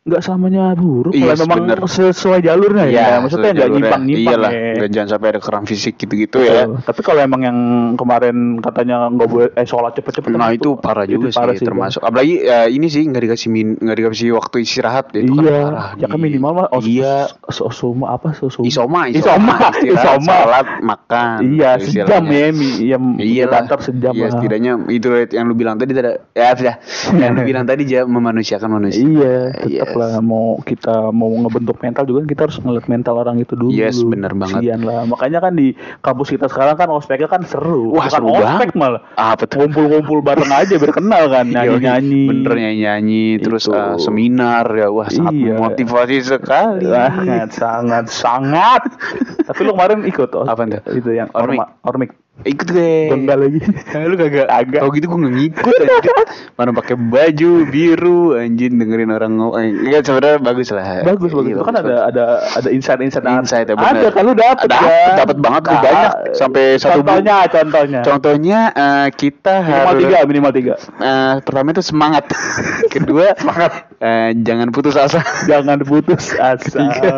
nggak 0.00 0.22
selamanya 0.24 0.72
buruk. 0.72 1.12
Iya, 1.12 1.36
Kalau 1.36 1.44
memang 1.44 1.58
bener. 1.68 1.78
sesuai 1.84 2.40
jalurnya 2.40 2.84
ya. 2.88 2.92
Iya, 2.96 3.06
Maksudnya 3.20 3.52
nggak 3.52 3.60
jalurnya. 3.60 3.76
nyimpang-nyimpang 3.84 4.32
Iyalah, 4.32 4.50
ya. 4.50 4.86
jangan 4.88 5.08
sampai 5.12 5.28
ada 5.28 5.40
keram 5.44 5.64
fisik 5.68 5.94
gitu-gitu 6.00 6.38
ya. 6.40 6.64
Betul. 6.64 6.88
Tapi 6.88 7.00
kalau 7.04 7.20
emang 7.20 7.40
yang 7.44 7.58
kemarin 8.00 8.36
katanya 8.58 9.12
nggak 9.12 9.28
boleh 9.28 9.48
eh 9.52 9.66
sholat 9.68 9.92
cepet-cepet 10.00 10.32
Nah 10.32 10.56
itu 10.56 10.80
parah 10.80 11.04
juga 11.04 11.28
itu 11.28 11.36
parah 11.36 11.52
sih, 11.52 11.68
termasuk 11.68 12.00
apalagi 12.00 12.34
ya, 12.40 12.64
ini 12.64 12.88
sih 12.88 13.04
nggak 13.04 13.22
dikasih 13.28 13.48
min 13.52 13.76
nggak 13.76 13.96
dikasih 14.00 14.28
waktu 14.32 14.56
istirahat 14.64 15.12
itu 15.12 15.36
kan 15.36 15.44
iya, 15.44 15.58
parah. 15.68 15.88
ya 16.00 16.06
kan 16.08 16.16
minimal 16.18 16.50
mah 16.56 16.66
os, 16.72 16.82
iya 16.88 17.28
sosoma 17.52 18.16
apa 18.16 18.32
sosoma? 18.32 18.64
isoma 18.64 19.00
Isoma, 19.12 19.56
isoma. 19.84 20.32
salat 20.32 20.66
makan 20.80 21.38
Iya, 21.44 21.76
sejam 21.76 22.24
ya, 22.24 22.48
ya 22.80 22.98
Iya 23.20 23.44
lah, 23.52 23.68
antar 23.68 23.84
sejam 23.84 24.16
Iya, 24.16 24.32
setidaknya 24.32 24.80
itu 24.88 25.12
yang 25.28 25.44
lu 25.44 25.52
bilang 25.52 25.76
tadi 25.76 25.92
ada 25.92 26.24
ya 26.32 26.56
sudah. 26.56 26.74
yang 27.20 27.36
lu 27.36 27.44
bilang 27.44 27.68
tadi 27.68 27.84
aja 27.84 28.08
memanusiakan 28.08 28.70
manusia. 28.80 29.04
Iya, 29.04 29.36
tetap 29.60 29.89
Yes. 29.90 29.98
lah 29.98 30.12
mau 30.20 30.58
kita 30.60 31.10
mau 31.10 31.26
ngebentuk 31.28 31.82
mental 31.82 32.06
juga 32.06 32.22
kan 32.22 32.28
kita 32.28 32.40
harus 32.46 32.58
ngeliat 32.60 32.86
mental 32.86 33.14
orang 33.16 33.36
itu 33.36 33.54
dulu. 33.54 33.74
Yes, 33.74 33.98
bener 34.00 34.30
banget. 34.32 34.62
Kasian 34.62 34.80
lah. 34.82 35.02
Makanya 35.04 35.38
kan 35.42 35.52
di 35.52 35.74
kampus 36.00 36.30
kita 36.30 36.46
sekarang 36.46 36.74
kan 36.74 36.88
ospeknya 36.88 37.26
kan 37.26 37.42
seru. 37.42 37.90
Wah, 37.90 38.06
Bukan 38.06 38.10
seru 38.12 38.26
ospek 38.32 38.70
banget. 38.70 38.78
malah. 38.78 39.02
Ah, 39.14 39.34
betul. 39.34 39.66
Ngumpul-ngumpul 39.66 40.18
bareng 40.22 40.48
aja 40.48 40.74
biar 40.74 40.92
kenal 40.92 41.24
kan, 41.26 41.44
nyanyi-nyanyi. 41.54 42.24
Bener 42.26 42.52
nyanyi-nyanyi, 42.54 43.24
terus 43.40 43.66
Itu. 43.66 43.74
eh, 43.74 43.96
seminar 43.98 44.64
ya, 44.70 44.88
wah 44.88 45.10
sangat 45.10 45.34
Iya. 45.34 45.54
motivasi 45.58 46.16
sekali. 46.22 46.86
Sangat, 46.86 47.48
sangat, 47.50 48.04
sangat. 48.06 48.82
Tapi 49.50 49.60
lu 49.62 49.74
kemarin 49.74 50.06
ikut 50.06 50.30
oh, 50.32 50.46
tuh? 50.46 50.66
Itu 50.94 51.10
yang 51.10 51.28
Ormik. 51.34 51.58
ormik. 51.82 52.10
Ikut 52.40 52.66
gue. 52.66 53.12
Enggak 53.12 53.36
lagi. 53.36 53.58
lu 54.00 54.14
kagak 54.14 54.48
Agak. 54.48 54.80
Tau 54.80 54.90
gitu 54.90 55.06
gue 55.06 55.18
nggak 55.18 55.34
ngikut 55.36 55.74
anjir. 55.76 56.14
Mana 56.54 56.70
pakai 56.72 56.96
baju 56.96 57.50
biru 57.66 58.20
anjing 58.32 58.76
dengerin 58.76 59.10
orang 59.10 59.32
ngomong. 59.34 59.60
Iya 59.84 60.00
sebenarnya 60.00 60.38
bagus 60.38 60.68
lah. 60.70 61.04
Bagus 61.04 61.30
bagus. 61.30 61.50
Iya, 61.50 61.56
Itu 61.56 61.64
kan 61.64 61.76
ada 61.76 61.96
ada 62.06 62.24
ada 62.42 62.68
insight-insight. 62.68 63.22
Insight, 63.22 63.66
ya, 63.66 63.74
Ada 63.74 63.92
bener. 64.00 64.10
kan 64.10 64.22
lu 64.22 64.32
dapet 64.32 64.66
Dapet, 64.66 64.88
kan? 64.88 65.14
dapet 65.16 65.36
banget, 65.38 65.62
Nah, 65.62 65.80
banyak. 65.80 66.12
Sampai 66.32 66.64
satu 66.76 67.00
Contohnya, 67.00 67.36
contohnya. 67.46 68.00
Contohnya 68.00 68.60
eh, 68.70 69.08
kita 69.10 69.54
Minimal 69.60 69.84
harus 69.86 70.00
tiga, 70.00 70.18
minimal 70.24 70.52
tiga. 70.52 70.74
eh, 70.98 71.34
pertama 71.40 71.68
itu 71.70 71.82
semangat. 71.82 72.24
Kedua 72.94 73.36
semangat. 73.36 73.72
Eh, 73.98 74.32
jangan 74.40 74.68
putus 74.70 74.96
asa. 74.96 75.20
Jangan 75.44 75.84
putus 75.84 76.32
asa. 76.34 76.78
Tiga. 76.80 77.14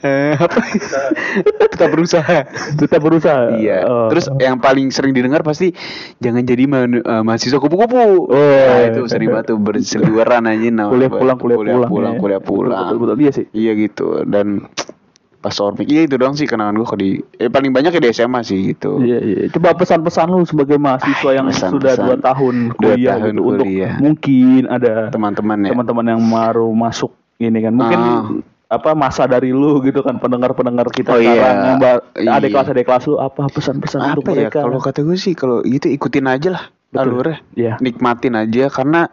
Eh, 0.00 0.34
apa? 0.34 0.60
Tetap 1.70 1.88
berusaha. 1.88 2.38
Tetap 2.74 3.00
berusaha. 3.00 3.54
Iya. 3.54 3.86
Oh. 3.86 4.08
Terus 4.10 4.26
yang 4.48 4.58
paling 4.58 4.88
sering 4.88 5.12
didengar 5.12 5.40
pasti 5.40 5.70
jangan 6.16 6.42
jadi 6.42 6.64
man- 6.64 7.00
eh, 7.00 7.22
mahasiswa 7.22 7.56
kupu-kupu. 7.56 7.96
Oh, 7.96 8.32
nah, 8.32 8.78
iya. 8.80 8.90
itu 8.90 9.04
sering 9.06 9.28
banget 9.28 9.52
tuh 9.52 9.58
berseliweran 9.58 10.44
aja 10.44 10.68
nah. 10.68 10.88
kuliah 10.88 11.08
pulang, 11.08 11.36
kuliah, 11.36 11.56
kuliah 11.56 11.74
pulang. 11.74 11.88
pulang, 11.88 12.14
ya. 12.14 12.20
kuliah 12.20 12.40
pulang. 12.40 12.70
Betul, 12.70 12.96
betul, 12.96 12.98
betul. 13.06 13.16
Iya 13.18 13.30
sih. 13.30 13.46
Iya 13.50 13.72
gitu 13.76 14.06
dan 14.24 14.46
pas 15.38 15.54
ormik 15.56 15.86
iya 15.86 16.02
itu 16.02 16.18
doang 16.18 16.34
sih 16.34 16.44
kenangan 16.44 16.74
gue 16.74 16.82
kalau 16.82 16.98
di 16.98 17.10
eh, 17.32 17.46
paling 17.46 17.70
banyak 17.70 17.94
ya 17.94 18.00
di 18.00 18.10
SMA 18.10 18.42
sih 18.42 18.58
gitu. 18.68 18.98
Iya, 18.98 19.18
iya. 19.20 19.38
Coba 19.48 19.70
pesan-pesan 19.72 20.26
lu 20.26 20.42
sebagai 20.42 20.76
mahasiswa 20.76 21.30
yang 21.30 21.46
pesan-pesan. 21.46 21.70
sudah 21.70 21.92
dua 21.94 22.16
tahun 22.18 22.54
Dua 22.74 22.92
kuliah 22.92 23.14
tahun 23.14 23.22
gitu, 23.30 23.42
untuk 23.44 23.62
kuliah. 23.62 23.92
mungkin 23.96 24.60
ada 24.66 24.92
Teman-teman 25.08 25.58
ya. 25.62 25.70
teman-teman 25.70 26.04
yang 26.08 26.22
baru 26.24 26.66
masuk 26.68 27.10
ini 27.38 27.58
kan 27.60 27.70
mungkin 27.70 27.98
Ah. 28.00 28.22
Apa 28.68 28.92
masa 28.92 29.24
dari 29.24 29.48
lu 29.48 29.80
gitu 29.80 30.04
kan 30.04 30.20
pendengar-pendengar 30.20 30.92
kita 30.92 31.10
Oh, 31.10 31.18
sekarang 31.18 31.40
iya. 31.56 31.66
yang 31.66 31.78
ba- 31.78 32.04
Iya. 32.14 32.30
adik 32.36 32.50
kelas 32.52 32.68
adik 32.68 32.84
kelas 32.84 33.04
lu 33.06 33.16
apa 33.16 33.48
pesan-pesan 33.48 34.00
untuk 34.12 34.22
apa 34.22 34.30
ya 34.30 34.40
mereka 34.44 34.58
kalau 34.60 34.78
kata 34.78 35.00
gue 35.02 35.16
sih 35.16 35.32
kalau 35.32 35.64
gitu 35.64 35.88
ikutin 35.88 36.28
aja 36.28 36.48
lah 36.52 36.64
alurnya 36.94 37.40
Iya. 37.54 37.80
nikmatin 37.80 38.36
aja 38.36 38.68
karena 38.68 39.08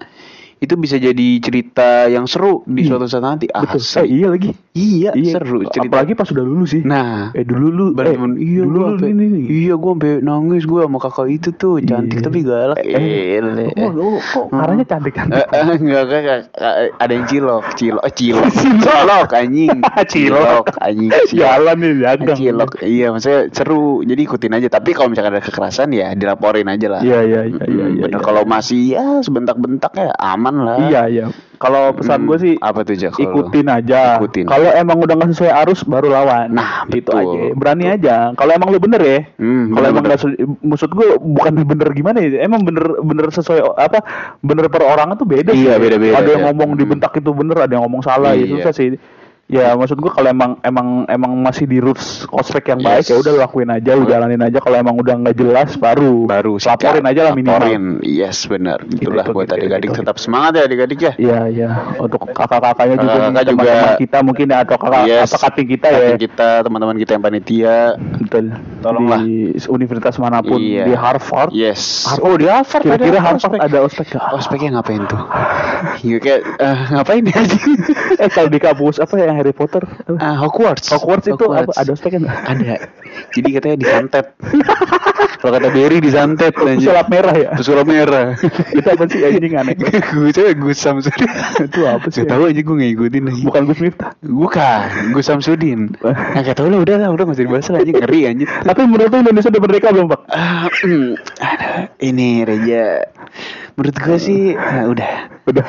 itu 0.58 0.74
bisa 0.76 0.96
jadi 0.96 1.28
cerita 1.38 1.90
yang 2.06 2.26
seru 2.26 2.64
di 2.64 2.82
Iya. 2.82 2.90
suatu 2.92 3.06
saat 3.06 3.22
nanti. 3.22 3.46
Betul. 3.46 3.76
Asli. 3.76 4.00
eh, 4.00 4.08
iya 4.10 4.28
lagi. 4.30 4.50
Iya, 4.72 5.10
seru. 5.14 5.64
Cerita 5.66 5.88
apalagi 5.94 6.14
pas 6.14 6.28
udah 6.28 6.44
lulus 6.44 6.70
sih. 6.72 6.82
Nah. 6.82 7.32
Eh 7.32 7.44
dulu 7.44 7.68
lu 7.68 7.86
eh, 7.88 7.94
Bener-bener, 7.94 8.38
iya 8.38 8.62
dulu 8.62 8.76
gua 8.76 8.88
lu 8.88 8.98
sampe, 8.98 9.08
ini 9.10 9.26
iya 9.48 9.74
gue 9.74 9.92
sampai 9.94 10.14
nangis 10.20 10.64
gue 10.64 10.82
sama 10.82 10.98
kakak 10.98 11.28
itu 11.30 11.50
tuh. 11.52 11.76
Cantik 11.80 12.18
Iya. 12.18 12.26
tapi 12.26 12.40
galak. 12.42 12.78
Eh, 12.78 13.36
Ele. 13.36 13.68
oh, 13.78 13.90
lu 13.90 14.06
kok 14.18 14.46
karanya 14.50 14.84
cantik 14.84 15.14
Eh, 15.14 15.22
cantik 15.22 15.48
eh, 15.54 15.78
enggak, 15.78 16.04
enggak, 16.06 16.40
eh, 16.54 16.90
ada 16.94 17.12
yang 17.12 17.26
cilok, 17.26 17.64
cilok, 17.74 18.02
eh, 18.02 18.14
cilok, 18.14 18.46
cilok, 18.82 19.30
anjing, 19.32 19.78
Cilok. 20.06 20.66
anjing, 20.78 21.10
jalan 21.32 21.76
nih 21.78 21.92
dagang 22.00 22.36
cilok, 22.36 22.72
iya, 22.82 23.08
maksudnya 23.10 23.48
seru, 23.50 23.84
jadi 24.02 24.22
ikutin 24.22 24.54
aja. 24.54 24.68
Tapi 24.70 24.92
kalau 24.92 25.10
misalkan 25.10 25.32
ada 25.32 25.42
kekerasan 25.42 25.92
ya 25.92 26.12
dilaporin 26.14 26.68
aja 26.68 26.88
lah. 26.90 27.02
iya 27.02 27.20
iya 27.22 27.42
iya 27.44 27.64
iya 27.64 27.84
Hmm, 27.86 27.94
iya 27.94 28.04
bener. 28.04 28.10
iya. 28.12 28.20
Kalau 28.22 28.44
masih 28.46 28.82
ya 28.92 29.06
sebentak-bentak 29.20 29.92
ya 29.94 30.12
aman 30.18 30.55
lah. 30.58 30.78
iya 30.82 31.02
iya 31.08 31.26
kalau 31.56 31.96
pesan 31.96 32.20
Hmm, 32.22 32.28
gue 32.28 32.38
sih 32.38 32.54
apa 32.60 32.84
tuh 32.84 32.94
lu? 32.94 33.16
ikutin 33.16 33.68
aja. 33.72 34.20
Ikutin. 34.20 34.44
Kalau 34.44 34.70
emang 34.70 35.00
udah 35.00 35.16
nggak 35.16 35.32
sesuai 35.32 35.56
arus 35.64 35.82
baru 35.82 36.12
lawan. 36.12 36.52
Nah, 36.52 36.84
itu 36.86 37.08
betul. 37.08 37.16
aja. 37.16 37.42
Berani 37.56 37.86
aja. 37.88 38.16
Kalau 38.36 38.52
emang 38.52 38.70
lu 38.70 38.78
bener 38.78 39.00
ya. 39.00 39.20
Hmm, 39.40 39.72
Kalau 39.72 39.88
emang 39.88 40.04
sesu- 40.12 40.36
maksud 40.62 40.92
gue 40.92 41.08
bukan 41.16 41.54
bener 41.64 41.88
gimana 41.92 42.20
ya. 42.20 42.44
Emang 42.44 42.62
bener 42.62 43.00
bener 43.00 43.32
sesuai 43.32 43.72
apa? 43.72 44.04
Bener 44.42 44.68
per 44.68 44.84
orang 44.84 45.16
tuh 45.16 45.24
beda. 45.24 45.56
Iya, 45.56 45.80
sih. 45.80 45.82
beda-beda, 45.82 46.20
Ada 46.20 46.30
yang 46.30 46.44
ya. 46.44 46.46
ngomong 46.52 46.70
Hmm. 46.70 46.80
dibentak 46.80 47.12
itu 47.16 47.32
bener, 47.32 47.58
ada 47.58 47.72
yang 47.72 47.84
ngomong 47.88 48.04
salah. 48.04 48.36
Ya 48.36 48.44
Iya. 48.44 48.52
susah 48.52 48.74
sih. 48.76 48.88
Ya 49.46 49.78
maksud 49.78 50.02
gue 50.02 50.10
kalau 50.10 50.26
emang 50.26 50.58
emang 50.66 51.06
emang 51.06 51.38
masih 51.38 51.70
di 51.70 51.78
roots 51.78 52.26
ospek 52.34 52.74
yang 52.74 52.82
baik 52.82 53.06
Yes. 53.06 53.14
ya 53.14 53.22
udah 53.22 53.46
lakuin 53.46 53.70
aja, 53.70 53.94
lu 53.94 54.10
jalanin 54.10 54.42
aja. 54.42 54.58
Kalau 54.58 54.74
emang 54.74 54.98
udah 54.98 55.22
nggak 55.22 55.38
jelas 55.38 55.78
baru 55.78 56.26
baru 56.26 56.58
laporin 56.58 57.06
aja 57.06 57.22
lah 57.22 57.34
minimal. 57.38 57.62
Laporin, 57.62 57.84
yes 58.02 58.50
benar. 58.50 58.82
Itulah 58.82 59.22
Gitu, 59.22 59.38
buat 59.38 59.46
gitu, 59.46 59.56
adik-adik 59.62 59.90
gitu. 59.94 60.02
tetap 60.02 60.18
semangat 60.18 60.52
ya 60.58 60.64
adik-adik 60.66 60.98
ya. 60.98 61.14
Iya 61.22 61.40
iya 61.54 61.70
untuk 62.02 62.26
kakak-kakaknya 62.26 62.96
juga, 62.98 63.14
nih, 63.14 63.22
juga. 63.22 63.42
teman-teman 63.46 63.94
kita 64.02 64.18
mungkin 64.26 64.46
ya 64.50 64.58
atau 64.66 64.76
kakak 64.82 65.04
Yes. 65.06 65.30
apa 65.30 65.38
kating 65.46 65.68
kita 65.70 65.88
ya. 65.88 65.98
Kating 66.02 66.22
kita, 66.26 66.50
teman-teman 66.66 66.96
kita 66.98 67.12
yang 67.14 67.24
panitia. 67.24 67.78
Betul. 68.26 68.46
Tolonglah. 68.82 69.20
Di 69.22 69.38
universitas 69.70 70.16
mana 70.18 70.42
pun 70.42 70.58
Iya. 70.58 70.90
di 70.90 70.94
Harvard. 70.98 71.50
Yes. 71.54 72.10
Harvard. 72.10 72.26
Oh 72.26 72.34
di 72.34 72.50
Harvard 72.50 72.82
Kira-kira 72.82 73.14
ada 73.14 73.30
Harvard 73.30 73.62
ada 73.62 73.78
ospek? 73.86 74.10
Ospeknya 74.34 74.82
ngapain 74.82 75.06
tuh? 75.06 75.22
Iya 76.02 76.18
kayak 76.18 76.42
eh, 76.58 76.78
ngapain 76.92 77.22
dia 77.22 77.38
aja? 77.38 77.58
eh 78.26 78.30
kalau 78.30 78.50
di 78.50 78.58
kampus 78.58 78.98
apa 78.98 79.14
yang 79.36 79.44
Harry 79.44 79.52
Potter? 79.52 79.84
apa? 79.84 80.16
Ah, 80.24 80.36
Hogwarts. 80.40 80.88
Hogwarts 80.96 81.28
itu 81.28 81.46
apa? 81.52 81.76
Ada 81.76 81.92
ospeknya 81.92 82.20
nggak? 82.24 82.40
Ada. 82.48 82.74
Jadi 83.36 83.50
katanya 83.52 83.78
disantet. 83.78 84.26
Kalau 85.46 85.62
kata 85.62 85.70
Berry 85.70 86.02
disantet 86.02 86.58
Sulap 86.82 87.06
merah 87.12 87.36
ya? 87.36 87.50
Pesulap 87.54 87.86
merah. 87.86 88.34
itu 88.78 88.88
apa 88.88 89.04
sih 89.12 89.22
anjing 89.22 89.54
aneh? 89.54 89.76
gue 90.16 90.32
coba 90.34 90.52
Gus 90.58 90.80
Samsudin. 90.82 91.30
itu 91.62 91.82
apa 91.86 92.08
sih? 92.10 92.26
Gak 92.26 92.34
tahu 92.34 92.50
aja 92.50 92.62
gue 92.66 92.76
ngikutin. 92.82 93.24
Bukan 93.46 93.62
Gus 93.70 93.80
Miftah. 93.84 94.18
Bukan, 94.26 94.88
Gus 95.14 95.28
Samsudin. 95.30 95.94
Nah, 96.02 96.42
gak 96.42 96.58
tau 96.58 96.66
lah, 96.66 96.82
udah 96.82 96.96
lah, 96.98 97.10
udah 97.14 97.30
gak 97.30 97.38
usah 97.38 97.46
dibahas 97.46 97.68
lah 97.70 97.84
aja, 97.84 97.92
ngeri 97.94 98.20
anjir. 98.26 98.48
Tapi 98.50 98.82
menurut 98.90 99.12
lu 99.14 99.18
Indonesia 99.22 99.50
udah 99.54 99.62
merdeka 99.62 99.88
belum 99.94 100.08
Pak? 100.10 100.22
Ah, 100.34 100.66
hmm, 100.72 101.10
ini 102.02 102.30
Reja, 102.42 103.06
menurut 103.78 103.96
gue 104.02 104.18
sih 104.18 104.42
nah, 104.58 104.90
udah. 104.90 105.12
Udah. 105.46 105.66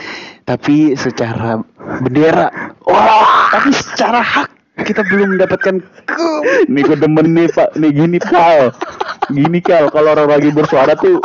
Tapi 0.47 0.95
secara 0.95 1.59
bendera, 2.07 2.47
wah, 2.87 3.51
tapi 3.51 3.75
secara 3.75 4.23
hak 4.23 4.49
kita 4.87 5.03
belum 5.09 5.35
mendapatkan 5.35 5.83
ke 6.07 6.31
Nih 6.71 6.87
gue 6.87 6.95
demen 6.95 7.35
nih 7.35 7.51
Pak. 7.51 7.75
Nih 7.81 7.91
gini 7.91 8.23
Kal. 8.23 8.71
Gini 9.29 9.59
Kal. 9.59 9.89
Kalau 9.89 10.11
orang 10.13 10.29
lagi 10.29 10.49
bersuara 10.49 10.95
tuh 10.95 11.19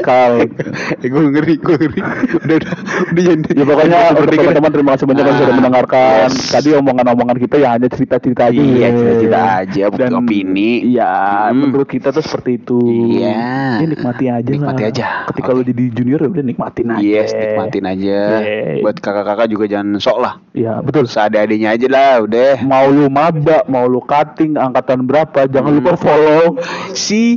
Kal. 0.00 0.46
eh, 0.94 1.04
gue 1.04 1.22
ngeri, 1.28 1.54
gue 1.56 1.76
ngeri. 1.76 2.00
Udah, 2.38 2.56
udah, 2.56 2.74
udah 3.10 3.22
jangan. 3.22 3.40
Ya 3.50 3.64
pokoknya 3.64 3.98
untuk 4.12 4.30
teman-teman 4.32 4.70
terima 4.70 4.90
kasih 4.92 5.04
banyak 5.04 5.20
yang 5.20 5.30
Ah, 5.30 5.38
sudah 5.38 5.54
mendengarkan. 5.54 6.26
yes. 6.26 6.50
Tadi 6.50 6.68
omongan-omongan 6.72 7.36
kita 7.38 7.56
ya 7.56 7.68
hanya 7.74 7.88
cerita-cerita 7.88 8.42
aja. 8.46 8.56
Iya, 8.56 8.88
cerita-cerita 8.90 9.40
aja, 9.58 9.82
bukan 9.88 10.10
opini. 10.16 10.70
Iya, 10.86 11.12
Hmm. 11.50 11.58
menurut 11.60 11.88
kita 11.88 12.08
tuh 12.10 12.20
seperti 12.20 12.50
itu. 12.56 12.78
Iya. 13.16 13.34
Ya, 13.76 13.86
nikmati 13.86 14.24
aja 14.26 14.48
Nikmati 14.48 14.82
lah. 14.82 14.90
aja. 14.90 15.06
Ketika 15.28 15.50
Oke. 15.50 15.56
lu 15.56 15.62
jadi 15.66 15.84
junior 15.92 16.20
ya 16.20 16.28
udah 16.30 16.44
nikmatin 16.44 16.86
aja. 16.90 17.02
Yes, 17.02 17.30
nikmatin 17.32 17.84
aja. 17.84 18.18
Iya. 18.38 18.80
Buat 18.80 18.96
kakak-kakak 18.98 19.46
juga 19.46 19.64
jangan 19.66 19.98
sok 19.98 20.18
lah. 20.18 20.34
Iya, 20.52 20.78
betul. 20.80 21.04
Seadanya 21.04 21.74
aja 21.74 21.86
lah, 21.86 22.12
udah. 22.22 22.52
Mau 22.62 22.86
lu 22.86 23.06
maba, 23.06 23.66
mau 23.66 23.84
lu 23.84 24.00
cutting, 24.00 24.54
angkatan 24.54 25.02
berapa, 25.02 25.46
jangan 25.46 25.70
Hmm. 25.70 25.78
lupa 25.78 25.92
follow. 25.96 26.56
si 27.10 27.36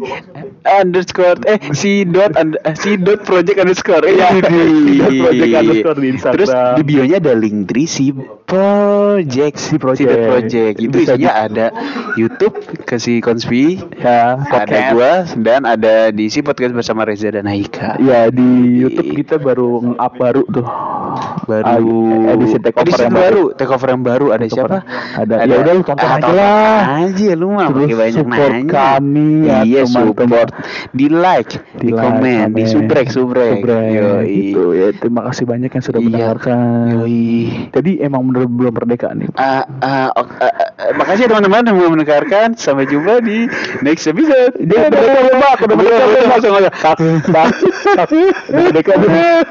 underscore 0.66 1.40
eh 1.44 1.60
si 1.76 2.04
dot 2.04 2.34
und- 2.34 2.58
eh, 2.58 2.74
si 2.74 2.96
dot 2.96 3.22
project 3.22 3.58
underscore 3.58 4.04
Iya, 4.04 4.28
Widih. 4.32 4.68
si 4.88 4.96
dot 4.96 5.14
project 5.20 5.54
underscore 5.62 5.98
di 5.98 6.08
Instagram. 6.10 6.34
terus 6.34 6.50
di 6.74 6.82
bio 6.84 7.04
nya 7.04 7.18
ada 7.18 7.34
link 7.34 7.60
tree 7.66 7.86
si 7.86 8.06
project 8.48 9.56
si 9.58 9.76
project. 9.76 10.10
dot 10.10 10.24
project 10.30 10.76
itu 10.80 10.96
Bisa 10.96 11.14
isinya 11.14 11.32
di- 11.32 11.40
ada 11.50 11.66
YouTube 12.16 12.56
ke 12.80 12.96
si 12.96 13.20
konspi 13.20 13.82
Ya, 13.96 14.38
ada 14.38 14.46
podcast. 14.46 14.90
gua 14.92 15.12
dan 15.38 15.62
ada 15.64 15.94
di 16.10 16.28
si 16.28 16.40
podcast 16.40 16.72
bersama 16.72 17.04
Reza 17.04 17.28
dan 17.28 17.44
Haika 17.44 17.98
Ya 18.00 18.30
di 18.30 18.46
YouTube 18.80 19.12
kita 19.14 19.36
baru 19.38 19.64
nge-up 19.84 20.14
baru 20.16 20.44
tuh. 20.46 20.68
baru 21.44 21.68
Ah, 22.26 22.34
edisi 22.34 22.58
takeover 22.58 22.86
edisi 22.86 23.02
yang 23.02 23.14
baru 23.14 23.44
takeover 23.54 23.88
yang 23.88 24.02
baru 24.02 24.26
ada 24.30 24.42
Takeover. 24.42 24.82
siapa 24.82 25.20
Ada. 25.20 25.36
Ya 25.44 25.56
udah, 25.58 25.74
lu 25.74 25.84
tonton 25.84 26.04
Ah, 26.04 26.16
aja 26.16 26.32
lah. 26.32 26.82
aja 27.04 27.30
lu 27.34 27.48
mah 27.50 27.68
Terus 27.68 27.82
pakai 27.84 27.98
banyak 28.00 28.16
support 28.16 28.50
nanya 28.50 28.72
kami 28.72 29.30
ya, 29.44 29.58
iya 29.62 29.82
support 29.84 30.52
di 30.92 31.08
like 31.08 31.58
di, 31.78 31.90
like, 31.90 32.00
komen 32.00 32.54
di 32.54 32.64
subrek 32.64 33.08
subrek 33.10 33.60
Subrek, 33.60 33.90
Yoi. 33.92 34.28
gitu 34.54 34.64
ya. 34.74 34.88
Terima 34.94 35.22
kasih 35.28 35.44
banyak 35.44 35.70
yang 35.70 35.84
sudah 35.84 36.00
Iya. 36.00 36.06
mendengarkan. 36.06 36.86
Yoi. 37.02 37.24
Jadi 37.72 37.92
emang 38.00 38.22
bener 38.28 38.46
belum 38.46 38.74
merdeka 38.74 39.10
nih. 39.14 39.28
Ah, 39.36 39.66
ah, 39.80 40.10
ok- 40.14 40.38
ah, 40.38 40.54
ah, 40.54 40.64
makasih 40.94 41.26
teman-teman 41.28 41.66
yang 41.66 41.78
mau 41.78 41.90
mendengarkan. 41.90 42.54
Sampai 42.54 42.86
jumpa 42.86 43.20
di 43.20 43.50
next 43.82 44.06
episode. 44.06 44.54
Dia 44.60 44.88
merdeka 44.88 45.20
belum, 45.20 45.38
Pak? 45.38 45.56
Udah 45.64 45.76
merdeka 45.76 46.04
belum, 46.06 46.26
Pak? 46.28 46.40
Udah 48.50 48.62
merdeka 48.62 48.94
belum? 48.98 49.44